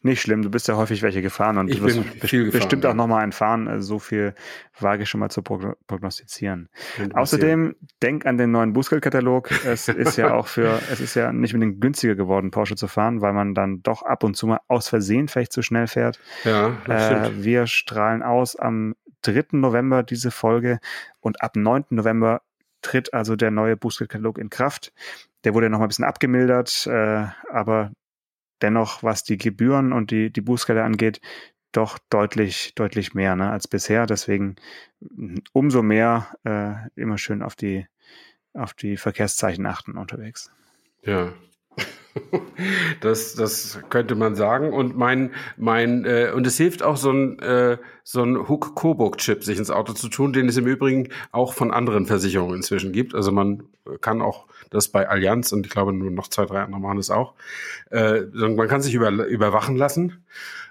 Nicht 0.00 0.20
schlimm, 0.20 0.42
du 0.42 0.50
bist 0.50 0.68
ja 0.68 0.76
häufig 0.76 1.02
welche 1.02 1.22
gefahren 1.22 1.58
und 1.58 1.68
Ich 1.68 1.78
du 1.80 1.86
wirst 1.86 1.96
gefahren, 2.20 2.50
bestimmt 2.52 2.84
ja. 2.84 2.90
auch 2.90 2.94
nochmal 2.94 3.24
einen 3.24 3.32
fahren. 3.32 3.66
Also 3.66 3.86
so 3.94 3.98
viel 3.98 4.34
wage 4.78 5.02
ich 5.02 5.08
schon 5.08 5.18
mal 5.18 5.28
zu 5.28 5.40
progno- 5.40 5.74
prognostizieren. 5.88 6.68
Außerdem 7.14 7.74
denk 8.00 8.26
an 8.26 8.38
den 8.38 8.52
neuen 8.52 8.72
Bußgeldkatalog. 8.72 9.50
Es 9.66 9.88
ist 9.88 10.16
ja 10.18 10.34
auch 10.34 10.46
für, 10.46 10.80
es 10.92 11.00
ist 11.00 11.14
ja 11.16 11.32
nicht 11.32 11.52
unbedingt 11.52 11.80
günstiger 11.80 12.14
geworden, 12.14 12.52
Porsche 12.52 12.76
zu 12.76 12.86
fahren, 12.86 13.20
weil 13.22 13.32
man 13.32 13.54
dann 13.54 13.82
doch 13.82 14.02
ab 14.02 14.22
und 14.22 14.36
zu 14.36 14.46
mal 14.46 14.60
aus 14.68 14.88
Versehen 14.88 15.26
vielleicht 15.26 15.52
zu 15.52 15.62
schnell 15.62 15.88
fährt. 15.88 16.20
ja, 16.44 16.76
Äh, 16.86 17.30
wir 17.42 17.66
strahlen 17.66 18.22
aus 18.22 18.54
am 18.54 18.94
3. 19.26 19.58
November 19.58 20.02
diese 20.02 20.30
Folge 20.30 20.80
und 21.20 21.42
ab 21.42 21.56
9. 21.56 21.86
November 21.90 22.42
tritt 22.82 23.12
also 23.14 23.36
der 23.36 23.50
neue 23.50 23.76
Bußgeldkatalog 23.76 24.38
in 24.38 24.50
Kraft. 24.50 24.92
Der 25.44 25.54
wurde 25.54 25.70
noch 25.70 25.78
mal 25.78 25.86
ein 25.86 25.88
bisschen 25.88 26.04
abgemildert, 26.04 26.86
äh, 26.86 27.26
aber 27.50 27.92
dennoch, 28.62 29.02
was 29.02 29.24
die 29.24 29.38
Gebühren 29.38 29.92
und 29.92 30.10
die, 30.10 30.32
die 30.32 30.40
Bußgelder 30.40 30.84
angeht, 30.84 31.20
doch 31.72 31.98
deutlich, 32.10 32.74
deutlich 32.74 33.14
mehr 33.14 33.36
ne, 33.36 33.50
als 33.50 33.68
bisher. 33.68 34.06
Deswegen 34.06 34.56
mm, 35.00 35.38
umso 35.52 35.82
mehr 35.82 36.34
äh, 36.44 36.88
immer 37.00 37.18
schön 37.18 37.42
auf 37.42 37.54
die, 37.54 37.86
auf 38.54 38.72
die 38.74 38.96
Verkehrszeichen 38.96 39.66
achten 39.66 39.96
unterwegs. 39.96 40.50
Ja. 41.02 41.32
Das, 43.00 43.34
das 43.34 43.78
könnte 43.90 44.14
man 44.14 44.34
sagen. 44.34 44.72
Und 44.72 44.96
mein, 44.96 45.32
mein, 45.56 46.04
äh, 46.04 46.32
und 46.34 46.46
es 46.46 46.56
hilft 46.56 46.82
auch 46.82 46.96
so 46.96 47.10
ein, 47.10 47.38
äh, 47.40 47.76
so 48.02 48.22
ein 48.22 48.48
Hook-Coburg-Chip 48.48 49.44
sich 49.44 49.58
ins 49.58 49.70
Auto 49.70 49.92
zu 49.92 50.08
tun, 50.08 50.32
den 50.32 50.48
es 50.48 50.56
im 50.56 50.66
Übrigen 50.66 51.08
auch 51.32 51.52
von 51.52 51.70
anderen 51.70 52.06
Versicherungen 52.06 52.56
inzwischen 52.56 52.92
gibt. 52.92 53.14
Also 53.14 53.32
man 53.32 53.64
kann 54.00 54.22
auch 54.22 54.46
das 54.70 54.88
bei 54.88 55.08
Allianz 55.08 55.52
und 55.52 55.66
ich 55.66 55.72
glaube 55.72 55.92
nur 55.92 56.10
noch 56.10 56.28
zwei, 56.28 56.46
drei 56.46 56.62
andere 56.62 56.80
machen 56.80 56.96
das 56.96 57.10
auch. 57.10 57.34
Äh, 57.90 58.22
man 58.32 58.68
kann 58.68 58.80
sich 58.80 58.94
über, 58.94 59.10
überwachen 59.10 59.76
lassen. 59.76 60.24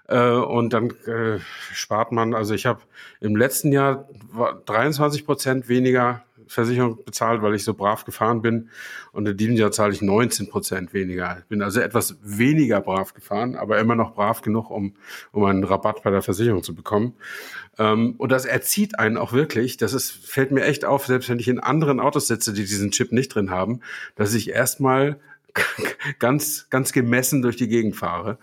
Äh, 0.07 0.29
und 0.29 0.73
dann 0.73 0.91
äh, 1.05 1.39
spart 1.73 2.11
man, 2.11 2.33
also 2.33 2.53
ich 2.53 2.65
habe 2.65 2.81
im 3.21 3.35
letzten 3.35 3.71
Jahr 3.71 4.07
war 4.31 4.61
23 4.65 5.25
Prozent 5.25 5.69
weniger 5.69 6.23
Versicherung 6.47 7.03
bezahlt, 7.03 7.41
weil 7.41 7.55
ich 7.55 7.63
so 7.63 7.73
brav 7.73 8.05
gefahren 8.05 8.41
bin. 8.41 8.69
Und 9.11 9.27
in 9.27 9.37
diesem 9.37 9.55
Jahr 9.55 9.71
zahle 9.71 9.93
ich 9.93 10.01
19 10.01 10.49
Prozent 10.49 10.93
weniger. 10.93 11.37
Ich 11.39 11.45
bin 11.45 11.61
also 11.61 11.79
etwas 11.79 12.17
weniger 12.21 12.81
brav 12.81 13.13
gefahren, 13.13 13.55
aber 13.55 13.79
immer 13.79 13.95
noch 13.95 14.15
brav 14.15 14.41
genug, 14.41 14.69
um, 14.69 14.93
um 15.31 15.43
einen 15.45 15.63
Rabatt 15.63 16.03
bei 16.03 16.11
der 16.11 16.21
Versicherung 16.21 16.63
zu 16.63 16.75
bekommen. 16.75 17.13
Ähm, 17.77 18.15
und 18.17 18.31
das 18.31 18.45
erzieht 18.45 18.99
einen 18.99 19.17
auch 19.17 19.33
wirklich. 19.33 19.77
Das 19.77 19.93
ist, 19.93 20.11
fällt 20.11 20.51
mir 20.51 20.63
echt 20.63 20.85
auf, 20.85 21.05
selbst 21.05 21.29
wenn 21.29 21.39
ich 21.39 21.47
in 21.47 21.59
anderen 21.59 21.99
Autos 21.99 22.27
sitze, 22.27 22.53
die 22.53 22.65
diesen 22.65 22.91
Chip 22.91 23.11
nicht 23.11 23.29
drin 23.29 23.49
haben, 23.49 23.81
dass 24.15 24.33
ich 24.33 24.49
erstmal 24.49 25.19
ganz, 26.19 26.67
ganz 26.69 26.91
gemessen 26.91 27.41
durch 27.41 27.55
die 27.55 27.67
Gegend 27.67 27.95
fahre. 27.95 28.37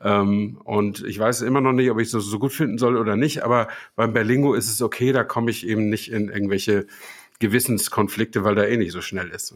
Ähm, 0.00 0.60
und 0.64 1.04
ich 1.04 1.18
weiß 1.18 1.42
immer 1.42 1.60
noch 1.60 1.72
nicht, 1.72 1.90
ob 1.90 1.98
ich 1.98 2.10
das 2.10 2.24
so 2.24 2.38
gut 2.38 2.52
finden 2.52 2.78
soll 2.78 2.96
oder 2.96 3.16
nicht, 3.16 3.42
aber 3.42 3.68
beim 3.96 4.12
Berlingo 4.12 4.54
ist 4.54 4.70
es 4.70 4.82
okay, 4.82 5.12
da 5.12 5.24
komme 5.24 5.50
ich 5.50 5.66
eben 5.66 5.88
nicht 5.88 6.10
in 6.10 6.28
irgendwelche 6.28 6.86
Gewissenskonflikte, 7.38 8.44
weil 8.44 8.54
der 8.54 8.68
eh 8.70 8.76
nicht 8.76 8.92
so 8.92 9.00
schnell 9.00 9.30
ist. 9.30 9.54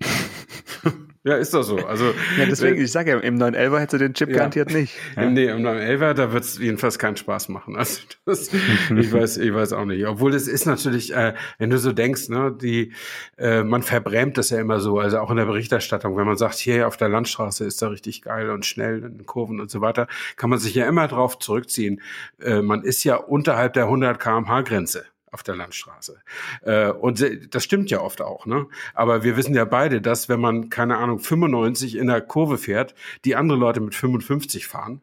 ja, 1.24 1.36
ist 1.36 1.54
doch 1.54 1.62
so. 1.62 1.78
Also, 1.86 2.12
Ja, 2.38 2.46
deswegen, 2.46 2.78
äh, 2.78 2.82
ich 2.84 2.92
sage 2.92 3.10
ja, 3.12 3.18
im 3.18 3.34
911 3.36 3.80
hätte 3.80 3.98
den 3.98 4.14
Chip 4.14 4.28
Ja. 4.28 4.36
garantiert 4.36 4.70
nicht. 4.72 4.94
im, 5.16 5.32
nee, 5.32 5.46
im 5.46 5.62
911er, 5.62 6.12
da 6.14 6.32
wird 6.32 6.44
es 6.44 6.58
jedenfalls 6.58 6.98
keinen 6.98 7.16
Spaß 7.16 7.48
machen. 7.48 7.76
Also 7.76 8.02
das, 8.26 8.52
ich 8.52 9.12
weiß, 9.12 9.38
ich 9.38 9.52
weiß 9.52 9.72
auch 9.72 9.86
nicht. 9.86 10.06
Obwohl 10.06 10.34
es 10.34 10.46
ist 10.48 10.66
natürlich, 10.66 11.14
äh, 11.14 11.34
wenn 11.58 11.70
du 11.70 11.78
so 11.78 11.92
denkst, 11.92 12.28
ne, 12.28 12.56
die, 12.60 12.92
äh, 13.38 13.62
man 13.64 13.82
verbrämt 13.82 14.38
das 14.38 14.50
ja 14.50 14.60
immer 14.60 14.78
so, 14.80 14.98
also 14.98 15.18
auch 15.18 15.30
in 15.30 15.36
der 15.38 15.46
Berichterstattung, 15.46 16.16
wenn 16.16 16.26
man 16.26 16.36
sagt, 16.36 16.56
hier 16.56 16.86
auf 16.86 16.96
der 16.96 17.08
Landstraße 17.08 17.64
ist 17.64 17.80
da 17.82 17.88
richtig 17.88 18.22
geil 18.22 18.50
und 18.50 18.66
schnell 18.66 19.02
in 19.02 19.24
Kurven 19.26 19.60
und 19.60 19.70
so 19.70 19.80
weiter, 19.80 20.06
kann 20.36 20.50
man 20.50 20.58
sich 20.58 20.74
ja 20.74 20.86
immer 20.86 21.08
drauf 21.08 21.38
zurückziehen. 21.38 22.00
Äh, 22.40 22.60
man 22.62 22.82
ist 22.82 23.02
ja 23.04 23.16
unterhalb 23.16 23.72
der 23.72 23.84
100 23.84 24.20
kmh 24.20 24.60
Grenze 24.62 25.06
auf 25.36 25.42
der 25.42 25.54
Landstraße. 25.54 26.22
Äh, 26.62 26.88
und 26.92 27.22
das 27.50 27.62
stimmt 27.62 27.90
ja 27.90 28.00
oft 28.00 28.22
auch, 28.22 28.46
ne? 28.46 28.66
Aber 28.94 29.22
wir 29.22 29.36
wissen 29.36 29.54
ja 29.54 29.66
beide, 29.66 30.00
dass 30.00 30.30
wenn 30.30 30.40
man, 30.40 30.70
keine 30.70 30.96
Ahnung, 30.96 31.18
95 31.18 31.96
in 31.96 32.06
der 32.06 32.22
Kurve 32.22 32.56
fährt, 32.56 32.94
die 33.26 33.36
andere 33.36 33.58
Leute 33.58 33.80
mit 33.80 33.94
55 33.94 34.66
fahren, 34.66 35.02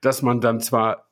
dass 0.00 0.22
man 0.22 0.40
dann 0.40 0.62
zwar 0.62 1.10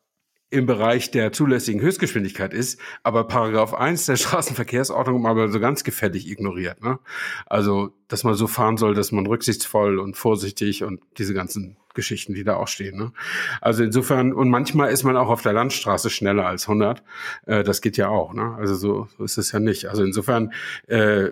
im 0.49 0.65
Bereich 0.65 1.11
der 1.11 1.33
zulässigen 1.33 1.83
Höchstgeschwindigkeit 1.83 2.55
ist, 2.55 2.81
aber 3.03 3.27
Paragraph 3.27 3.75
1 3.75 4.07
der 4.07 4.17
Straßenverkehrsordnung 4.17 5.21
mal 5.21 5.51
so 5.51 5.61
ganz 5.61 5.85
gefällig 5.85 6.31
ignoriert. 6.31 6.83
Ne? 6.83 6.99
Also, 7.45 7.93
dass 8.09 8.25
man 8.25 8.35
so 8.35 8.47
fahren 8.47 8.79
soll, 8.79 8.95
dass 8.95 9.13
man 9.13 9.27
rücksichtsvoll 9.27 9.99
und 9.99 10.17
vorsichtig 10.17 10.83
und 10.83 11.03
diese 11.19 11.35
ganzen 11.35 11.77
Geschichten, 11.95 12.35
die 12.35 12.45
da 12.45 12.57
auch 12.57 12.69
stehen. 12.69 12.99
Ne? 12.99 13.13
Also 13.61 13.83
insofern, 13.83 14.33
und 14.33 14.51
manchmal 14.51 14.91
ist 14.91 15.05
man 15.05 15.17
auch 15.17 15.29
auf 15.29 15.43
der 15.43 15.53
Landstraße 15.53 16.11
schneller 16.11 16.47
als 16.47 16.69
100. 16.69 17.03
Äh, 17.47 17.65
das 17.65 17.81
geht 17.81 17.97
ja 17.97 18.09
auch. 18.09 18.33
Ne? 18.33 18.55
Also 18.59 18.75
so, 18.75 19.09
so 19.17 19.25
ist 19.25 19.39
es 19.39 19.53
ja 19.53 19.61
nicht. 19.61 19.87
Also 19.87 20.05
insofern, 20.05 20.53
äh, 20.87 21.31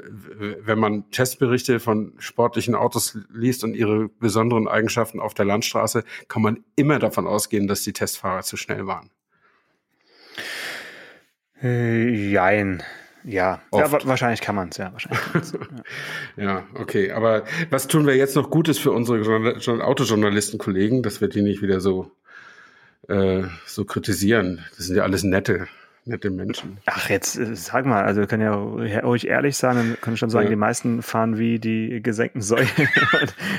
wenn 0.64 0.78
man 0.78 1.10
Testberichte 1.10 1.80
von 1.80 2.14
sportlichen 2.18 2.74
Autos 2.74 3.18
liest 3.32 3.64
und 3.64 3.74
ihre 3.74 4.08
besonderen 4.08 4.68
Eigenschaften 4.68 5.20
auf 5.20 5.34
der 5.34 5.44
Landstraße, 5.44 6.04
kann 6.28 6.42
man 6.42 6.64
immer 6.76 6.98
davon 6.98 7.26
ausgehen, 7.26 7.66
dass 7.66 7.82
die 7.82 7.92
Testfahrer 7.92 8.42
zu 8.42 8.56
schnell 8.56 8.86
waren. 8.86 9.10
Äh, 11.62 12.30
jein. 12.30 12.82
Ja, 13.24 13.60
ja 13.72 13.92
wa- 13.92 13.98
wahrscheinlich 14.04 14.40
kann 14.40 14.54
man 14.54 14.68
es, 14.70 14.76
ja. 14.78 14.92
Wahrscheinlich 14.92 15.20
ja. 16.36 16.42
Ja, 16.44 16.62
okay. 16.74 17.12
Aber 17.12 17.44
was 17.70 17.86
tun 17.86 18.06
wir 18.06 18.16
jetzt 18.16 18.36
noch 18.36 18.50
Gutes 18.50 18.78
für 18.78 18.92
unsere 18.92 19.20
Journal 19.20 19.56
Journal- 19.58 19.86
Autojournalisten-Kollegen, 19.86 21.02
dass 21.02 21.20
wir 21.20 21.28
die 21.28 21.42
nicht 21.42 21.62
wieder 21.62 21.80
so, 21.80 22.10
äh, 23.08 23.42
so 23.66 23.84
kritisieren? 23.84 24.64
Das 24.76 24.86
sind 24.86 24.96
ja 24.96 25.02
alles 25.02 25.22
nette, 25.22 25.66
nette 26.06 26.30
Menschen. 26.30 26.78
Ach, 26.86 27.08
jetzt 27.10 27.38
äh, 27.38 27.54
sag 27.54 27.84
mal, 27.86 28.04
also 28.04 28.20
wir 28.20 28.26
können 28.26 28.42
ja 28.42 28.54
ruhig 28.54 29.26
ehrlich 29.28 29.56
sein 29.56 29.76
und 29.78 30.00
können 30.00 30.16
schon 30.16 30.30
sagen, 30.30 30.44
Ja. 30.46 30.50
die 30.50 30.56
meisten 30.56 31.02
fahren 31.02 31.38
wie 31.38 31.58
die 31.58 32.02
gesenkten 32.02 32.40
Säue. 32.40 32.66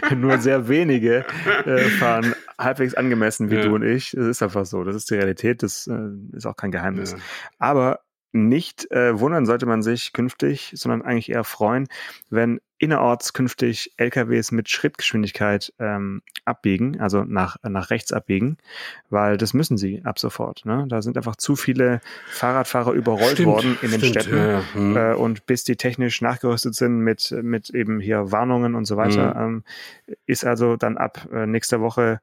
Und 0.09 0.19
Nur 0.21 0.39
sehr 0.39 0.67
wenige 0.67 1.23
äh, 1.65 1.77
fahren 1.89 2.33
halbwegs 2.57 2.93
angemessen 2.95 3.49
wie 3.51 3.55
Ja. 3.55 3.61
du 3.63 3.75
und 3.75 3.83
ich. 3.83 4.11
Das 4.11 4.25
ist 4.25 4.41
einfach 4.43 4.65
so. 4.65 4.83
Das 4.83 4.95
ist 4.95 5.09
die 5.09 5.15
Realität, 5.15 5.61
das 5.63 5.87
äh, 5.87 5.97
ist 6.35 6.45
auch 6.45 6.55
kein 6.55 6.71
Geheimnis. 6.71 7.11
Ja. 7.13 7.17
Aber 7.59 7.99
nicht 8.33 8.89
äh, 8.91 9.19
wundern 9.19 9.45
sollte 9.45 9.65
man 9.65 9.81
sich 9.81 10.13
künftig, 10.13 10.71
sondern 10.75 11.01
eigentlich 11.01 11.29
eher 11.29 11.43
freuen, 11.43 11.87
wenn 12.29 12.59
innerorts 12.81 13.33
künftig 13.33 13.93
LKWs 13.97 14.51
mit 14.51 14.67
Schrittgeschwindigkeit 14.67 15.71
ähm, 15.77 16.23
abbiegen, 16.45 16.99
also 16.99 17.23
nach, 17.23 17.57
nach 17.61 17.91
rechts 17.91 18.11
abbiegen, 18.11 18.57
weil 19.09 19.37
das 19.37 19.53
müssen 19.53 19.77
sie 19.77 20.01
ab 20.03 20.17
sofort. 20.17 20.65
Ne? 20.65 20.85
Da 20.87 21.03
sind 21.03 21.15
einfach 21.15 21.35
zu 21.35 21.55
viele 21.55 22.01
Fahrradfahrer 22.31 22.93
überrollt 22.93 23.33
Stimmt, 23.33 23.47
worden 23.47 23.77
in 23.83 23.91
den 23.91 23.99
stimmt, 23.99 24.23
Städten. 24.23 24.35
ja, 24.35 24.51
ja. 24.51 24.63
Hm. 24.73 24.97
Äh, 24.97 25.13
und 25.13 25.45
bis 25.45 25.63
die 25.63 25.75
technisch 25.75 26.21
nachgerüstet 26.21 26.73
sind 26.73 27.01
mit, 27.01 27.31
mit 27.43 27.69
eben 27.69 27.99
hier 27.99 28.31
Warnungen 28.31 28.73
und 28.73 28.85
so 28.85 28.97
weiter, 28.97 29.35
ähm, 29.35 29.63
ist 30.25 30.43
also 30.43 30.75
dann 30.75 30.97
ab 30.97 31.27
äh, 31.31 31.45
nächster 31.45 31.81
Woche 31.81 32.19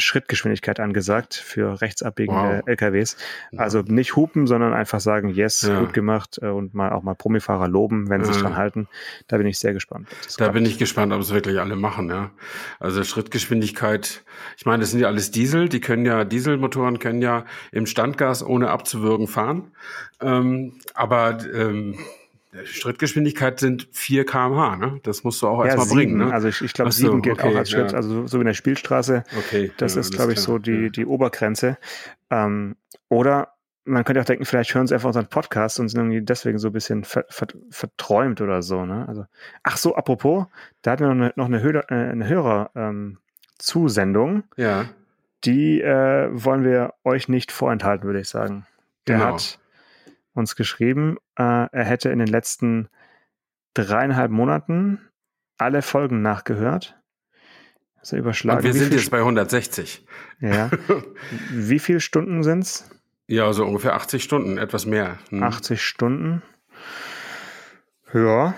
Schrittgeschwindigkeit 0.00 0.80
angesagt 0.80 1.34
für 1.34 1.80
rechtsabbiegende 1.80 2.58
Wow. 2.60 2.68
LKWs. 2.68 3.16
Also 3.56 3.80
nicht 3.82 4.16
hupen, 4.16 4.46
sondern 4.46 4.72
einfach 4.74 5.00
sagen, 5.00 5.28
yes, 5.28 5.62
Ja. 5.62 5.78
gut 5.80 5.92
gemacht 5.92 6.38
äh, 6.42 6.46
und 6.46 6.74
mal 6.74 6.90
auch 6.92 7.02
mal 7.02 7.14
Promifahrer 7.14 7.68
loben, 7.68 8.08
wenn 8.08 8.22
sie 8.24 8.32
sich 8.32 8.42
Ja. 8.42 8.48
dran 8.48 8.56
halten. 8.56 8.88
Da 9.28 9.36
bin 9.38 9.46
ich 9.46 9.58
sehr 9.58 9.72
gespannt. 9.72 10.08
Da 10.10 10.36
klappt. 10.36 10.54
bin 10.54 10.66
ich 10.66 10.78
gespannt, 10.78 11.12
ob 11.12 11.20
es 11.20 11.32
wirklich 11.32 11.60
alle 11.60 11.76
machen, 11.76 12.08
ja. 12.10 12.30
Also 12.80 13.02
Schrittgeschwindigkeit, 13.04 14.22
ich 14.56 14.66
meine, 14.66 14.80
das 14.80 14.90
sind 14.90 15.00
ja 15.00 15.06
alles 15.08 15.30
Diesel, 15.30 15.68
die 15.68 15.80
können 15.80 16.04
ja, 16.06 16.24
Dieselmotoren 16.24 16.98
können 16.98 17.22
ja 17.22 17.44
im 17.72 17.86
Standgas 17.86 18.44
ohne 18.44 18.70
abzuwürgen 18.70 19.26
fahren. 19.28 19.70
Ähm, 20.20 20.74
aber 20.94 21.38
ähm, 21.54 21.98
Schrittgeschwindigkeit 22.64 23.58
sind 23.58 23.88
4 23.92 24.24
kmh, 24.26 24.76
ne? 24.76 25.00
Das 25.02 25.24
musst 25.24 25.42
du 25.42 25.48
auch 25.48 25.64
erstmal 25.64 25.86
sieben. 25.86 25.96
bringen, 25.98 26.16
ne? 26.28 26.32
Also 26.32 26.48
ich, 26.48 26.60
ich 26.62 26.72
glaube, 26.72 26.92
so, 26.92 27.06
sieben 27.06 27.22
gilt 27.22 27.40
okay, 27.40 27.52
auch 27.52 27.56
als 27.58 27.70
Schritt, 27.70 27.92
ja. 27.92 27.96
also 27.96 28.26
so 28.26 28.38
wie 28.38 28.42
in 28.42 28.46
der 28.46 28.54
Spielstraße. 28.54 29.24
Okay. 29.36 29.72
Das 29.76 29.94
ja, 29.94 30.00
ist, 30.00 30.12
glaube 30.14 30.32
ich, 30.32 30.36
klar. 30.38 30.46
so 30.46 30.58
die, 30.58 30.84
Ja. 30.84 30.88
die 30.90 31.06
Obergrenze. 31.06 31.78
Ähm, 32.30 32.76
oder 33.08 33.48
man 33.84 34.04
könnte 34.04 34.20
auch 34.20 34.24
denken, 34.24 34.44
vielleicht 34.44 34.74
hören 34.74 34.86
sie 34.86 34.94
einfach 34.94 35.08
unseren 35.08 35.26
Podcast 35.26 35.78
und 35.80 35.88
sind 35.88 36.00
irgendwie 36.00 36.22
deswegen 36.22 36.58
so 36.58 36.68
ein 36.68 36.72
bisschen 36.72 37.04
ver, 37.04 37.24
ver, 37.28 37.48
verträumt 37.70 38.40
oder 38.40 38.62
so. 38.62 38.86
Ne? 38.86 39.06
Also, 39.08 39.26
ach 39.62 39.76
so, 39.76 39.94
apropos, 39.96 40.46
da 40.82 40.92
hatten 40.92 41.02
wir 41.04 41.14
noch 41.14 41.22
eine, 41.24 41.32
noch 41.36 41.46
eine, 41.46 41.60
Hörer, 41.60 41.90
äh, 41.90 41.94
eine 42.10 42.26
Hörer 42.28 42.70
ähm, 42.76 43.18
Zusendung. 43.58 44.44
Ja. 44.56 44.86
Die 45.44 45.80
äh, 45.82 46.28
wollen 46.32 46.64
wir 46.64 46.94
euch 47.04 47.28
nicht 47.28 47.52
vorenthalten, 47.52 48.06
würde 48.06 48.20
ich 48.20 48.28
sagen. 48.28 48.66
Der 49.06 49.18
Genau. 49.18 49.34
hat 49.34 49.58
uns 50.34 50.56
geschrieben, 50.56 51.16
äh, 51.36 51.66
er 51.70 51.84
hätte 51.84 52.10
in 52.10 52.18
den 52.18 52.28
letzten 52.28 52.88
dreieinhalb 53.74 54.30
Monaten 54.30 55.00
alle 55.58 55.82
Folgen 55.82 56.22
nachgehört. 56.22 57.00
Also 57.98 58.16
überschlagen. 58.16 58.58
Und 58.58 58.64
wir 58.64 58.72
sind 58.74 58.92
jetzt 58.92 59.10
bei 59.10 59.18
160. 59.18 60.06
Ja. 60.40 60.70
Wie 61.50 61.78
viele 61.78 62.00
Stunden 62.00 62.42
sind's? 62.42 62.90
Ja, 63.26 63.52
so 63.52 63.64
ungefähr 63.64 63.94
80 63.94 64.22
Stunden, 64.22 64.58
etwas 64.58 64.84
mehr. 64.84 65.18
Hm. 65.30 65.42
80 65.42 65.82
Stunden. 65.82 66.42
Ja. 68.12 68.54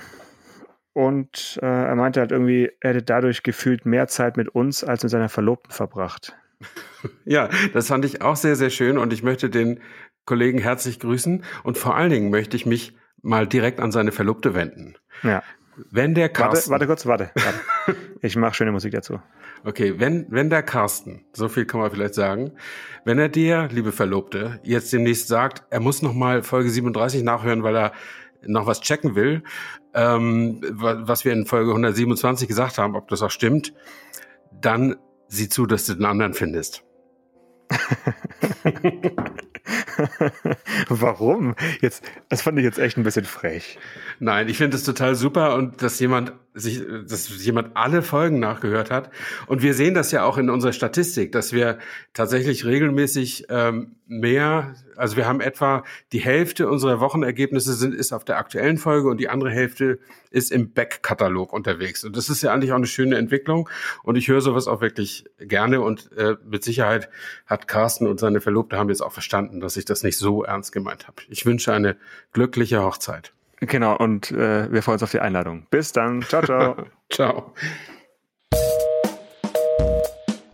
Und 0.92 1.58
äh, 1.62 1.66
er 1.66 1.94
meinte 1.94 2.20
halt 2.20 2.32
irgendwie, 2.32 2.72
er 2.80 2.90
hätte 2.90 3.02
dadurch 3.02 3.42
gefühlt 3.42 3.86
mehr 3.86 4.08
Zeit 4.08 4.36
mit 4.36 4.48
uns 4.48 4.82
als 4.82 5.02
mit 5.02 5.10
seiner 5.10 5.28
Verlobten 5.28 5.72
verbracht. 5.72 6.36
Ja, 7.24 7.48
das 7.72 7.86
fand 7.86 8.04
ich 8.04 8.22
auch 8.22 8.34
sehr, 8.34 8.56
sehr 8.56 8.70
schön 8.70 8.98
und 8.98 9.12
ich 9.12 9.22
möchte 9.22 9.48
den 9.48 9.78
Kollegen 10.26 10.58
herzlich 10.58 11.00
grüßen 11.00 11.42
und 11.64 11.78
vor 11.78 11.96
allen 11.96 12.10
Dingen 12.10 12.30
möchte 12.30 12.56
ich 12.56 12.66
mich 12.66 12.94
mal 13.22 13.46
direkt 13.46 13.80
an 13.80 13.90
seine 13.92 14.12
Verlobte 14.12 14.54
wenden. 14.54 14.96
Ja. 15.22 15.42
Wenn 15.90 16.14
der 16.14 16.24
Warte, 16.28 16.32
Carsten, 16.40 16.70
warte 16.70 16.86
kurz, 16.86 17.06
warte. 17.06 17.30
warte. 17.34 17.98
Ich 18.22 18.34
mache 18.36 18.54
schöne 18.54 18.72
Musik 18.72 18.92
dazu. 18.92 19.20
okay, 19.64 19.94
wenn, 19.98 20.26
wenn 20.30 20.48
der 20.50 20.62
Carsten, 20.62 21.24
so 21.32 21.48
viel 21.48 21.64
kann 21.66 21.80
man 21.80 21.90
vielleicht 21.90 22.14
sagen, 22.14 22.52
wenn 23.04 23.18
er 23.18 23.28
dir, 23.28 23.68
liebe 23.70 23.92
Verlobte, 23.92 24.58
jetzt 24.64 24.92
demnächst 24.92 25.28
sagt, 25.28 25.64
er 25.70 25.80
muss 25.80 26.02
noch 26.02 26.14
mal 26.14 26.42
Folge 26.42 26.70
37 26.70 27.22
nachhören, 27.22 27.62
weil 27.62 27.76
er 27.76 27.92
noch 28.46 28.66
was 28.66 28.80
checken 28.80 29.14
will, 29.14 29.42
ähm, 29.94 30.60
wa- 30.70 31.02
was 31.02 31.24
wir 31.24 31.32
in 31.32 31.46
Folge 31.46 31.70
127 31.72 32.48
gesagt 32.48 32.78
haben, 32.78 32.96
ob 32.96 33.08
das 33.08 33.22
auch 33.22 33.30
stimmt, 33.30 33.74
dann 34.60 34.96
sieh 35.28 35.48
zu, 35.48 35.66
dass 35.66 35.84
du 35.86 35.94
den 35.94 36.04
anderen 36.06 36.32
findest. 36.34 36.82
Warum? 40.88 41.54
Jetzt, 41.80 42.04
das 42.28 42.42
fand 42.42 42.58
ich 42.58 42.64
jetzt 42.64 42.78
echt 42.78 42.96
ein 42.96 43.02
bisschen 43.02 43.24
frech. 43.24 43.78
Nein, 44.18 44.48
ich 44.48 44.56
finde 44.56 44.76
es 44.76 44.84
total 44.84 45.14
super 45.14 45.54
und 45.54 45.82
dass 45.82 45.98
jemand 46.00 46.32
sich, 46.56 46.82
dass 47.06 47.44
jemand 47.44 47.76
alle 47.76 48.02
Folgen 48.02 48.40
nachgehört 48.40 48.90
hat. 48.90 49.10
Und 49.46 49.62
wir 49.62 49.74
sehen 49.74 49.94
das 49.94 50.10
ja 50.10 50.24
auch 50.24 50.38
in 50.38 50.48
unserer 50.48 50.72
Statistik, 50.72 51.30
dass 51.32 51.52
wir 51.52 51.78
tatsächlich 52.14 52.64
regelmäßig 52.64 53.46
ähm, 53.50 53.96
mehr, 54.06 54.74
also 54.96 55.16
wir 55.16 55.26
haben 55.26 55.40
etwa 55.40 55.84
die 56.12 56.20
Hälfte 56.20 56.68
unserer 56.68 57.00
Wochenergebnisse 57.00 57.74
sind 57.74 57.94
ist 57.94 58.12
auf 58.12 58.24
der 58.24 58.38
aktuellen 58.38 58.78
Folge 58.78 59.08
und 59.08 59.18
die 59.18 59.28
andere 59.28 59.50
Hälfte 59.50 59.98
ist 60.30 60.50
im 60.50 60.72
Backkatalog 60.72 61.52
unterwegs. 61.52 62.04
Und 62.04 62.16
das 62.16 62.30
ist 62.30 62.42
ja 62.42 62.52
eigentlich 62.52 62.72
auch 62.72 62.76
eine 62.76 62.86
schöne 62.86 63.16
Entwicklung. 63.16 63.68
Und 64.02 64.16
ich 64.16 64.28
höre 64.28 64.40
sowas 64.40 64.66
auch 64.66 64.80
wirklich 64.80 65.24
gerne 65.38 65.82
und 65.82 66.10
äh, 66.16 66.36
mit 66.48 66.64
Sicherheit 66.64 67.10
hat 67.44 67.68
Carsten 67.68 68.06
und 68.06 68.18
seine 68.18 68.40
Verlobte 68.40 68.78
haben 68.78 68.88
jetzt 68.88 69.02
auch 69.02 69.12
verstanden, 69.12 69.60
dass 69.60 69.76
ich 69.76 69.84
das 69.84 70.02
nicht 70.02 70.16
so 70.16 70.42
ernst 70.42 70.72
gemeint 70.72 71.06
habe. 71.06 71.22
Ich 71.28 71.44
wünsche 71.44 71.72
eine 71.72 71.96
glückliche 72.32 72.82
Hochzeit. 72.82 73.35
Genau, 73.60 73.96
und 73.96 74.30
äh, 74.30 74.70
wir 74.70 74.82
freuen 74.82 74.94
uns 74.94 75.02
auf 75.02 75.10
die 75.10 75.20
Einladung. 75.20 75.66
Bis 75.70 75.92
dann. 75.92 76.22
Ciao, 76.22 76.42
ciao. 76.42 76.76
Ciao. 77.10 77.54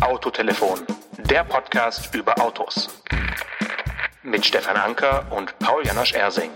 Autotelefon, 0.01 0.81
der 1.19 1.45
Podcast 1.45 2.15
über 2.15 2.39
Autos. 2.41 3.03
Mit 4.23 4.47
Stefan 4.47 4.77
Anker 4.77 5.27
und 5.31 5.59
Paul 5.59 5.85
Janosch 5.85 6.15
Ersing. 6.15 6.51